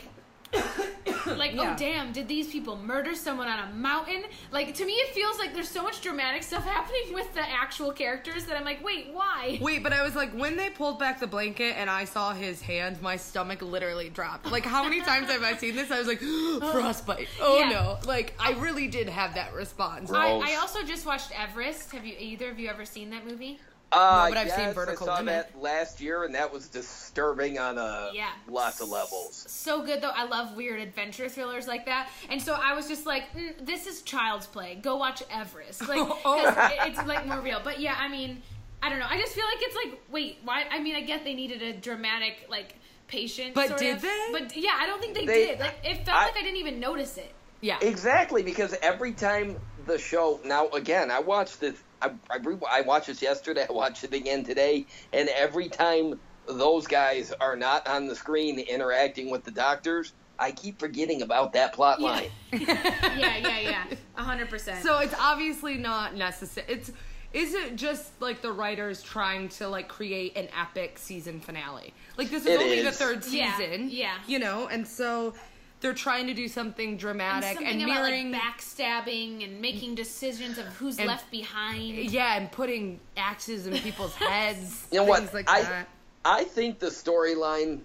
[0.53, 1.73] like oh, Yeah.
[1.73, 4.23] oh damn, did these people murder someone on a mountain?
[4.51, 7.91] Like to me it feels like there's so much dramatic stuff happening with the actual
[7.91, 9.57] characters that I'm like, wait, why?
[9.61, 12.61] Wait, but I was like, when they pulled back the blanket and I saw his
[12.61, 14.49] hand, my stomach literally dropped.
[14.51, 15.91] Like, how many times have I seen this?
[15.91, 16.19] I was like,
[16.71, 17.27] frostbite.
[17.41, 17.69] Oh Yeah.
[17.69, 17.97] no!
[18.05, 20.11] Like, I really did have that response.
[20.11, 21.91] I, I also just watched Everest.
[21.91, 23.59] Have you either of you ever seen that movie?
[23.91, 25.47] Uh, No, but I've seen Vertical I saw Limit.
[25.53, 28.31] that last year, and that was disturbing on a Yeah.
[28.49, 29.45] lots of levels.
[29.49, 30.09] so good though.
[30.13, 33.88] I love weird adventure thrillers like that, and so I was just like, mm, "This
[33.88, 34.75] is child's play.
[34.75, 36.69] Go watch Everest." Like, 'cause Oh.
[36.85, 37.61] it's like more real.
[37.63, 38.43] But yeah, I mean,
[38.83, 39.07] I don't know.
[39.09, 40.65] I just feel like it's like, wait, why?
[40.69, 42.75] I mean, I get they needed a dramatic like
[43.07, 44.27] patient, But sort did of, they?
[44.33, 45.59] But yeah, I don't think they, They- did.
[45.61, 47.31] Like, it felt I- like I didn't even notice it.
[47.61, 47.77] Yeah.
[47.81, 51.75] Exactly, because every time the show now again, I watched this.
[52.01, 53.65] I I, re- I watched this yesterday.
[53.69, 58.59] I watched it again today, and every time those guys are not on the screen
[58.59, 62.07] interacting with the doctors, I keep forgetting about that plot Yeah.
[62.07, 62.29] line.
[62.53, 63.83] yeah, yeah, yeah,
[64.17, 64.83] a hundred percent.
[64.83, 66.67] So it's obviously not necessary.
[66.69, 66.91] It's
[67.33, 71.93] is it just like the writers trying to like create an epic season finale?
[72.17, 72.97] Like this is It only the is.
[72.97, 73.89] third Yeah, season.
[73.89, 74.15] yeah.
[74.27, 75.33] You know, and so
[75.80, 80.57] they're trying to do something dramatic and, something about mirroring like backstabbing and making decisions
[80.57, 81.95] of who's And- left behind.
[82.11, 84.88] Yeah, and putting axes in people's heads.
[84.91, 85.34] You know what?
[85.34, 85.88] like I that.
[86.25, 87.82] I think the storyline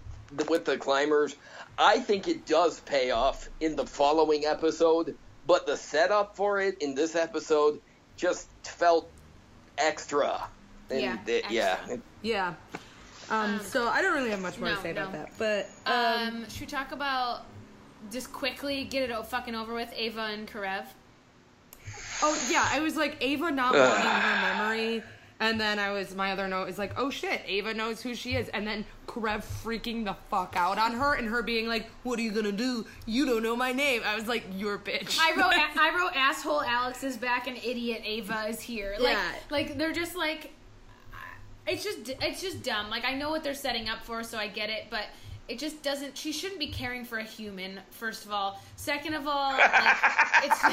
[0.48, 1.36] with the climbers,
[1.78, 5.14] I think it does pay off in the following episode,
[5.46, 7.80] but the setup for it in this episode
[8.16, 9.10] just felt
[9.78, 10.42] extra.
[10.90, 11.76] And Yeah, it- yeah.
[11.80, 12.00] extra.
[12.22, 12.54] Yeah.
[13.30, 15.30] Um, so I don't really have much more no, to say about that.
[15.38, 15.94] But um,
[16.42, 17.44] Um, should we talk about
[18.10, 20.84] just quickly get it fucking over with Ava and Karev?
[22.24, 23.88] oh yeah, I was like Ava not Ugh.
[23.88, 25.02] wanting her memory.
[25.40, 28.36] And then I was my other note is like, oh shit, Ava knows who she
[28.36, 32.16] is, and then Karev freaking the fuck out on her, and her being like, "What
[32.20, 32.86] are you gonna do?
[33.06, 36.14] You don't know my name." I was like, "You're a bitch." I wrote I wrote
[36.14, 38.94] asshole Alex is back and idiot Ava is here.
[39.00, 39.32] Like Yeah.
[39.50, 40.52] like they're just like
[41.66, 42.88] it's just it's just dumb.
[42.88, 45.06] Like I know what they're setting up for, so I get it, but
[45.48, 46.16] it just doesn't.
[46.16, 47.80] She shouldn't be caring for a human.
[47.90, 49.96] First of all, second of all, like,
[50.44, 50.64] it's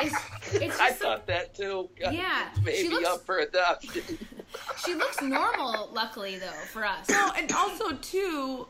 [0.00, 1.88] it's it's I just thought that too.
[1.98, 4.18] Yeah, Maybe she looks- up for adoption.
[4.84, 5.90] she looks normal.
[5.92, 7.08] Luckily, though, for us.
[7.08, 8.66] No, and also too,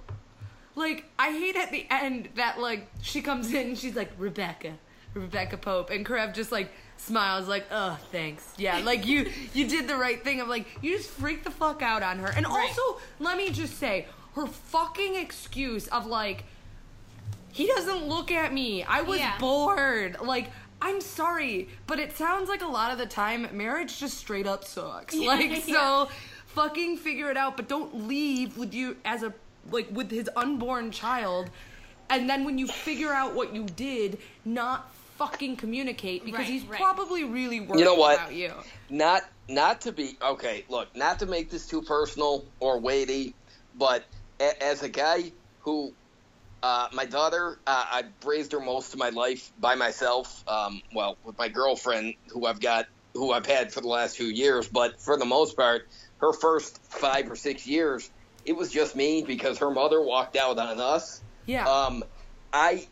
[0.75, 4.75] like I hate at the end that like she comes in, and she's like Rebecca,
[5.15, 9.87] Rebecca Pope, and Karev just like smiles like, oh thanks, yeah, like you you did
[9.89, 10.41] the right thing.
[10.41, 12.69] of like you just freak the fuck out on her, and Right.
[12.79, 14.07] also let me just say
[14.37, 16.45] her fucking excuse of like
[17.53, 18.85] he doesn't look at me.
[18.85, 19.39] I was Yeah.
[19.39, 20.19] bored.
[20.21, 20.51] Like,
[20.83, 24.63] I'm sorry, but it sounds like a lot of the time marriage just straight up
[24.65, 25.15] sucks.
[25.17, 25.75] Like, Yeah.
[26.07, 26.09] so
[26.49, 29.33] fucking figure it out, but don't leave with you as a
[29.73, 31.51] like with his unborn child.
[32.11, 36.63] And then when you figure out what you did, not fucking communicate because Right, he's
[36.65, 36.79] right.
[36.79, 38.17] probably really worried You know what?
[38.19, 38.53] about you.
[38.91, 43.35] not not to be okay look not to make this too personal or weighty
[43.77, 44.05] but a,
[44.41, 45.33] as a guy
[45.65, 45.93] who
[46.63, 51.19] uh, my daughter uh, i raised her most of my life by myself um, well
[51.25, 55.01] with my girlfriend who i've got who i've had for the last few years but
[55.01, 55.83] for the most part
[56.19, 58.11] her first five or six years
[58.45, 61.67] it was just me because her mother walked out on us Yeah.
[61.67, 62.05] um,
[62.53, 62.87] I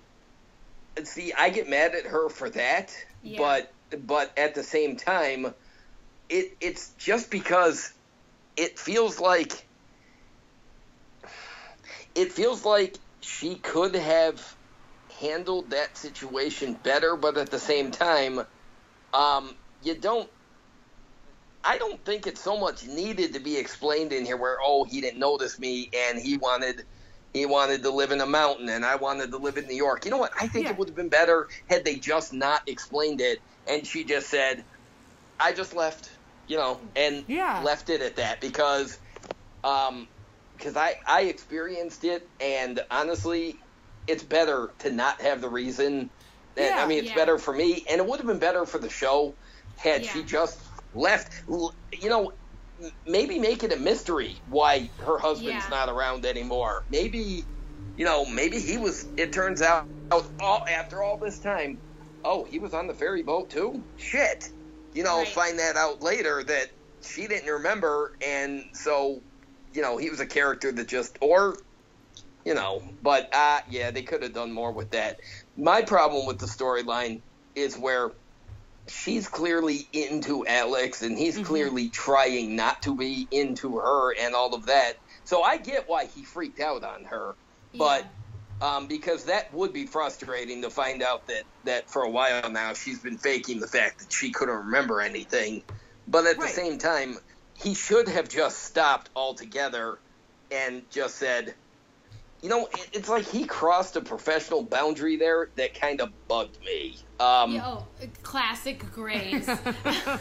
[1.03, 1.33] see.
[1.37, 3.39] I get mad at her for that, Yeah.
[3.39, 3.71] but
[4.01, 5.55] but at the same time,
[6.29, 7.93] it it's just because
[8.57, 9.69] it feels like
[12.15, 14.57] it feels like she could have
[15.21, 18.41] handled that situation better, but at the same time,
[19.13, 20.29] um, you don't.
[21.65, 25.01] I don't think it's so much needed to be explained in here where oh he
[25.01, 26.83] didn't notice me and he wanted
[27.33, 30.05] he wanted to live in a mountain and I wanted to live in New York.
[30.05, 30.33] You know what?
[30.39, 30.73] I think Yeah.
[30.73, 34.67] it would have been better had they just not explained it and she just said,
[35.41, 36.11] I just left,
[36.47, 37.63] you know, and Yeah.
[37.65, 38.99] left it at that because
[39.65, 40.09] um
[40.65, 43.61] because I I experienced it and honestly
[44.09, 46.13] it's better to not have the reason.
[46.59, 46.85] And, Yeah.
[46.85, 47.17] I mean, it's Yeah.
[47.17, 49.39] better for me, and it would have been better for the show
[49.77, 50.13] had Yeah.
[50.13, 50.63] she just
[50.95, 51.33] left.
[51.51, 52.33] L- You know,
[53.07, 56.85] maybe make it a mystery why her husband's not around anymore.
[56.91, 57.49] Maybe,
[57.97, 59.13] you know, maybe he was.
[59.19, 61.83] It turns out, out all, after all this time,
[62.25, 63.87] oh, he was on the ferry boat too.
[63.97, 64.45] Shit,
[64.95, 65.35] you know, Right.
[65.35, 66.71] find that out later that
[67.03, 69.23] she didn't remember, and so,
[69.75, 71.57] you know, he was a character that just or.
[72.47, 75.19] You know, but uh, yeah, they could have done more with that.
[75.57, 77.23] My problem with the storyline
[77.55, 78.13] is where
[78.89, 84.55] she's clearly into Alex and he's clearly trying not to be into her and all
[84.55, 84.95] of that.
[85.25, 87.37] So I get why he freaked out on her,
[87.73, 88.07] but
[88.61, 92.75] um, because that would be frustrating to find out that that for a while now
[92.75, 95.65] she's been faking the fact that she couldn't remember anything.
[96.07, 96.49] But at Right.
[96.49, 97.17] the same time,
[97.63, 99.99] he should have just stopped altogether
[100.51, 101.55] and just said,
[102.43, 106.61] you know, it- it's like he crossed a professional boundary there that kind of bugged
[106.65, 106.97] me.
[107.21, 107.87] Um, Yeah, oh,
[108.23, 109.47] classic Grey's.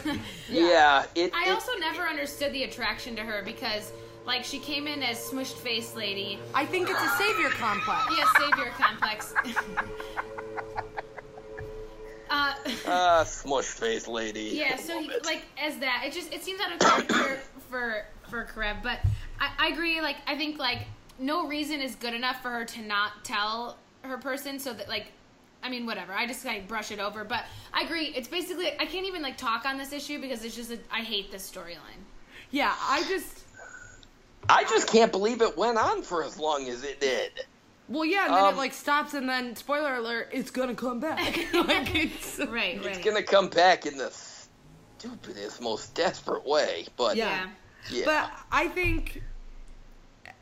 [0.48, 1.04] yeah.
[1.14, 3.92] it, I it- also never understood the attraction to her because,
[4.24, 6.38] like, she came in as smushed face lady.
[6.54, 8.04] I think it's a savior complex.
[8.16, 9.34] Yeah, savior complex.
[12.34, 12.54] uh,
[12.86, 14.50] Ah, smush face lady.
[14.54, 18.44] yeah, so he, like as that, it just it seems out of character for for
[18.44, 18.82] Karev.
[18.82, 18.98] But
[19.40, 20.00] I, I agree.
[20.00, 20.80] Like I think like
[21.18, 24.58] no reason is good enough for her to not tell her person.
[24.58, 25.06] So that like.
[25.62, 26.12] I mean, whatever.
[26.12, 28.12] I just kind like brush it over, but I agree.
[28.14, 31.00] It's basically I can't even like talk on this issue because it's just a, I
[31.00, 32.04] hate this storyline.
[32.50, 33.44] Yeah, I just
[34.50, 37.46] I just can't believe it went on for as long as it did.
[37.88, 41.00] Well, yeah, and then Um, it like stops, and then spoiler alert, it's gonna come
[41.00, 41.18] back.
[41.54, 42.86] like it's Right, right.
[42.86, 44.10] It's gonna come back in the
[44.98, 46.86] stupidest, most desperate way.
[46.96, 47.48] But Yeah.
[47.90, 49.22] yeah, But I think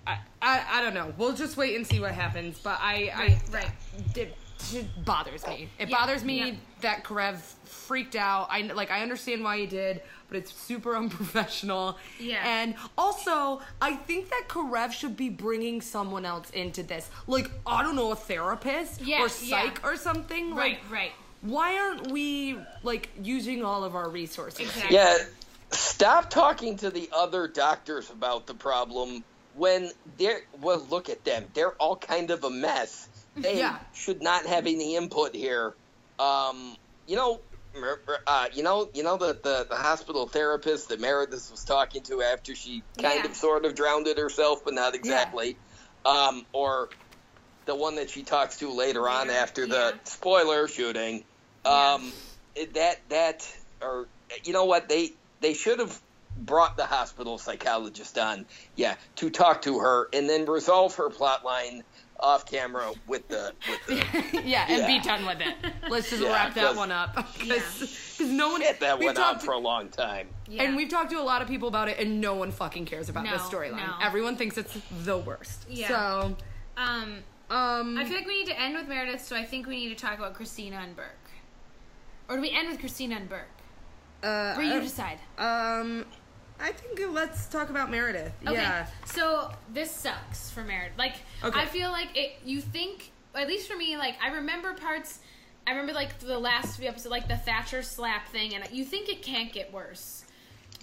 [0.07, 1.13] I, I I don't know.
[1.17, 2.59] We'll just wait and see what happens.
[2.59, 3.71] But I Right, I right.
[4.17, 4.37] It,
[4.73, 5.69] it bothers me.
[5.79, 6.55] It Yeah, bothers me yeah.
[6.83, 8.49] that Karev freaked out.
[8.51, 11.99] I like I understand why he did, but it's super unprofessional.
[12.19, 12.43] Yeah.
[12.45, 17.83] And also, I think that Karev should be bringing someone else into this, like I
[17.83, 19.89] don't know, a therapist Yeah, or psych yeah.
[19.91, 20.55] or something.
[20.55, 21.13] Right, Like, right.
[21.41, 24.61] why aren't we like using all of our resources?
[24.61, 24.95] Exactly.
[24.97, 25.17] yeah.
[25.71, 30.43] Stop talking to the other doctors about the problem when they're.
[30.61, 31.47] Well, look at them.
[31.55, 33.09] They're all kind of a mess.
[33.37, 33.79] They Yeah.
[33.95, 35.77] should not have any input here.
[36.19, 36.77] Um,
[37.07, 37.41] you know.
[38.27, 42.21] Uh, you know, you know the, the the hospital therapist that Meredith was talking to
[42.21, 43.31] after she kind Yeah.
[43.31, 45.59] of sort of drowned it herself, but not exactly.
[46.05, 46.91] Um, or
[47.67, 50.01] the one that she talks to later on after the yeah.
[50.05, 51.25] spoiler shooting.
[51.65, 52.13] Um,
[52.75, 53.43] that that
[53.81, 54.09] or
[54.45, 55.11] you know what they
[55.41, 56.01] they should have
[56.37, 61.45] brought the hospital psychologist on, yeah, to talk to her and then resolve her plot
[61.45, 61.83] line
[62.23, 65.55] off camera with the with the yeah, and be done with it.
[65.91, 67.15] Let's just Yeah, wrap that one up.
[67.17, 67.55] Yeah.
[67.57, 68.61] Because no one.
[68.61, 70.29] hit that we've went on for a long time.
[70.49, 70.63] Yeah.
[70.63, 73.09] And we've talked to a lot of people about it, and no one fucking cares
[73.09, 73.77] about this storyline.
[73.87, 73.95] no.
[74.01, 75.67] Everyone thinks it's the worst.
[75.69, 75.89] Yeah.
[75.89, 76.37] So,
[76.77, 77.19] um,
[77.51, 79.97] um, I feel like we need to end with Meredith, so I think we need
[79.97, 81.09] to talk about Cristina and Burke.
[82.29, 83.49] Or do we end with Cristina and Burke?
[84.23, 85.19] uh, Where you decide.
[85.37, 86.07] Um,
[86.63, 88.33] I think let's talk about Meredith.
[88.47, 88.55] Okay.
[88.55, 88.87] Yeah.
[89.05, 90.97] So this sucks for Meredith.
[90.97, 91.61] Like Okay.
[91.61, 92.37] I feel like it.
[92.45, 95.19] You think, at least for me, like I remember parts.
[95.67, 99.09] I remember like the last few episodes, like the Thatcher slap thing, and you think
[99.09, 100.22] it can't get worse,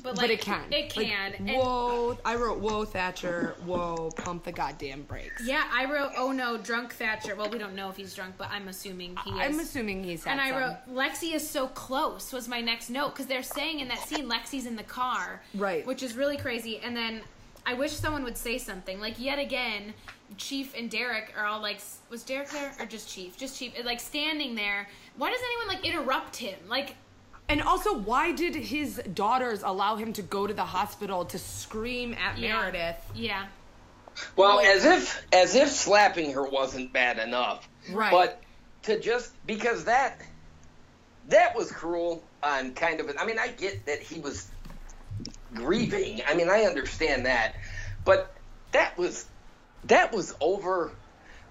[0.03, 0.71] but like but it can.
[0.71, 1.33] It Like, can.
[1.33, 2.17] and, whoa!
[2.25, 3.55] I wrote, "Whoa, Thatcher!
[3.65, 7.75] Whoa, pump the goddamn brakes." yeah, I wrote, "Oh no, drunk Thatcher." Well, we don't
[7.75, 9.37] know if he's drunk, but I'm assuming he is.
[9.39, 10.25] I'm assuming he's.
[10.25, 10.59] And I some.
[10.59, 14.29] wrote, Lexie is so close was my next note because they're saying in that scene
[14.29, 15.41] Lexie's in the car.
[15.53, 15.85] Right.
[15.85, 16.79] Which is really crazy.
[16.79, 17.21] And then
[17.65, 18.99] I wish someone would say something.
[18.99, 19.93] Like, yet again,
[20.37, 23.37] Chief and Derek are all like, was Derek there or just Chief?
[23.37, 23.73] Just Chief.
[23.83, 24.87] Like, standing there.
[25.17, 26.57] Why does anyone like interrupt him?
[26.67, 26.95] Like,
[27.49, 32.13] And also, why did his daughters allow him to go to the hospital to scream
[32.13, 32.53] at yeah.
[32.53, 33.11] Meredith?
[33.15, 33.47] Yeah.
[34.35, 37.67] Well, as if as if slapping her wasn't bad enough.
[37.91, 38.11] Right.
[38.11, 38.41] But
[38.83, 40.21] to just because that
[41.29, 44.47] that was cruel on kind of an I mean, I get that he was
[45.53, 46.21] grieving.
[46.27, 47.55] I mean, I understand that.
[48.05, 48.31] But
[48.73, 49.25] that was
[49.85, 50.91] that was over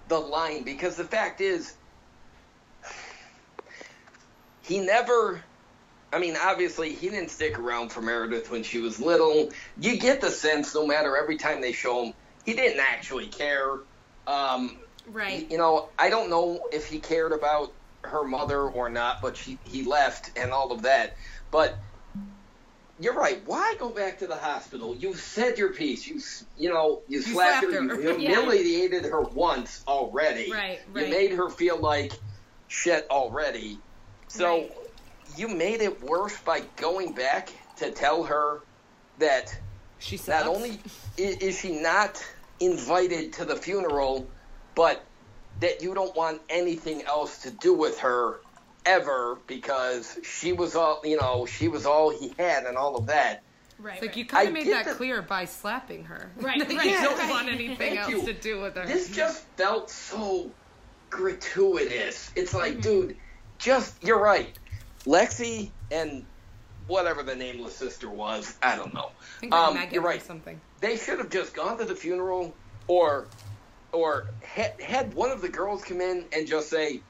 [0.07, 1.75] the line because the fact is
[4.61, 5.43] he never
[6.11, 9.51] I mean, obviously, he didn't stick around for Meredith when she was little.
[9.77, 12.13] You get the sense, no matter every time they show him,
[12.45, 13.79] he didn't actually care.
[14.27, 15.49] Um, Right.
[15.49, 17.69] you know, I don't know if he cared about
[18.03, 21.15] her mother or not, but she, he left and all of that.
[21.51, 21.77] But
[22.99, 23.41] you're right.
[23.45, 24.95] Why go back to the hospital?
[24.95, 26.05] You said your piece.
[26.07, 26.21] You
[26.57, 27.95] you know you, slapped, slapped her.
[27.95, 28.01] her.
[28.01, 28.35] You Yeah.
[28.35, 30.51] humiliated her once already.
[30.51, 31.05] Right, right.
[31.05, 32.13] You made her feel like
[32.67, 33.79] shit already.
[34.27, 34.71] So Right.
[35.39, 38.61] You made it worse by going back to tell her
[39.19, 39.57] that
[39.99, 40.79] She not only
[41.17, 42.23] is, is she not
[42.59, 44.27] invited to the funeral,
[44.75, 45.03] but
[45.61, 48.41] that you don't want anything else to do with her
[48.85, 53.05] ever because she was all you know she was all he had and all of
[53.07, 53.43] that.
[53.77, 53.93] Right.
[53.93, 54.17] It's like right.
[54.17, 56.31] you kind I of made that that- clear by slapping her.
[56.37, 57.29] Right, right, you don't right.
[57.29, 58.25] want anything else you.
[58.25, 58.85] to do with her.
[58.85, 60.51] This just felt so
[61.09, 62.31] gratuitous.
[62.35, 62.81] It's like, Mm-hmm.
[62.81, 63.17] dude,
[63.57, 64.57] just you're right.
[65.09, 66.23] Lexie and
[66.85, 69.09] whatever the nameless sister was, I don't know.
[69.19, 70.21] I think Um, Megan you're or right.
[70.23, 70.61] something.
[70.81, 72.55] They should have just gone to the funeral,
[72.87, 73.27] or
[73.91, 77.01] or had, had one of the girls come in and just say,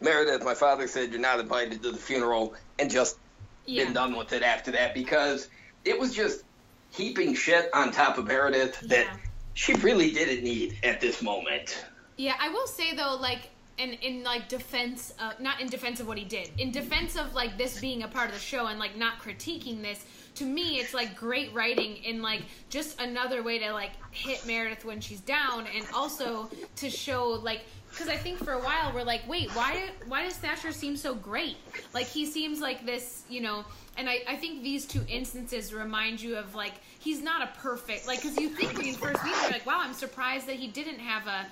[0.00, 3.18] Meredith, my father said you're not invited to the funeral, and just
[3.66, 3.84] yeah.
[3.84, 5.48] been done with it after that because
[5.84, 6.42] it was just
[6.88, 9.16] heaping shit on top of Meredith that Yeah.
[9.52, 11.84] she really didn't need at this moment.
[12.16, 16.06] Yeah, I will say though, like in in like defense, uh, not in defense of
[16.06, 18.78] what he did, in defense of like this being a part of the show and
[18.78, 20.04] like not critiquing this.
[20.36, 24.84] To me, it's like great writing in like just another way to like hit Meredith
[24.84, 29.04] when she's down, and also to show like because I think for a while we're
[29.04, 31.56] like, wait, why why does Thatcher seem so great?
[31.94, 33.64] Like he seems like this, you know.
[33.98, 38.06] And I, I think these two instances remind you of like he's not a perfect
[38.06, 40.56] like because you think when you first meet him you're like wow I'm surprised that
[40.56, 41.46] he didn't have a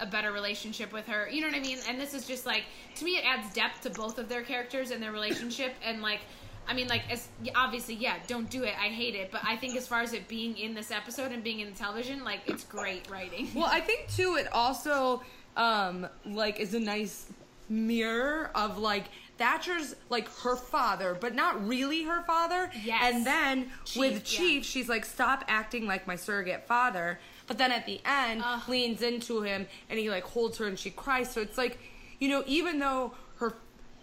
[0.00, 1.28] a better relationship with her.
[1.28, 1.78] You know what I mean?
[1.88, 2.64] And this is just like
[2.96, 5.74] to me, it adds depth to both of their characters and their relationship.
[5.84, 6.20] And like,
[6.68, 8.74] I mean, like, as obviously, yeah, don't do it.
[8.78, 9.30] I hate it.
[9.30, 11.76] But I think as far as it being in this episode and being in the
[11.76, 13.50] television, like, it's great writing.
[13.54, 15.22] Well, I think too, it also
[15.56, 17.26] um like is a nice
[17.68, 19.06] mirror of like
[19.38, 22.70] Thatcher's like her father, but not really her father.
[22.84, 23.00] Yes.
[23.02, 24.38] And then Chief, with yeah.
[24.38, 27.18] Chief, she's like, stop acting like my surrogate father.
[27.50, 28.62] But then at the end, Ugh.
[28.68, 31.32] leans into him and he like holds her and she cries.
[31.32, 31.80] So it's like,
[32.20, 33.54] you know, even though her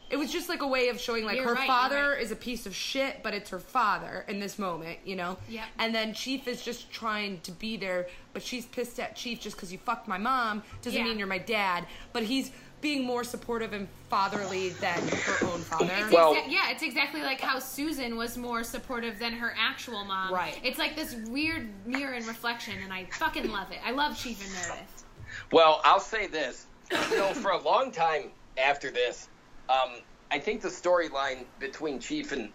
[0.10, 2.22] it was just like a way of showing like You're her right, father right.
[2.22, 5.38] is a piece of shit, but it's her father in this moment, you know?
[5.48, 5.64] Yeah.
[5.80, 9.56] And then Chief is just trying to be there, but she's pissed at Chief just
[9.56, 11.06] because you fucked my mom doesn't Yeah.
[11.06, 11.86] mean you're my dad.
[12.12, 12.52] But he's
[12.82, 15.92] being more supportive and fatherly than her own father.
[15.98, 20.06] It's Well- exa- yeah, it's exactly like how Susan was more supportive than her actual
[20.06, 20.34] mom.
[20.34, 20.60] Right.
[20.64, 23.80] It's like this weird mirror and reflection, and I fucking love it.
[23.84, 25.04] I love Chief and Meredith.
[25.52, 26.66] Well, I'll say this.
[27.12, 29.28] You know, for a long time after this,
[29.70, 29.90] um,
[30.32, 32.50] I think the storyline between Chief and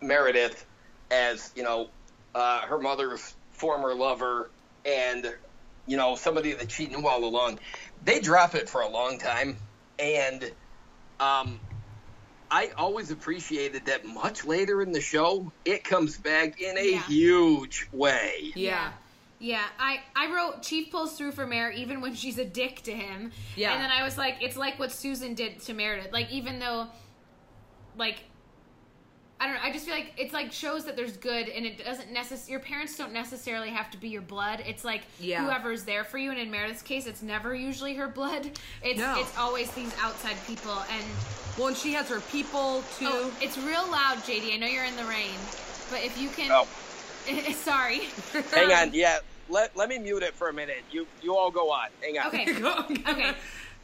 [0.00, 0.64] Meredith,
[1.10, 1.88] as you know,
[2.34, 4.50] uh, her mother's former lover,
[4.84, 5.32] and
[5.86, 7.60] you know somebody that she knew all along,
[8.04, 9.56] they drop it for a long time,
[9.98, 10.50] and
[11.20, 11.58] um,
[12.50, 14.04] I always appreciated that.
[14.04, 17.02] Much later in the show, it comes back in a Yeah.
[17.02, 18.52] huge way.
[18.54, 18.92] yeah.
[19.38, 22.92] Yeah, I, I wrote Chief pulls through for Mayor even when she's a dick to
[22.92, 23.32] him.
[23.54, 23.74] Yeah.
[23.74, 26.10] And then I was like, it's like what Susan did to Meredith.
[26.10, 26.86] Like, even though,
[27.98, 28.20] like,
[29.38, 31.84] I don't know, I just feel like it's like shows that there's good and it
[31.84, 34.62] doesn't necessarily, your parents don't necessarily have to be your blood.
[34.66, 35.44] It's like Yeah.
[35.44, 36.30] whoever's there for you.
[36.30, 38.50] And in Meredith's case, it's never usually her blood.
[38.82, 39.20] It's, No.
[39.20, 40.72] it's always these outside people.
[40.90, 41.04] And,
[41.58, 43.08] Well, and she has her people too.
[43.10, 44.54] oh, it's real loud, JD.
[44.54, 45.34] I know you're in the rain,
[45.90, 46.66] but if you can, Oh,
[47.52, 48.08] sorry.
[48.52, 48.88] hang on.
[48.88, 49.18] Um, yeah,
[49.48, 50.82] let let me mute it for a minute.
[50.90, 51.88] You you all go on.
[52.00, 52.26] Hang on.
[52.28, 52.54] Okay.
[53.12, 53.34] okay.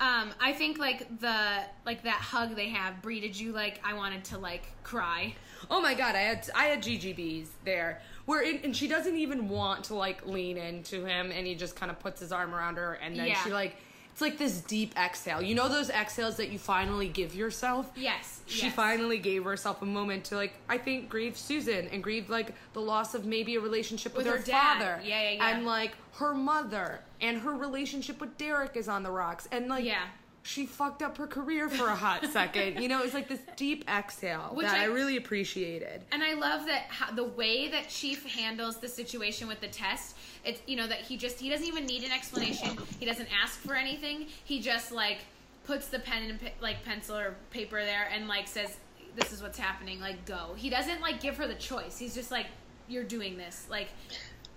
[0.01, 3.01] Um, I think like the like that hug they have.
[3.02, 3.81] Bree, did you like?
[3.85, 5.35] I wanted to like cry.
[5.70, 8.01] Oh my god, I had I had GGBs there.
[8.24, 11.77] Where it, and she doesn't even want to like lean into him, and he just
[11.77, 13.43] kind of puts his arm around her, and then Yeah.
[13.44, 13.77] she like
[14.23, 15.43] like this deep exhale.
[15.43, 17.90] You know those exhales that you finally give yourself.
[17.94, 18.40] Yes.
[18.47, 18.74] She yes.
[18.74, 22.81] finally gave herself a moment to like I think grieve Susan and grieve like the
[22.81, 25.01] loss of maybe a relationship with, With her, her father.
[25.05, 25.49] Yeah, yeah, yeah.
[25.49, 29.49] And like her mother and her relationship with Derek is on the rocks.
[29.53, 30.05] And like Yeah.
[30.43, 32.81] She fucked up her career for a hot second.
[32.81, 36.02] You know, it's like this deep exhale Which that I, I- really appreciated.
[36.10, 40.16] And I love that how, the way that Chief handles the situation with the test.
[40.44, 42.77] It's you know that he just he doesn't even need an explanation.
[42.98, 44.27] He doesn't ask for anything.
[44.44, 45.19] He just like
[45.64, 48.77] puts the pen and like pencil or paper there and like says
[49.14, 50.01] this is what's happening.
[50.01, 50.55] Like go.
[50.56, 51.98] He doesn't like give her the choice.
[51.98, 52.47] He's just like
[52.89, 53.66] you're doing this.
[53.70, 53.89] Like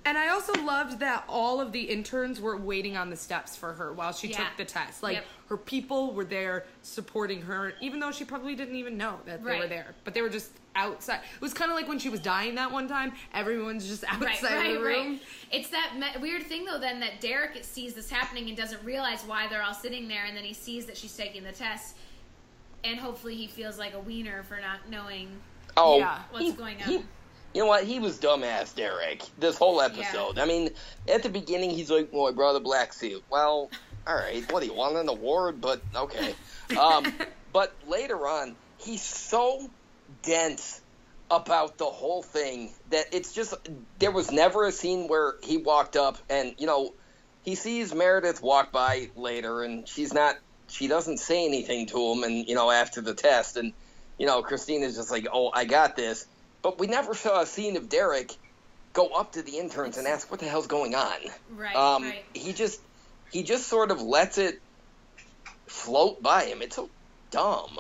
[0.06, 3.74] And I also loved that all of the interns were waiting on the steps for
[3.74, 4.38] her while she Yeah.
[4.38, 5.02] took the test.
[5.02, 5.26] Like Yep.
[5.50, 9.60] her people were there supporting her, even though she probably didn't even know that they
[9.60, 9.96] were there.
[10.04, 11.22] But they were just outside.
[11.36, 13.14] It was kind of like when she was dying that one time.
[13.34, 15.10] Everyone's just outside right, right, the room.
[15.14, 15.22] right.
[15.52, 16.78] It's that me- weird thing though.
[16.78, 20.38] Then that Derek sees this happening and doesn't realize why they're all sitting there, and
[20.38, 21.96] then he sees that she's taking the test,
[22.84, 25.42] and hopefully he feels like a wiener for not knowing
[25.78, 26.20] Oh, Yeah.
[26.32, 26.88] what's going on.
[26.90, 27.06] he-
[27.56, 27.86] you know what?
[27.86, 29.24] He was dumbass, Derek.
[29.40, 30.38] This whole episode.
[30.38, 30.72] I mean,
[31.08, 33.72] at the beginning, he's like, "Well, I brought a black suit." Well,
[34.06, 34.52] all right.
[34.52, 35.62] What do you want an award?
[35.62, 36.36] But okay.
[36.78, 37.06] Um,
[37.54, 39.70] but later on, he's so
[40.22, 40.82] dense
[41.32, 43.54] about the whole thing that it's just
[44.00, 46.94] there was never a scene where he walked up and you know
[47.44, 50.36] he sees Meredith walk by later and she's not
[50.68, 53.74] she doesn't say anything to him and you know after the test and
[54.20, 56.28] you know Cristina's just like oh I got this
[56.66, 58.32] but we never saw a scene of Derek
[58.94, 61.18] go up to the interns and ask what the hell's going on
[61.56, 62.24] Right, um, right.
[62.34, 62.80] he just
[63.32, 64.56] he just sort of lets it
[65.68, 66.90] float by him it's so
[67.32, 67.78] dumb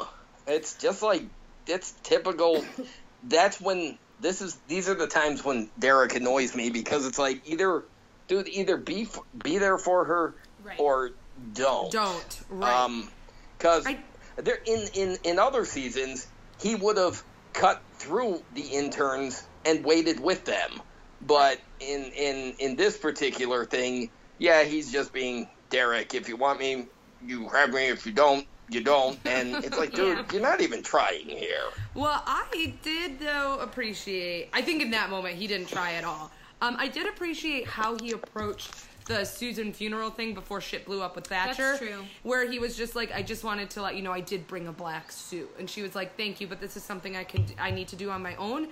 [0.48, 1.24] it's just like
[1.68, 2.64] it's typical
[3.24, 7.42] that's when this is these are the times when Derek annoys me because it's like
[7.50, 7.84] either
[8.28, 9.08] dude either be
[9.44, 10.80] be there for her Right.
[10.80, 11.12] or
[11.54, 12.42] don't Don't.
[12.50, 12.84] Right.
[12.86, 13.10] um
[13.58, 14.04] because I-
[14.38, 16.28] there in in in other seasons
[16.60, 17.24] he would have
[17.56, 20.82] cut through the interns and waited with them
[21.22, 26.60] but in in in this particular thing yeah he's just being Derek if you want
[26.60, 30.28] me you have me if you don't you don't and it's like dude Yeah.
[30.32, 34.52] you're not even trying here Well, I did though appreciate.
[34.54, 36.34] I think in that moment he didn't try at all.
[36.62, 38.74] Um, I did appreciate how he approached
[39.06, 41.78] the Susan funeral thing before shit blew up with Thatcher.
[41.78, 42.04] true.
[42.24, 44.68] Where he was just like, I just wanted to let you know I did bring
[44.68, 47.46] a black suit, and she was like, "Thank you, but this is something I can
[47.60, 48.68] I need to do on my own."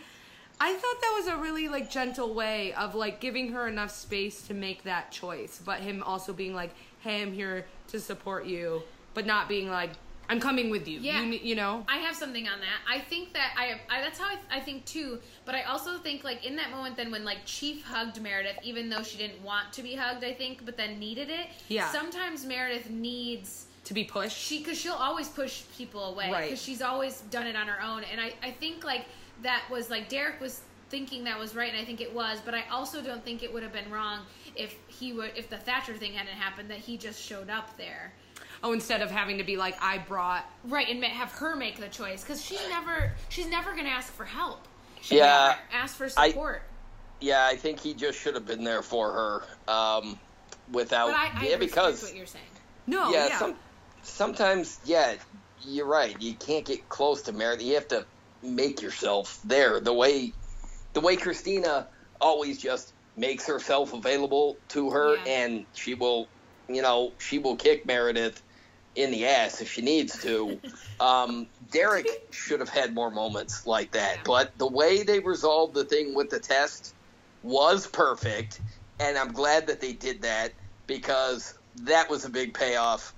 [0.59, 4.41] I thought that was a really like gentle way of like giving her enough space
[4.43, 8.83] to make that choice, but him also being like, "Hey, I'm here to support you,"
[9.13, 9.91] but not being like,
[10.33, 11.21] "I'm coming with you." Yeah.
[11.21, 11.85] You, you know.
[11.87, 12.79] I have something on that.
[12.89, 15.19] I think that I, I that's how I, I think too.
[15.45, 18.89] But I also think like in that moment, then when like Chief hugged Meredith, even
[18.89, 21.47] though she didn't want to be hugged, I think, but then needed it.
[21.67, 21.89] Yeah.
[21.91, 24.37] Sometimes Meredith needs to be pushed.
[24.37, 26.45] she because she'll always push people away Right.
[26.45, 28.03] because she's always done it on her own.
[28.11, 29.05] And I I think like
[29.41, 32.39] that was like Derek was thinking that was right, and I think it was.
[32.45, 34.19] But I also don't think it would have been wrong
[34.55, 38.13] if he would if the Thatcher thing hadn't happened that he just showed up there.
[38.63, 40.45] Oh, instead of having to be like, I brought.
[40.63, 44.25] Right, and have her make the choice because she's never she's never gonna ask for
[44.25, 44.67] help.
[45.01, 46.61] She Yeah, never ask for I- support.
[47.19, 50.17] yeah I think he just should have been there for her um
[50.71, 52.45] without but I, I yeah because what you're saying.
[52.87, 53.39] No, yeah, yeah.
[53.39, 53.55] Some,
[54.01, 55.15] sometimes yeah
[55.57, 58.05] you're right you can't get close to Meredith you have to
[58.41, 60.33] make yourself there the way
[60.93, 61.87] the way Cristina
[62.21, 65.31] always just makes herself available to her Yeah.
[65.31, 66.27] and she will
[66.69, 68.41] you know she will kick Meredith
[68.95, 70.59] in the ass if she needs to
[70.99, 75.83] um, Derek should have had more moments like that but the way they resolved the
[75.83, 76.93] thing with the test
[77.41, 78.61] was perfect
[78.99, 80.53] and I'm glad that they did that
[80.87, 83.13] because that was a big payoff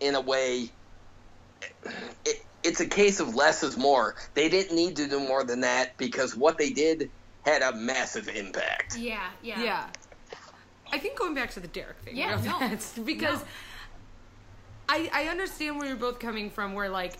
[0.00, 0.70] in a way
[2.24, 5.60] it, it's a case of less is more they didn't need to do more than
[5.60, 7.10] that because what they did
[7.44, 9.86] had a massive impact Yeah, yeah, Yeah.
[10.92, 12.58] I think going back to the Derek thing, Yeah, no.
[13.04, 13.46] because No.
[14.88, 17.14] I I understand where you're both coming from, where like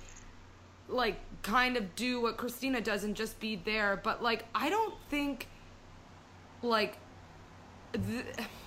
[0.88, 4.94] like kind of do what Cristina does and just be there, but like I don't
[5.10, 5.48] think
[6.62, 6.98] like
[7.92, 8.24] th-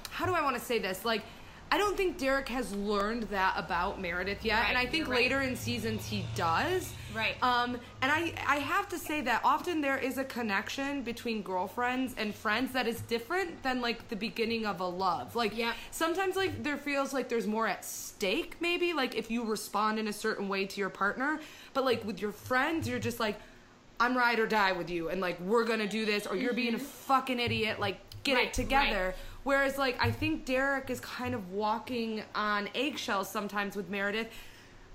[0.10, 1.24] how do I want to say this like.
[1.69, 5.24] I don't think Derek has learned that about Meredith yet, Right, and I think right.
[5.24, 6.94] later in seasons he does.
[7.16, 7.42] Right.
[7.42, 12.14] Um, and I, I have to say that often there is a connection between girlfriends
[12.18, 15.36] and friends that is different than like the beginning of a love.
[15.36, 15.74] Like, Yeah.
[15.92, 20.08] sometimes like there feels like there's more at stake, maybe like if you respond in
[20.08, 21.40] a certain way to your partner.
[21.74, 23.40] But like with your friends, you're just like,
[24.00, 26.76] I'm ride or die with you, and like we're gonna do this, or you're being
[26.76, 27.80] a fucking idiot.
[27.80, 28.38] Like, get Mm-hmm.
[28.38, 29.16] Right, it together.
[29.44, 34.28] Whereas like I think Derek is kind of walking on eggshells sometimes with Meredith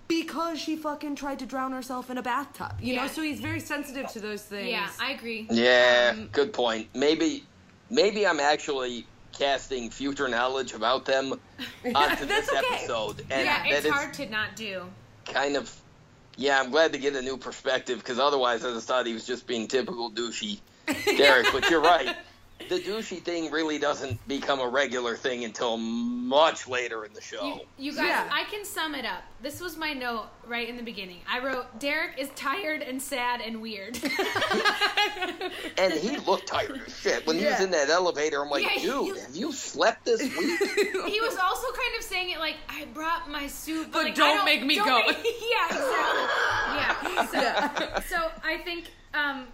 [0.09, 2.73] because she fucking tried to drown herself in a bathtub.
[2.81, 4.69] You know, so he's very sensitive to those things.
[4.69, 5.47] Yeah, I agree.
[5.51, 7.45] yeah Um, good point maybe
[7.91, 11.33] maybe i'm actually casting future knowledge about them
[11.95, 12.59] onto this okay.
[12.75, 14.83] episode and Yeah, that it's is hard to not do.
[15.27, 15.75] kind of
[16.37, 19.27] yeah i'm glad to get a new perspective because otherwise i just thought he was
[19.27, 20.61] just being typical douchey
[21.17, 22.17] derek but you're right
[22.69, 27.45] the douchey thing really doesn't become a regular thing until much later in the show
[27.79, 28.29] You, you guys, Yeah.
[28.31, 29.23] I can sum it up.
[29.43, 31.21] This was my note right in the beginning.
[31.31, 33.99] I wrote, Derek is tired and sad and weird.
[35.79, 38.75] and he looked tired as shit when he was in that elevator i'm like Yeah,
[38.83, 40.61] dude you- have you slept this week
[41.09, 44.15] he was also kind of saying it like, I brought my suit, but, But like,
[44.15, 47.41] don't I make me don't go." make- yeah, exactly.
[47.41, 48.01] Yeah.
[48.01, 49.47] So, so I think, um,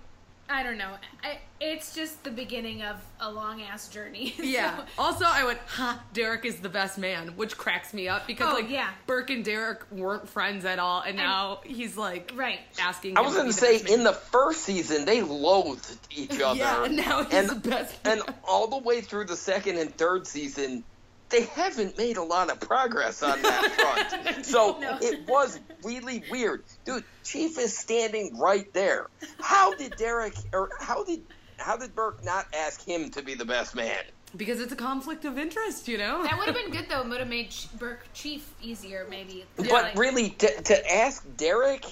[0.50, 0.94] I don't know.
[1.22, 4.34] I, it's just the beginning of a long ass journey.
[4.42, 4.78] Yeah.
[4.78, 8.50] So- Also, I went, ha, Derek is the best man, which cracks me up because,
[8.50, 8.90] Oh, like, yeah.
[9.06, 12.60] Burke and Derek weren't friends at all, and now he's, like, right.
[12.80, 16.58] asking I was going to say, best in the first season, they loathed each other.
[16.58, 19.94] Yeah, and now he's and, the best And all the way through the second and
[19.96, 20.82] third season,
[21.30, 24.46] they haven't made a lot of progress on that front.
[24.46, 24.98] so No.
[25.00, 26.64] it was really weird.
[26.84, 29.08] Dude, Chief is standing right there.
[29.40, 31.22] How did Derek or how did
[31.58, 33.98] how did Burke not ask him to be the best man?
[34.36, 36.22] Because it's a conflict of interest, you know?
[36.22, 37.02] That would have been good though.
[37.06, 39.44] Would have made Burke chief easier, maybe.
[39.56, 41.84] But Like- really, to, to ask Derek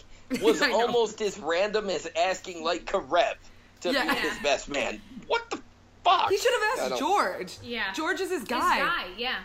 [0.43, 3.35] was almost as random as asking like Karev
[3.83, 4.13] to Yeah.
[4.15, 5.01] be his best man.
[5.27, 5.61] What the
[6.07, 6.31] fuck?
[6.31, 7.59] He should have asked George.
[7.62, 7.93] Yeah.
[7.93, 8.77] George is his guy.
[8.77, 9.05] His guy.
[9.05, 9.37] guy, yeah.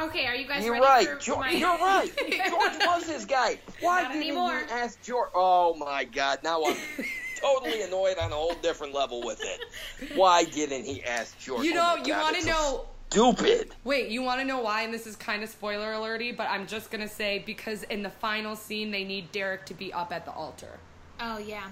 [0.00, 1.06] Okay, are you guys You're ready right.
[1.08, 1.50] for, for George, my...
[1.52, 2.10] You're right.
[2.48, 3.58] George was his guy.
[3.80, 4.58] Why Not didn't anymore.
[4.60, 5.30] you ask George?
[5.34, 6.38] Oh my God!
[6.44, 6.76] Now I'm
[7.40, 10.14] totally annoyed on a whole different level with it.
[10.16, 11.64] Why didn't he ask George?
[11.64, 12.84] You Oh know, my you want to know.
[13.10, 13.74] Stupid.
[13.82, 14.82] Wait, you want to know why?
[14.82, 18.10] And this is kind of spoiler alerty, but I'm just gonna say because in the
[18.10, 20.78] final scene they need Derek to be up at the altar.
[21.20, 21.64] Oh yeah.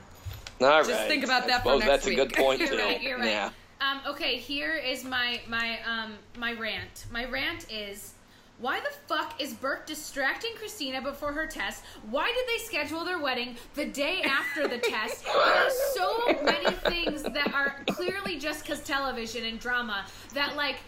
[0.60, 0.84] All right.
[0.84, 2.36] Just think about I that for suppose next that's a good week.
[2.36, 2.78] point You're too.
[2.78, 3.00] right.
[3.02, 3.28] You're right.
[3.28, 3.50] Yeah.
[3.80, 7.06] Um, okay, here is my my um my rant.
[7.10, 8.14] My rant is.
[8.60, 11.84] Why the fuck is Burke distracting Cristina before her test?
[12.10, 15.24] Why did they schedule their wedding the day after the test?
[15.32, 20.78] There are so many things that are clearly just because television and drama that, like,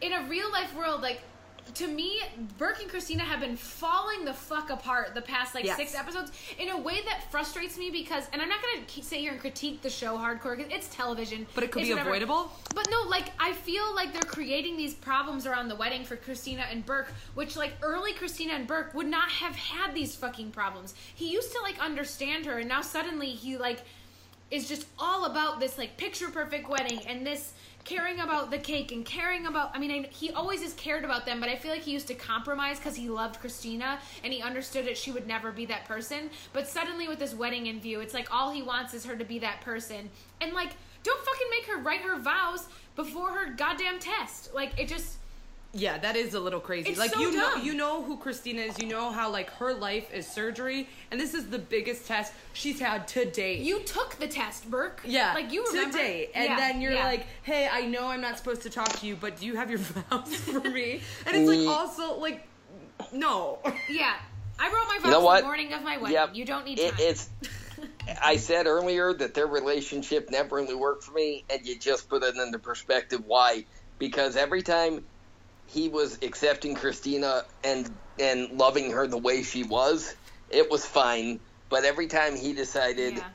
[0.00, 1.20] in a real life world, like,
[1.74, 2.20] to me,
[2.58, 5.76] Burke and Cristina have been falling the fuck apart the past like Yes.
[5.76, 9.32] six episodes in a way that frustrates me because, and I'm not gonna sit here
[9.32, 11.46] and critique the show hardcore because it's television.
[11.54, 12.10] But it could It's be whatever.
[12.10, 12.52] avoidable?
[12.74, 16.66] But no, like I feel like they're creating these problems around the wedding for Cristina
[16.70, 20.94] and Burke, which like early Christina and Burke would not have had these fucking problems.
[21.14, 23.80] He used to like understand her, and now suddenly he like
[24.50, 27.54] is just all about this like picture perfect wedding and this
[27.84, 29.74] caring about the cake and caring about.
[29.74, 32.08] I mean, I, he always has cared about them, but I feel like he used
[32.08, 35.84] to compromise because he loved Cristina and he understood that she would never be that
[35.86, 36.30] person.
[36.52, 39.24] But suddenly with this wedding in view, it's like all he wants is her to
[39.24, 40.10] be that person,
[40.40, 40.70] and like
[41.02, 44.54] don't fucking make her write her vows before her goddamn test.
[44.54, 45.16] Like it just.
[45.74, 46.90] Yeah, that is a little crazy.
[46.90, 49.72] It's like so you know you know who Cristina is, you know how like her
[49.72, 53.60] life is surgery and this is the biggest test she's had to date.
[53.60, 55.00] You took the test, Burke.
[55.04, 55.96] yeah, like you to remember.
[55.96, 57.04] date, and Yeah, then you're yeah.
[57.06, 59.70] like, "Hey, I know I'm not supposed to talk to you, but do you have
[59.70, 59.78] your
[60.10, 61.68] vows for me?" And it's like Mm.
[61.68, 62.46] also like,
[63.12, 63.58] no.
[63.88, 64.16] yeah.
[64.58, 65.40] I wrote my vows You know what?
[65.40, 66.12] the morning of my wedding.
[66.14, 66.34] Yep.
[66.34, 66.98] You don't need It- time.
[67.00, 67.30] it's.
[68.22, 72.22] I said earlier that their relationship never really worked for me, and you just put
[72.22, 73.64] it into perspective why.
[73.98, 75.04] Because every time
[75.72, 77.90] he was accepting Cristina and
[78.20, 80.14] and loving her the way she was,
[80.50, 81.40] it was fine.
[81.70, 83.28] But every time he decided yeah.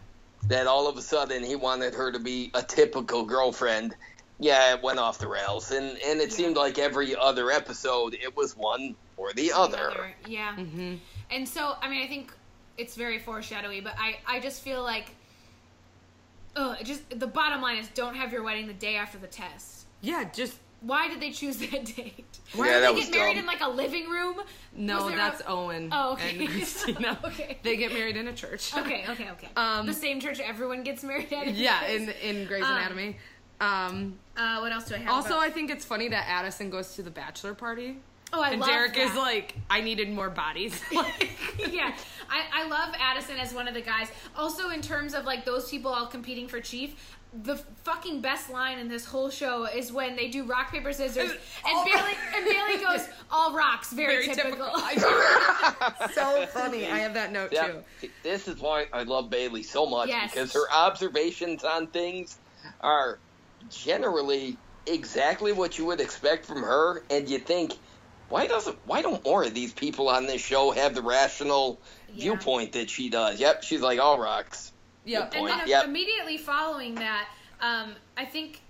[0.50, 3.96] that all of a sudden he wanted her to be a typical girlfriend,
[4.40, 5.72] yeah, it went off the rails.
[5.72, 6.36] And and it Yeah.
[6.36, 9.90] seemed like every other episode it was one or the other.
[9.90, 10.56] Other- Yeah.
[10.56, 10.96] Mm-hmm.
[11.32, 12.32] And so, I mean, I think
[12.78, 15.10] it's very foreshadowy, but I, I just feel like,
[16.56, 19.86] ugh, just the bottom line is don't have your wedding the day after the test.
[20.02, 22.26] Yeah, just Why did they choose that date?
[22.56, 23.40] Why- Yeah, did that they get married dumb.
[23.40, 24.42] in like a living room?
[24.76, 26.38] no, that's a- Owen Oh, okay.
[26.38, 27.20] and Cristina.
[27.24, 27.58] Okay.
[27.64, 28.76] They get married in a church.
[28.78, 29.48] Okay, okay, okay.
[29.56, 31.54] Um, the same church everyone gets married at.
[31.54, 33.18] Yeah, in in Grey's Um, Anatomy.
[33.60, 35.10] Um, Uh, what else do I have?
[35.14, 37.98] also, about- I think it's funny that Addison goes to the bachelor party.
[38.34, 38.52] oh, I love that.
[38.52, 40.80] and love Derek is like, I needed more bodies.
[41.72, 41.92] Yeah,
[42.30, 44.10] I, I love Addison as one of the guys.
[44.38, 48.80] Also, in terms of like those people all competing for chief, the fucking best line
[48.80, 52.46] in this whole show is when they do rock paper scissors, and All Bailey and
[52.46, 54.68] Bailey goes all rocks, very, very typical.
[54.90, 56.08] typical.
[56.14, 56.86] so funny.
[56.88, 57.68] I have that note Yeah,
[58.02, 58.10] too.
[58.24, 60.32] this is why I love Bailey so much Yes.
[60.32, 62.38] because her observations on things
[62.82, 63.20] are
[63.70, 67.74] generally exactly what you would expect from her, and you think,
[68.30, 71.80] why doesn't why don't more of these people on this show have the rational
[72.14, 72.22] Yeah.
[72.24, 73.40] viewpoint that she does?
[73.40, 74.72] Yep, she's like all rocks.
[75.08, 75.34] Yep.
[75.36, 75.86] And then Yep.
[75.86, 77.30] immediately following that,
[77.62, 78.62] um, I think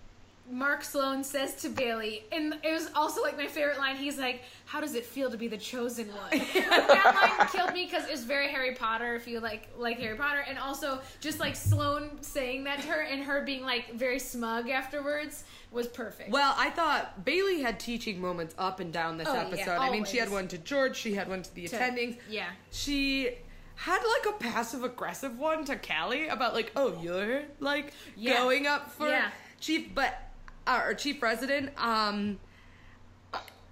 [0.50, 3.98] Mark Sloan says to Bailey, and it was also like my favorite line.
[3.98, 7.74] He's like, "How does it feel to be the chosen one?" like, that line killed
[7.74, 9.14] me because it's very Harry Potter.
[9.16, 13.02] If you like like Harry Potter, and also just like Sloan saying that to her
[13.02, 16.30] and her being like very smug afterwards was perfect.
[16.30, 19.72] Well, I thought Bailey had teaching moments up and down this Oh, yeah, episode.
[19.80, 22.20] I mean, she had one to George, she had one to the To- attendings.
[22.30, 22.52] yeah.
[22.72, 23.32] She
[23.78, 28.38] had like a passive aggressive one to Callie about like, oh, you're like Yeah.
[28.40, 29.30] going up for Yeah.
[29.60, 30.20] chief, but
[30.66, 31.72] uh, or chief resident.
[31.80, 32.40] Um,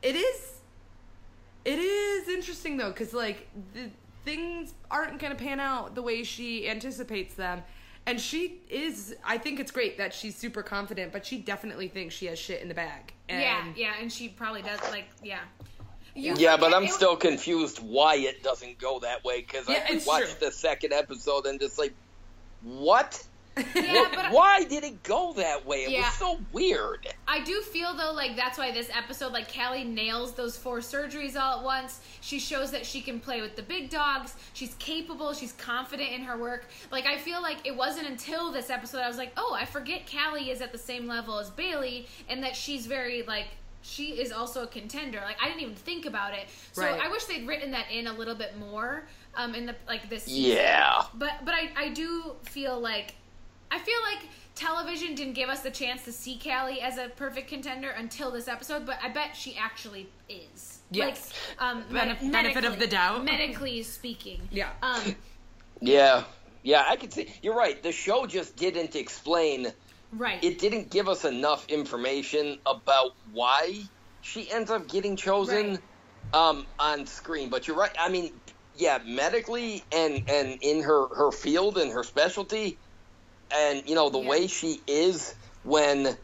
[0.01, 0.51] it is,
[1.65, 3.89] it is interesting though, because like the
[4.23, 7.63] things aren't gonna pan out the way she anticipates them.
[8.07, 12.13] And she is, I think it's great that she's super confident, but she definitely thinks
[12.13, 13.13] she has shit in the bag.
[13.27, 14.79] And yeah, yeah, and she probably does.
[14.91, 15.39] Like, yeah.
[16.15, 19.85] You Yeah, but I'm it- still confused why it doesn't go that way because Yeah,
[19.89, 20.47] I watched true.
[20.47, 21.93] the second episode and just like,
[22.63, 23.21] what?
[23.73, 25.83] Yeah, but Why did it go that way?
[25.85, 26.01] It Yeah.
[26.01, 27.07] was so weird.
[27.25, 31.39] I do feel though like that's why this episode like Callie nails those four surgeries
[31.39, 32.01] all at once.
[32.19, 34.35] She shows that she can play with the big dogs.
[34.53, 35.33] She's capable.
[35.33, 36.65] She's confident in her work.
[36.91, 40.01] Like I feel like it wasn't until this episode I was like, oh, I forget
[40.11, 43.47] Callie is at the same level as Bailey, and that she's very like
[43.87, 45.19] she is also a contender.
[45.23, 46.47] Like I didn't even think about it.
[46.73, 46.99] So Right.
[46.99, 50.23] I wish they'd written that in a little bit more um in the like this
[50.23, 50.53] season.
[50.57, 51.03] Yeah.
[51.13, 53.15] But but I, I do feel like
[53.71, 57.49] I feel like television didn't give us the chance to see Callie as a perfect
[57.49, 60.79] contender until this episode, but I bet she actually is.
[60.91, 61.33] Yes.
[61.59, 63.23] Like, um, Benef- medi- benefit of the doubt.
[63.25, 64.41] Medically speaking.
[64.51, 64.69] Yeah.
[64.81, 65.15] Um,
[65.81, 66.23] Yeah.
[66.63, 67.31] Yeah, I could see.
[67.43, 67.81] You're right.
[67.83, 69.71] The show just didn't explain.
[70.17, 70.43] Right.
[70.43, 73.81] It didn't give us enough information about why
[74.21, 75.79] she ends up getting chosen Right.
[76.33, 77.49] um, on screen.
[77.49, 77.91] But you're right.
[77.99, 78.41] I mean,
[78.73, 82.79] yeah, medically and and in her her field and her specialty,
[83.53, 84.29] and you know the Yeah.
[84.29, 85.33] way she is
[85.63, 86.17] when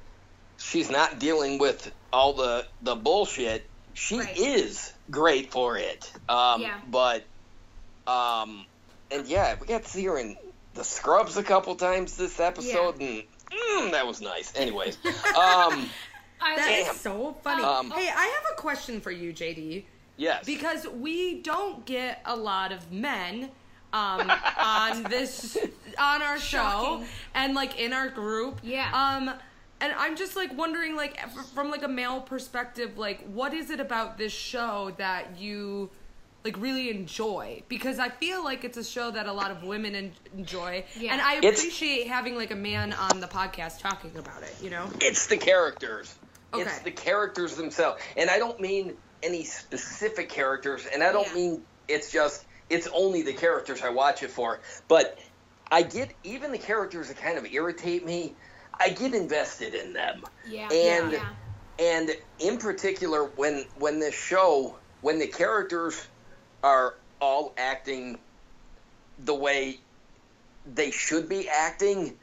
[0.57, 3.69] she's not dealing with all the the bullshit.
[3.93, 4.37] She Right.
[4.37, 6.11] is great for it.
[6.29, 6.81] Um, Yeah.
[6.87, 7.25] But
[8.07, 8.65] um,
[9.11, 10.35] and yeah, we got to see her in
[10.73, 14.53] the scrubs a couple times this episode, and mm, that was nice.
[14.55, 15.89] Anyways, um,
[16.41, 16.95] I, That is Damn.
[16.95, 17.63] so funny.
[17.63, 19.83] Um, hey, I have a question for you, JD.
[20.17, 23.51] yes, Because we don't get a lot of men
[23.93, 25.57] um, on this
[25.99, 27.01] on our Shocking.
[27.01, 28.59] show and like in our group.
[28.63, 28.89] Yeah.
[28.93, 29.33] Um,
[29.81, 31.19] and I'm just like wondering, like
[31.53, 35.89] from like a male perspective, like what is it about this show that you
[36.43, 37.63] like really enjoy?
[37.67, 41.13] Because I feel like it's a show that a lot of women en- enjoy, Yeah.
[41.13, 44.53] and I It's- appreciate having like a man on the podcast talking about it.
[44.61, 44.89] You know?
[44.99, 46.13] it's the characters.
[46.53, 51.33] It's the characters themselves, and I don't mean any specific characters, and I don't Yeah.
[51.35, 54.59] mean it's just it's only the characters I watch it for.
[54.87, 55.19] But
[55.69, 58.33] I get even the characters that kind of irritate me.
[58.79, 60.23] I get invested in them.
[60.47, 60.69] yeah.
[60.71, 61.29] and yeah.
[61.79, 66.07] and in particular when when this show when the characters
[66.63, 68.17] are all acting
[69.25, 69.79] the way
[70.73, 72.15] they should be acting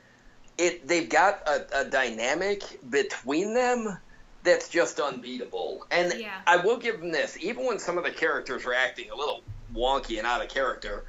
[0.56, 3.98] it they've got a, a dynamic between them
[4.42, 6.30] that's just unbeatable and Yeah.
[6.46, 9.42] i will give them this even when some of the characters are acting a little
[9.74, 11.04] wonky and out of character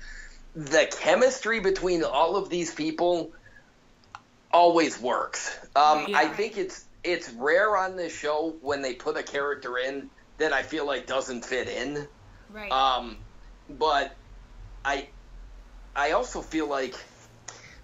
[0.55, 3.31] the chemistry between all of these people
[4.51, 5.57] always works.
[5.75, 6.17] Um, Yeah.
[6.17, 10.51] I think it's it's rare on this show when they put a character in that
[10.51, 12.07] I feel like doesn't fit in.
[12.51, 12.71] Right.
[12.71, 13.17] Um,
[13.69, 14.15] but
[14.83, 15.07] I
[15.95, 16.95] I also feel like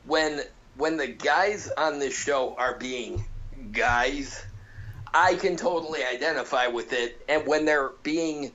[0.06, 0.42] when
[0.78, 3.24] when the guys on this show are being
[3.72, 4.44] guys,
[5.14, 7.22] I can totally identify with it.
[7.30, 8.52] And when they're being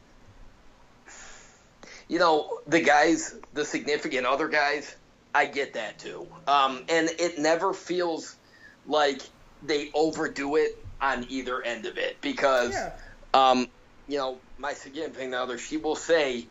[2.11, 4.97] you know, the guys, the significant other guys,
[5.33, 6.27] I get that too.
[6.49, 8.37] Um, and it never feels
[8.85, 9.23] like
[9.63, 12.93] they overdo it on either end of it because, Yeah.
[13.33, 13.69] um,
[14.11, 16.47] you know, my significant other, she will say,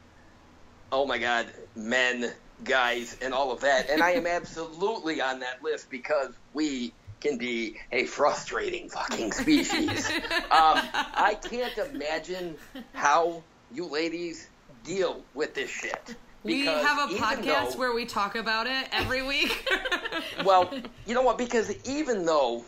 [0.91, 2.31] "Oh my God, men,
[2.64, 7.38] guys, and all of that," and I am absolutely on that list because we can
[7.38, 10.10] be a frustrating fucking species.
[10.52, 12.56] um, I can't imagine
[12.94, 14.48] how you ladies
[14.84, 16.15] deal with this shit.
[16.44, 19.69] We have a podcast though- where we talk about it every week.
[20.45, 20.73] well,
[21.06, 21.38] you know what?
[21.38, 22.64] Because even though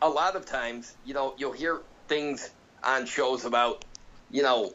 [0.00, 2.50] a lot of times, you know, you'll hear things
[2.84, 3.84] on shows about,
[4.30, 4.72] you know,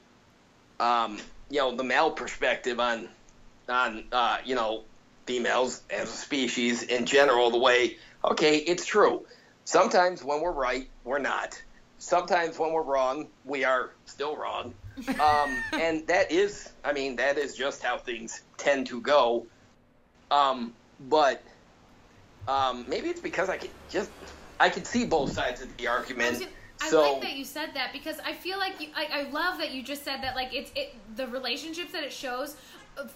[0.79, 1.19] um,
[1.49, 3.09] you know, the male perspective on,
[3.69, 4.85] on, uh, you know,
[5.27, 7.51] females as a species in general.
[7.51, 9.25] The way, okay, it's true.
[9.65, 11.61] Sometimes when we're right, we're not.
[11.97, 14.73] Sometimes when we're wrong, we are still wrong.
[15.19, 19.47] Um, and that is, I mean, that is just how things tend to go.
[20.29, 21.43] Um, but
[22.47, 24.11] um, maybe it's because I could just
[24.59, 26.43] I could see both sides of the argument.
[26.83, 29.29] Was I so like that you said that because I feel like you, I, I
[29.29, 32.55] love that you just said that like it's it the relationships that it shows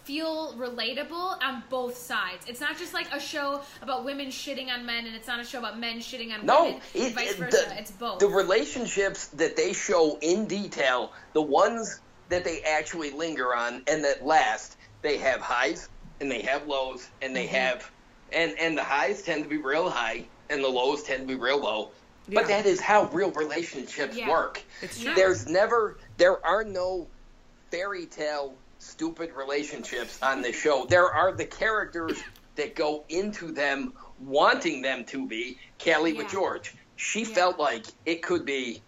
[0.04, 2.46] feel relatable on both sides.
[2.48, 5.44] It's not just like a show about women shitting on men and it's not a
[5.44, 6.82] show about men shitting on no, women
[7.14, 7.66] vice it- versa.
[7.70, 8.20] the, it's both.
[8.20, 14.04] the relationships that they show in detail, the ones that they actually linger on and
[14.04, 15.90] that last, they have highs
[16.22, 17.56] and they have lows and they Mm-hmm.
[17.56, 17.92] have
[18.32, 21.40] and and the highs tend to be real high and the lows tend to be
[21.40, 21.92] real low.
[22.28, 22.42] Yeah.
[22.42, 24.30] But that is how real relationships Yeah.
[24.30, 24.64] work.
[24.82, 25.14] It's true.
[25.16, 27.12] There's never there are no
[27.72, 30.86] fairy tale stupid relationships on the show.
[30.86, 32.18] There are the characters
[32.56, 35.58] that go into them wanting them to be.
[35.84, 36.74] Callie with George.
[36.96, 37.34] She Yeah.
[37.36, 38.82] felt like it could be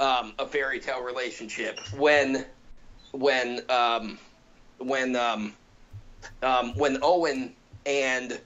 [0.00, 2.46] um, a fairy tale relationship when
[3.12, 4.18] when um,
[4.78, 5.54] when um,
[6.42, 8.40] um, when Owen and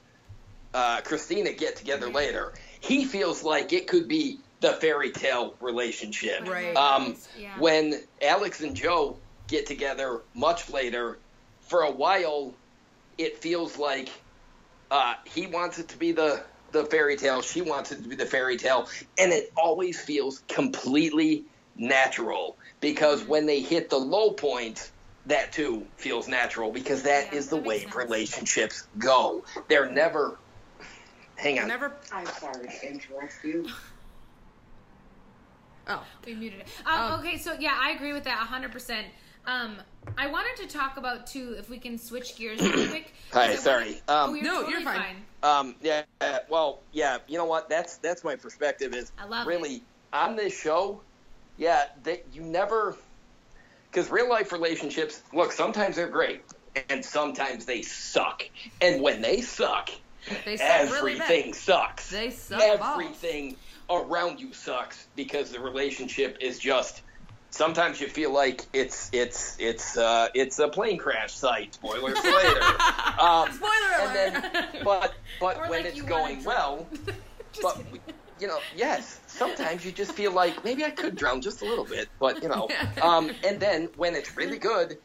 [0.72, 6.48] uh, Cristina get together later, he feels like it could be the fairy tale relationship.
[6.48, 6.76] Right.
[6.76, 7.58] Um, Yeah.
[7.58, 11.18] When Alex and Jo get together much later,
[11.68, 12.58] for a while,
[13.18, 14.08] it feels like
[14.90, 18.16] uh, he wants it to be the the fairy tale, she wants it to be
[18.16, 18.88] the fairy tale,
[19.18, 21.44] and it always feels completely
[21.76, 24.92] natural because when they hit the low point,
[25.26, 27.94] that too feels natural because that Yeah, is the that way sense.
[27.94, 29.44] relationships go.
[29.68, 30.41] They're never.
[31.42, 31.66] Hang on.
[31.68, 31.92] Never.
[32.12, 33.68] I'm sorry to interrupt you.
[35.88, 36.04] Oh.
[36.24, 36.66] We muted it.
[36.86, 39.04] Um, Um, okay, so yeah, I agree with that 100%.
[39.44, 39.78] Um,
[40.16, 43.12] I wanted to talk about too, if we can switch gears real quick.
[43.32, 43.84] Hi, 'cause I sorry.
[43.86, 45.16] wanted- Um, oh, you're No, totally you're fine.
[45.42, 47.68] Um, yeah, uh, well, yeah, you know what?
[47.68, 48.94] That's that's my perspective.
[48.94, 49.82] Is I love really
[50.12, 51.00] on this show.
[51.56, 52.96] Yeah, that you never
[53.90, 55.20] because real life relationships.
[55.32, 56.42] Look, sometimes they're great,
[56.88, 58.44] and sometimes they suck.
[58.80, 59.90] And when they suck,
[60.44, 62.10] They suck really everything sucks.
[62.10, 63.56] They suck Everything
[63.90, 67.02] around you sucks because the relationship is just.
[67.50, 71.74] Sometimes you feel like it's it's it's uh, it's a plane crash site.
[71.74, 72.60] Spoilers for later.
[73.20, 76.88] Um, Spoiler and then, but but Or when like it's going well,
[77.62, 78.00] but kidding.
[78.40, 81.84] you know, yes, sometimes you just feel like maybe I could drown just a little
[81.84, 82.68] bit, but you know,
[83.02, 84.96] um, and then when it's really good,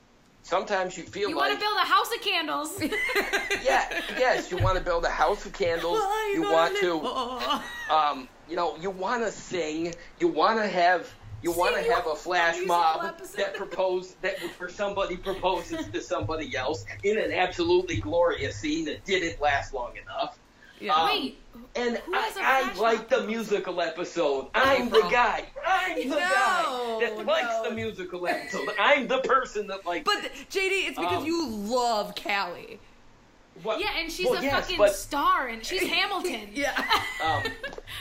[0.47, 2.81] sometimes you feel like You like want to build a house of candles.
[3.65, 6.01] yeah, yes, you want to build a house of candles,
[6.33, 11.13] you want to, um, you know, you want to sing, you want to have.
[11.43, 16.57] You want to have a flash mob that propose that where somebody proposes to somebody
[16.57, 20.39] else in an absolutely glorious scene that didn't last long enough.
[20.79, 20.95] Yeah.
[20.95, 21.39] Um, Wait,
[21.75, 24.47] And Who has a I, I like the musical episode.
[24.55, 25.45] I'm the guy.
[25.65, 28.69] I'm the No, guy that likes the musical episode.
[28.79, 30.05] I'm the person that likes.
[30.05, 32.79] But JD, it's because Um, you love Callie.
[33.63, 36.49] what, yeah, and she's well, a yes, fucking but, star, and she's Hamilton.
[36.53, 36.73] Yeah.
[37.23, 37.41] Um,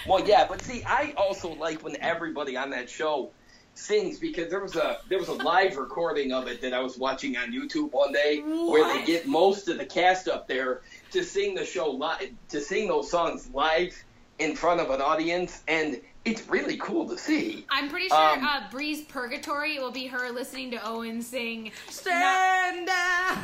[0.07, 3.31] well, yeah, but see, I also like when everybody on that show
[3.75, 6.99] sings because there was a there was a live recording of it that I was
[6.99, 10.83] watching on YouTube one day where they get most of the cast up there
[11.17, 13.95] to sing the show live to sing those songs live
[14.39, 17.65] in front of an audience, and it's really cool to see.
[17.71, 21.73] I'm pretty sure Um, uh, Bree's Purgatory will be her listening to Owen sing.
[21.89, 23.39] Stand down.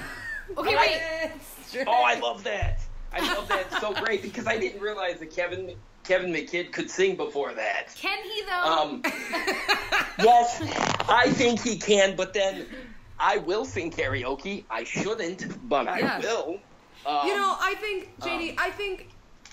[0.59, 1.31] Okay, wait.
[1.87, 2.81] Oh, I love that.
[3.11, 5.75] I love that so great because I didn't realize that Kevin
[6.05, 7.95] Kevin McKidd could sing before that.
[7.97, 8.65] Can he though?
[8.65, 9.03] Um,
[10.23, 10.61] yes,
[11.09, 12.67] I think he can, but then
[13.19, 14.65] I will sing karaoke.
[14.69, 16.23] I shouldn't, but I Yes.
[16.25, 16.59] will.
[17.07, 19.09] Um, You know, I think JD, um, I think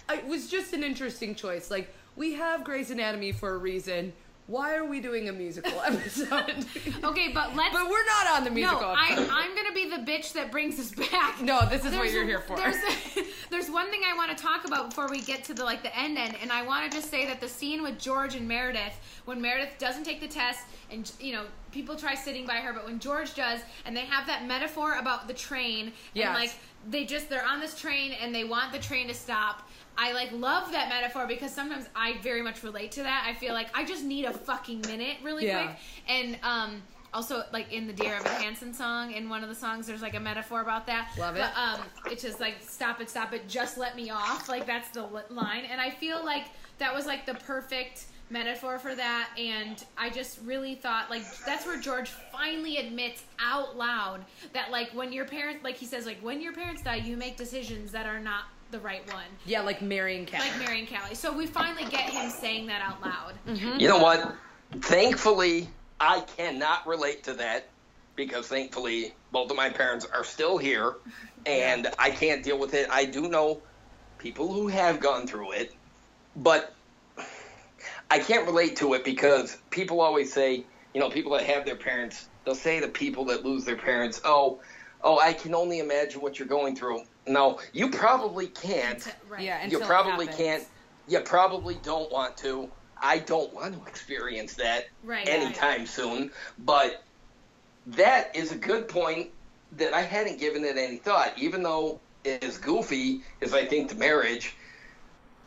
[0.10, 1.70] it was just an interesting choice.
[1.72, 4.14] Like we have Grey's Anatomy for a reason.
[4.48, 6.66] Why are we doing a musical episode?
[7.04, 7.72] okay, but let's.
[7.72, 8.88] but we're not on the no, musical.
[8.90, 9.30] I, episode.
[9.32, 11.40] I'm gonna be the bitch that brings us back.
[11.40, 12.56] No, this is what you're here for.
[12.58, 12.76] There's,
[13.52, 15.96] there's one thing I want to talk about before we get to the like the
[15.96, 18.94] end end, and I want to just say that the scene with George and Meredith,
[19.26, 22.86] when Meredith doesn't take the test, and you know people try sitting by her, but
[22.88, 26.26] when George does, and they have that metaphor about the train, Yes.
[26.26, 26.56] and like
[26.88, 29.68] they just they're on this train and they want the train to stop.
[29.97, 33.26] I like love that metaphor because sometimes I very much relate to that.
[33.27, 35.65] I feel like I just need a fucking minute really Yeah.
[35.68, 35.77] quick.
[36.07, 36.81] And um
[37.14, 40.15] also like in the Dear Evan Hansen song, in one of the songs there's like
[40.15, 41.11] a metaphor about that.
[41.18, 41.39] Love it.
[41.39, 41.81] But um
[42.11, 44.47] it's just like stop it, stop it, just let me off.
[44.47, 45.65] Like that's the line.
[45.69, 46.45] And I feel like
[46.77, 51.65] that was like the perfect metaphor for that and I just really thought like that's
[51.65, 54.23] where George finally admits out loud
[54.53, 57.38] that like when your parents like he says like when your parents die you make
[57.38, 60.47] decisions that are not the right one yeah, like marrying Callie.
[60.47, 61.15] like Mary and Callie.
[61.15, 63.34] So we finally get him saying that out loud.
[63.47, 63.80] Mm-hmm.
[63.80, 64.35] You know what?
[64.81, 65.69] Thankfully,
[65.99, 67.69] I cannot relate to that
[68.15, 70.95] because thankfully both of my parents are still here
[71.45, 72.88] and I can't deal with it.
[72.91, 73.61] I do know
[74.18, 75.73] people who have gone through it,
[76.35, 76.73] but
[78.11, 81.76] I can't relate to it because people always say, you know, people that have their
[81.76, 84.61] parents, they'll say to people that lose their parents, "Oh,
[85.03, 89.06] oh, I can only imagine what you're going through." No, you probably can't.
[89.30, 89.41] Right.
[89.41, 90.38] Yeah, you until it probably happens.
[90.38, 90.68] can't.
[91.07, 92.72] You probably don't want to.
[93.02, 96.31] I don't want to experience that Right, anytime soon.
[96.57, 97.03] But
[97.86, 99.30] that is a good point
[99.73, 101.34] that I hadn't given it any thought.
[101.38, 104.56] Even though as goofy as I think the marriage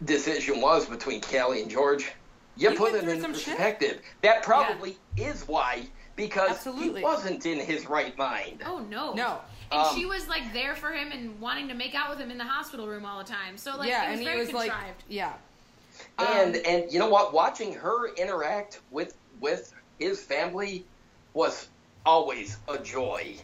[0.05, 2.11] decision was between Callie and George,
[2.57, 3.47] you He put it in some shit.
[3.57, 4.01] perspective.
[4.23, 7.01] That probably is why because Absolutely.
[7.01, 8.63] he wasn't in his right mind.
[8.67, 9.15] Oh no.
[9.15, 9.41] No.
[9.71, 12.31] And Um, she was like there for him and wanting to make out with him
[12.31, 13.57] in the hospital room all the time.
[13.57, 15.03] So like yeah, it was and very he was like, contrived.
[15.09, 15.33] yeah.
[16.19, 20.85] and Um, and you know what watching her interact with with his family
[21.35, 21.69] was
[22.05, 23.37] always a joy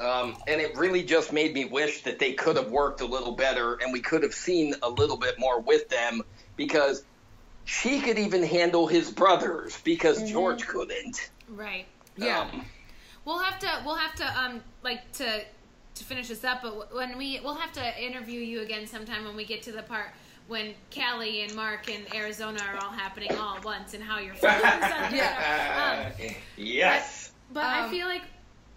[0.00, 3.32] Um, and it really just made me wish that they could have worked a little
[3.32, 6.22] better and we could have seen a little bit more with them
[6.56, 7.04] because
[7.64, 10.32] she could even handle his brothers because Mm-hmm.
[10.32, 11.30] George couldn't.
[11.48, 11.86] Right.
[12.16, 12.40] Yeah.
[12.40, 12.64] Um,
[13.24, 13.82] We'll have to.
[13.86, 14.38] We'll have to.
[14.40, 15.44] Um, like to
[15.94, 16.62] to finish this up.
[16.62, 19.82] But when we, we'll have to interview you again sometime when we get to the
[19.82, 20.06] part
[20.48, 24.32] when Callie and Mark and Arizona are all happening all at once and how you're
[24.42, 26.12] on Yeah.
[26.18, 26.26] Um,
[26.56, 27.30] yes.
[27.52, 28.22] But I Um, feel like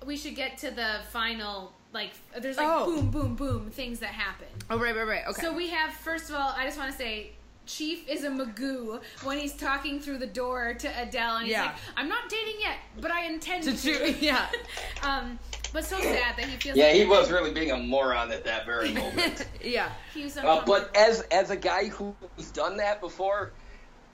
[0.06, 1.74] we should get to the final.
[1.91, 2.86] Like, there's like Oh.
[2.86, 4.48] boom, boom, boom things that happen.
[4.70, 5.24] Oh right, right, right.
[5.30, 5.41] Okay.
[5.41, 7.32] So we have first of all, I just want to say.
[7.65, 11.63] Chief is a Magoo when he's talking through the door to Adele, and he's Yeah.
[11.65, 14.47] like, "I'm not dating yet, but I intend To to." yeah.
[15.03, 15.39] um,
[15.73, 16.77] but so sad that he feels.
[16.77, 19.45] Yeah, like he was really being a moron at that very moment.
[19.63, 19.89] yeah.
[20.13, 23.51] He was Uh, but as as a guy who's done that before,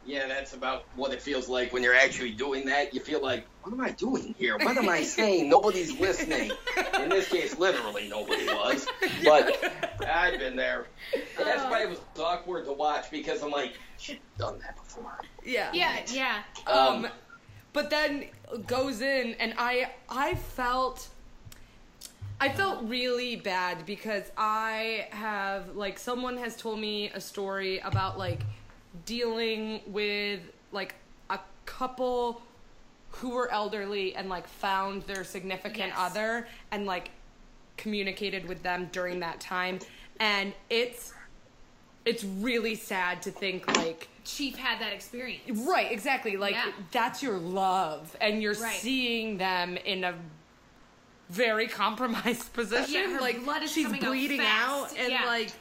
[0.05, 2.93] yeah, that's about what it feels like when you're actually doing that.
[2.93, 4.57] You feel like, what am I doing here?
[4.57, 5.49] What am I saying?
[5.49, 6.51] Nobody's listening.
[6.99, 8.87] In this case, literally nobody was.
[9.23, 9.73] But
[10.07, 10.87] I've been there.
[11.13, 15.19] And that's why it was awkward to watch because I'm like, she's done that before.
[15.45, 15.69] Yeah.
[15.73, 16.43] yeah, yeah.
[16.67, 17.07] Um, Um,
[17.73, 18.25] but then
[18.67, 21.07] goes in, and I I felt
[22.39, 28.17] I felt really bad because I have like someone has told me a story about
[28.17, 28.41] like
[29.05, 30.39] dealing with
[30.71, 30.95] like
[31.29, 32.41] a couple
[33.11, 35.97] who were elderly and like found their significant Yes.
[35.97, 37.11] other and like
[37.77, 39.79] communicated with them during that time
[40.19, 41.13] and it's
[42.05, 45.41] it's really sad to think like Chief had that experience.
[45.67, 46.37] Right, exactly.
[46.37, 46.71] Like Yeah.
[46.91, 48.75] that's your love, and you're Right.
[48.75, 50.13] seeing them in a
[51.29, 53.11] very compromised position.
[53.13, 54.93] Yeah, like blood is she's coming out bleeding fast.
[54.93, 55.25] out, and Yeah.
[55.25, 55.51] like,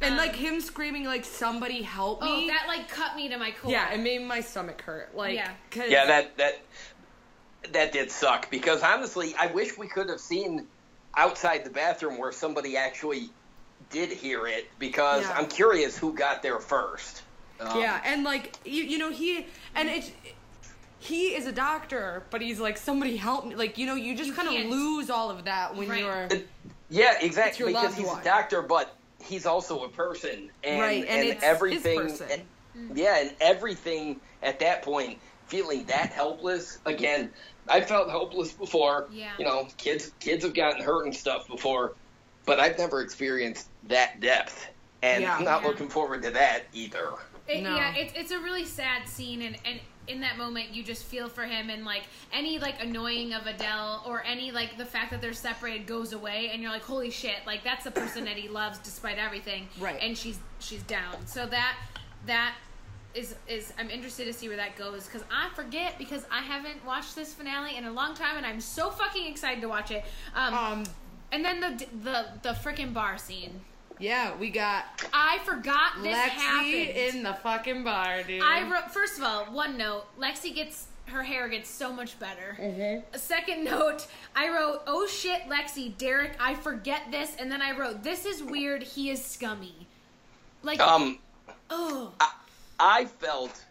[0.00, 2.28] and Um, like him screaming like "Somebody help me.
[2.30, 3.70] Oh, me!" that like cut me to my core.
[3.70, 5.14] yeah, it made my stomach hurt.
[5.14, 5.50] Like, Yeah.
[5.70, 6.60] 'cause- Yeah, that that
[7.72, 10.66] that did suck because honestly, I wish we could have seen
[11.16, 13.30] outside the bathroom where somebody actually
[13.90, 15.36] did hear it because Yeah.
[15.36, 17.22] I'm curious who got there first.
[17.58, 20.10] Um, Yeah, and like you, you know he and it's
[20.98, 23.54] he is a doctor, but he's like somebody help me.
[23.54, 26.00] Like you know, you just kind of lose all of that when Right.
[26.00, 26.28] you're
[26.90, 27.72] Yeah, exactly.
[27.72, 28.20] Because he's one.
[28.20, 28.94] a doctor, but
[29.26, 31.98] he's also a person, and Right, and and, it's everything.
[32.00, 32.28] person.
[32.74, 37.32] and- yeah, and everything at that point, feeling that helpless again.
[37.68, 39.08] I felt helpless before.
[39.10, 39.32] Yeah.
[39.38, 41.94] You know, kids kids have gotten hurt and stuff before,
[42.44, 44.66] but I've never experienced that depth,
[45.02, 45.36] and Yeah.
[45.36, 45.68] I'm not Yeah.
[45.68, 47.12] looking forward to that either.
[47.48, 47.74] It, No.
[47.76, 51.28] Yeah, it's it's a really sad scene, and and in that moment you just feel
[51.28, 55.20] for him, and like any like annoying of Adele or any like the fact that
[55.20, 58.48] they're separated goes away, and you're like, holy shit, like that's the person that he
[58.48, 59.98] loves despite everything, Right.
[60.00, 61.76] And she's she's down, so that
[62.26, 62.54] that
[63.14, 66.84] is is I'm interested to see where that goes because I forget because I haven't
[66.84, 70.04] watched this finale in a long time, and I'm so fucking excited to watch it.
[70.34, 70.84] Um, um
[71.32, 73.60] and then the the the freaking bar scene.
[73.98, 77.16] Yeah we got I forgot this Lexie happened.
[77.16, 78.42] in the fucking bar, dude.
[78.42, 82.56] I wrote first of all, one note, Lexie gets her hair gets so much better.
[82.60, 83.14] Mm-hmm.
[83.14, 87.76] A second note, I wrote, "Oh shit, Lexie, Derek, I forget this," and then I
[87.76, 88.82] wrote, "This is weird.
[88.82, 89.86] He is scummy."
[90.62, 91.18] Like, Um,
[91.70, 92.12] oh,
[92.80, 93.64] I felt.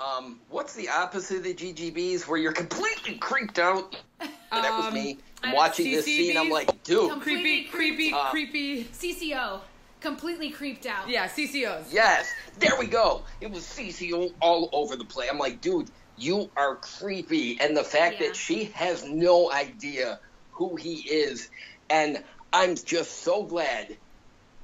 [0.00, 3.96] Um, what's the opposite of the GGBs where you're completely creeped out?
[4.50, 5.18] that was Um, me.
[5.42, 8.84] I'm Watching this scene, I'm like, dude, creepy, creepy, Uh, creepy.
[8.84, 9.60] CCO,
[10.00, 11.08] completely creeped out.
[11.08, 11.84] Yeah, CCOs.
[11.92, 13.22] Yes, there we go.
[13.40, 15.28] It was CCO all over the place.
[15.30, 17.60] I'm like, dude, you are creepy.
[17.60, 18.28] And the fact Yeah.
[18.28, 20.18] that she has no idea
[20.52, 21.48] who he is.
[21.88, 22.22] And
[22.52, 23.96] I'm just so glad.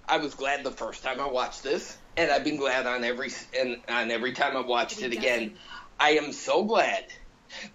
[0.08, 3.30] I was glad the first time I watched this, and I've been glad on every
[3.58, 5.56] and on every time I've watched He it again.
[6.00, 7.06] I am so glad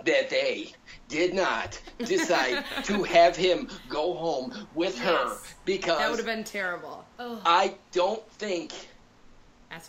[0.06, 0.74] that they
[1.10, 6.44] did not decide to have him go home with her because That would have been
[6.46, 7.06] terrible.
[7.20, 8.72] Oh, I don't think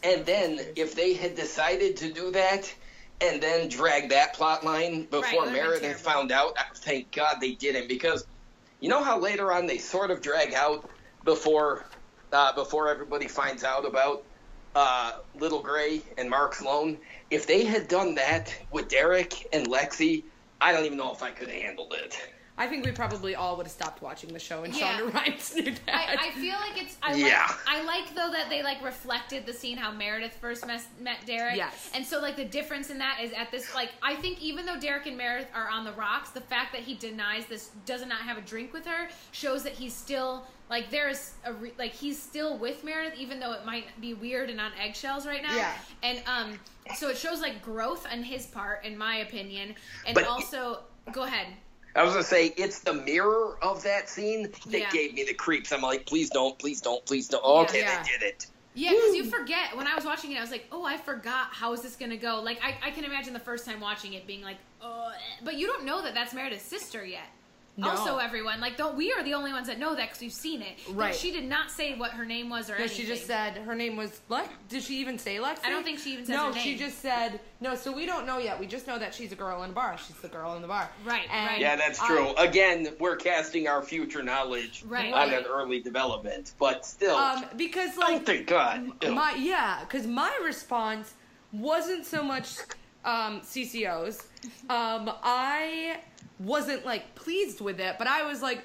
[0.03, 2.73] and then if they had decided to do that
[3.21, 7.53] and then drag that plot line before it Meredith found out, I- thank God they
[7.53, 8.27] didn't because
[8.81, 10.89] you know how later on they sort of drag out
[11.25, 11.85] before
[12.33, 14.25] uh, before everybody finds out about
[14.75, 16.97] uh, Little Grey and Mark Sloan.
[17.31, 20.23] If they had done that with Derek and Lexie,
[20.61, 22.19] I don't even know if I could have handled it.
[22.59, 24.99] I think we probably all would have stopped watching the show, and Yeah.
[24.99, 26.19] Shonda Rhimes knew that.
[26.21, 26.95] I, I feel like it's.
[27.03, 27.47] I Yeah.
[27.47, 31.25] Like, I like though that they like reflected the scene how Meredith first mes- met
[31.25, 31.57] Derek.
[31.57, 31.91] Yes.
[31.95, 34.79] And so like the difference in that is at this like I think even though
[34.79, 38.21] Derek and Meredith are on the rocks, the fact that he denies this does not
[38.21, 41.95] have a drink with her shows that he's still like there is a re- like
[41.95, 45.57] he's still with Meredith even though it might be weird and on eggshells right now.
[45.57, 45.73] Yeah.
[46.03, 46.59] And um,
[46.97, 49.75] so it shows like growth on his part, in my opinion,
[50.07, 50.81] and But- also
[51.13, 51.49] go ahead.
[51.97, 54.91] I was gonna say it's the mirror of that scene that Yeah.
[54.91, 55.73] gave me the creeps.
[55.73, 57.43] I'm like, please don't, please don't, please don't.
[57.45, 58.03] Oh, okay, Yeah.
[58.03, 58.47] they did it.
[58.75, 59.77] Yeah, because you forget.
[59.77, 61.49] When I was watching it, I was like, "Oh, I forgot.
[61.51, 64.29] How is this gonna go?" Like, I, I can imagine the first time watching it
[64.29, 65.11] being like, "Oh,"
[65.43, 67.27] but you don't know that that's Meredith's sister yet.
[67.81, 67.91] No.
[67.91, 70.61] Also, everyone like, don't we are the only ones that know that because we've seen
[70.61, 70.77] it.
[70.87, 71.15] That Right.
[71.15, 72.97] She did not say what her name was or No, anything.
[72.99, 74.49] she just said her name was Lex.
[74.69, 75.65] Did she even say Lexie?
[75.65, 77.75] I don't think she even says No, her she just said no.
[77.75, 78.59] So we don't know yet.
[78.61, 79.97] We just know that she's a girl in a bar.
[79.99, 80.91] She's the girl in the bar.
[81.05, 81.61] Right, And right.
[81.61, 82.35] Yeah, that's I- true.
[82.37, 85.13] Again, we're casting our future knowledge Right.
[85.13, 85.39] on Right.
[85.39, 88.93] an early development, but still, um, because oh like thank God.
[89.09, 91.15] My yeah, because my response
[91.53, 92.57] wasn't so much
[93.05, 94.25] um, CCOs.
[94.71, 96.01] Um, I
[96.41, 98.63] wasn't like pleased with it, but I was like,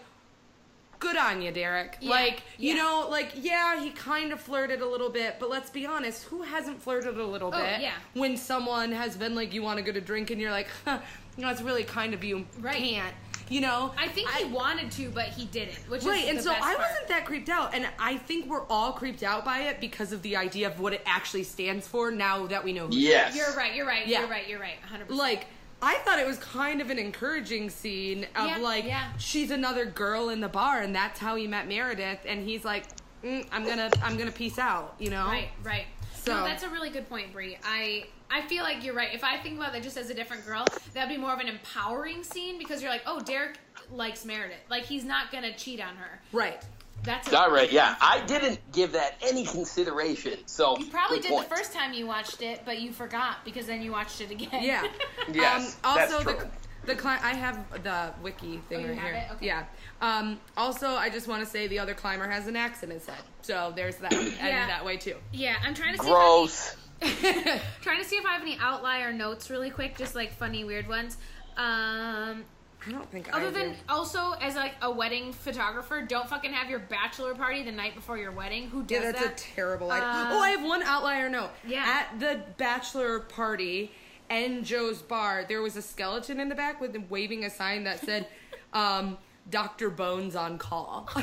[0.99, 1.97] good on you, Derek.
[2.01, 5.69] Yeah, like you know, like yeah, he kind of flirted a little bit, but let's
[5.69, 7.81] be honest, who hasn't flirted a little Oh, bit?
[7.81, 7.91] yeah.
[8.13, 10.99] When someone has been like, you want to go to drink, and you're like, huh,
[11.37, 12.45] you know, it's really kind of you.
[12.59, 12.77] Right.
[12.77, 13.13] Can't.
[13.47, 15.75] You know, I think he wanted to, but he didn't.
[15.87, 16.79] Which Right, is and the so I part.
[16.79, 20.23] wasn't that creeped out, and I think we're all creeped out by it because of
[20.23, 22.09] the idea of what it actually stands for.
[22.09, 23.35] Now that we know, who she Yes.
[23.35, 23.75] You're right.
[23.75, 24.07] You're right.
[24.07, 24.21] Yeah.
[24.21, 24.47] You're right.
[24.49, 24.77] You're right.
[24.89, 25.19] hundred percent.
[25.19, 25.45] like
[25.85, 29.09] I thought it was kind of an encouraging scene of Yeah, like yeah.
[29.19, 32.85] she's another girl in the bar, and that's how he met Meredith, and he's like,
[33.23, 35.25] mm, I'm gonna, I'm gonna peace out, you know?
[35.25, 35.85] Right, right.
[36.15, 37.57] So- no, that's a really good point, Bree.
[37.63, 39.13] I I feel like you're right.
[39.13, 41.47] If I think about that just as a different girl, that'd be more of an
[41.47, 43.59] empowering scene because you're like, oh, Derek
[43.91, 44.57] likes Meredith.
[44.67, 46.19] Like he's not gonna cheat on her.
[46.33, 46.63] Right.
[47.05, 50.39] That's a, All right, yeah, I didn't give that any consideration.
[50.47, 51.49] So You probably did point.
[51.49, 54.63] the first time you watched it, but you forgot because then you watched it again.
[54.63, 54.83] Yeah.
[55.31, 56.33] Yes, Um, also, that's true.
[56.33, 56.47] the
[56.93, 59.25] the cli- I have the wiki thing Oh, you right have here.
[59.31, 59.33] it?
[59.35, 59.45] Okay.
[59.47, 59.63] Yeah.
[60.01, 63.05] Um, also, I just want to say the other climber has an axe in his
[63.07, 64.67] head, so there's that, and Yeah.
[64.67, 65.15] that way too.
[65.33, 65.55] yeah.
[65.63, 66.09] I'm trying to see.
[66.09, 66.75] Gross.
[67.01, 69.97] If I have any, trying to see if I have any outlier notes really quick,
[69.97, 71.17] just like funny, weird ones.
[71.57, 72.45] Um,
[72.87, 73.75] I don't think I Other than do.
[73.89, 78.17] also as like a wedding photographer, don't fucking have your bachelor party the night before
[78.17, 78.67] your wedding.
[78.69, 79.05] Who does that?
[79.05, 79.41] Yeah, that's that?
[79.41, 80.07] a terrible idea.
[80.07, 81.49] Uh, oh, I have one outlier note.
[81.67, 81.83] Yeah.
[82.11, 83.91] At the bachelor party
[84.29, 87.83] and Joe's bar, there was a skeleton in the back with him waving a sign
[87.85, 88.27] that said,
[88.73, 89.17] um,
[89.49, 89.89] "Dr.
[89.89, 91.09] Bones on call."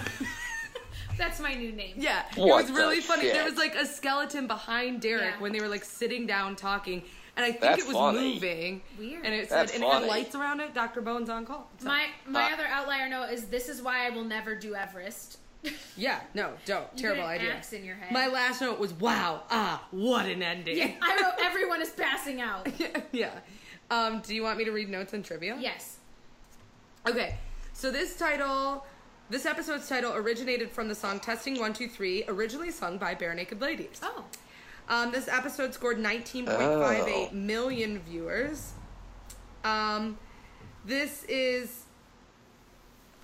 [1.19, 1.95] That's my new name.
[1.99, 3.23] yeah, What it was really funny.
[3.23, 3.35] shit?
[3.35, 5.41] There was like a skeleton behind Derek Yeah.
[5.41, 7.03] when they were like sitting down talking,
[7.37, 8.35] and I think That's it was funny.
[8.35, 8.83] moving.
[8.99, 9.25] Weird.
[9.25, 10.07] And it said, That's and it had funny.
[10.09, 10.75] lights around it.
[10.75, 11.01] Dr.
[11.01, 11.69] Bones on call.
[11.79, 14.75] So, My my Uh, other outlier note is this is why I will never do
[14.75, 15.39] Everest.
[15.97, 16.87] yeah, no, don't.
[16.97, 17.55] You Terrible get an idea.
[17.55, 18.11] axe in your head.
[18.13, 22.41] My last note was, "Wow, ah, what an ending." yeah, I wrote everyone is passing
[22.41, 22.69] out.
[23.13, 23.31] yeah.
[23.91, 25.57] Um, do you want me to read notes and trivia?
[25.61, 25.99] Yes.
[27.07, 27.37] Okay.
[27.75, 28.85] So this title,
[29.31, 33.61] this episode's title originated from the song "Testing One Two Three," originally sung by Barenaked
[33.61, 34.01] Ladies.
[34.03, 34.25] Oh.
[34.89, 37.35] Um, this episode scored 19.58 Oh.
[37.35, 38.73] million viewers.
[39.65, 40.19] Um,
[40.85, 41.85] this is,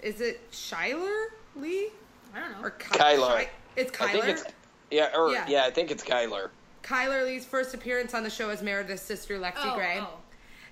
[0.03, 1.27] is it Chyler
[1.57, 1.89] Leigh
[2.35, 2.63] I don't know.
[2.67, 3.39] or Ky- Kyler.
[3.41, 4.05] Shy- it's Kyler.
[4.07, 4.45] I think it's
[4.91, 5.47] yeah, or Yeah.
[5.49, 5.65] yeah.
[5.65, 6.51] I think it's Kyler.
[6.83, 9.99] Kyler Lee's first appearance on the show as Meredith's sister Lexie Oh, Grey.
[10.01, 10.18] oh.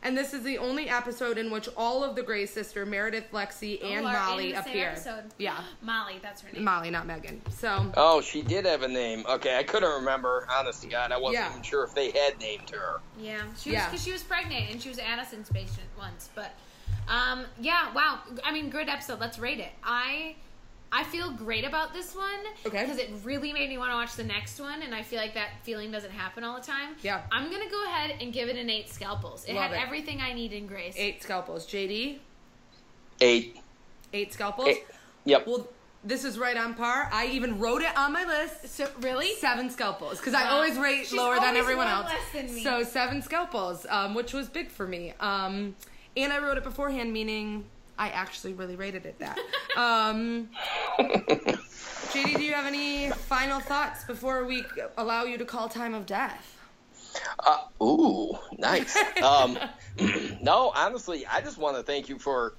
[0.03, 3.83] And this is the only episode in which all of the Grey sister, Meredith, Lexie,
[3.85, 4.89] and Oh, Molly in the same appear.
[4.91, 5.25] episode.
[5.39, 5.59] Yeah.
[5.83, 6.65] Molly, that's her name.
[6.65, 7.41] Molly, not Megan.
[7.51, 9.25] So Oh, she did have a name.
[9.29, 10.47] Okay, I couldn't remember.
[10.51, 11.51] Honest to God, I wasn't Yeah.
[11.51, 13.01] even sure if they had named her.
[13.19, 13.87] Yeah, she was Yeah.
[13.89, 16.29] because she was pregnant and she was Addison's patient once.
[16.35, 16.55] But
[17.09, 18.21] um, yeah, wow.
[18.45, 19.19] I mean, good episode.
[19.21, 19.73] Let's rate it.
[19.83, 20.37] I
[20.93, 22.27] I feel great about this one.
[22.65, 22.83] Okay.
[22.83, 25.35] Because it really made me want to watch the next one, and I feel like
[25.35, 26.95] that feeling doesn't happen all the time.
[27.03, 27.23] Yeah.
[27.33, 29.45] I'm gonna go ahead and give it an eight scalpels.
[29.47, 29.83] It Love had it.
[29.83, 30.95] everything I need in Grey's.
[30.97, 31.67] eight scalpels.
[31.67, 32.19] JD,
[33.21, 33.57] Eight.
[34.13, 34.69] eight scalpels.
[34.69, 34.85] Eight.
[35.25, 35.47] Yep.
[35.47, 35.69] Well,
[36.05, 37.09] this is right on par.
[37.13, 38.69] I even wrote it on my list.
[38.69, 39.35] So really?
[39.37, 42.07] Seven scalpels because I always rate She's lower than everyone else.
[42.07, 42.63] less than me.
[42.63, 45.15] So seven scalpels, um, which was big for me.
[45.19, 45.75] Um,
[46.17, 47.65] and I wrote it beforehand, meaning
[47.99, 49.39] I actually really rated it that.
[49.77, 50.49] um,
[50.99, 54.65] JD, do you have any final thoughts before we
[54.97, 56.57] allow you to call time of death?
[57.45, 58.97] Uh, ooh, nice.
[59.23, 59.59] um,
[60.43, 62.55] no, honestly, I just want to thank you for,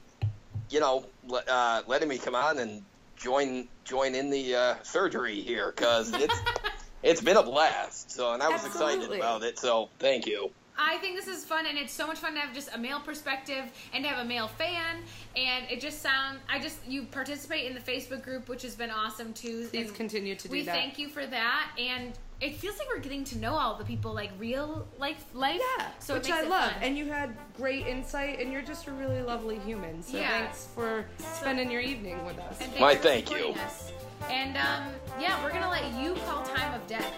[0.70, 1.06] you know,
[1.48, 2.84] uh, letting me come on and
[3.16, 6.40] join join in the uh, surgery here because it's
[7.04, 8.12] it's been a blast.
[8.12, 9.60] So, and I was excited about it.
[9.60, 10.52] So, thank you.
[10.78, 12.99] I think this is fun, and it's so much fun to have just a male
[12.99, 14.98] perspective and to have a male fan.
[15.36, 18.91] And it just sounds, I just you participate in the Facebook group, which has been
[18.91, 19.68] awesome too.
[19.72, 20.76] Please continue to do we that.
[20.76, 24.14] thank you for that, and it feels like we're getting to know all the people
[24.14, 25.60] like real life life.
[25.80, 26.72] Yeah, so it which makes I it love.
[26.74, 26.84] fun.
[26.84, 30.04] And you had great insight, and you're just a really lovely human.
[30.04, 30.44] So Yeah.
[30.44, 32.62] thanks for spending your evening with us.
[32.62, 33.48] And My for thank you.
[33.54, 33.91] Us.
[34.30, 37.14] And um, yeah, we're gonna let you call time of death.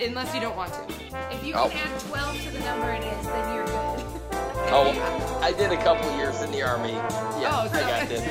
[0.00, 0.84] Unless you don't want to.
[1.30, 1.68] If you oh.
[1.68, 3.74] can add 12 to the number it is, then you're good.
[4.70, 6.92] oh, I did a couple years in the army.
[6.92, 7.70] Yeah, oh.
[7.72, 8.22] I got this.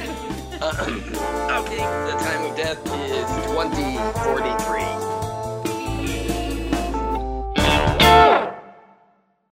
[0.64, 5.23] okay, the time of death is 2043.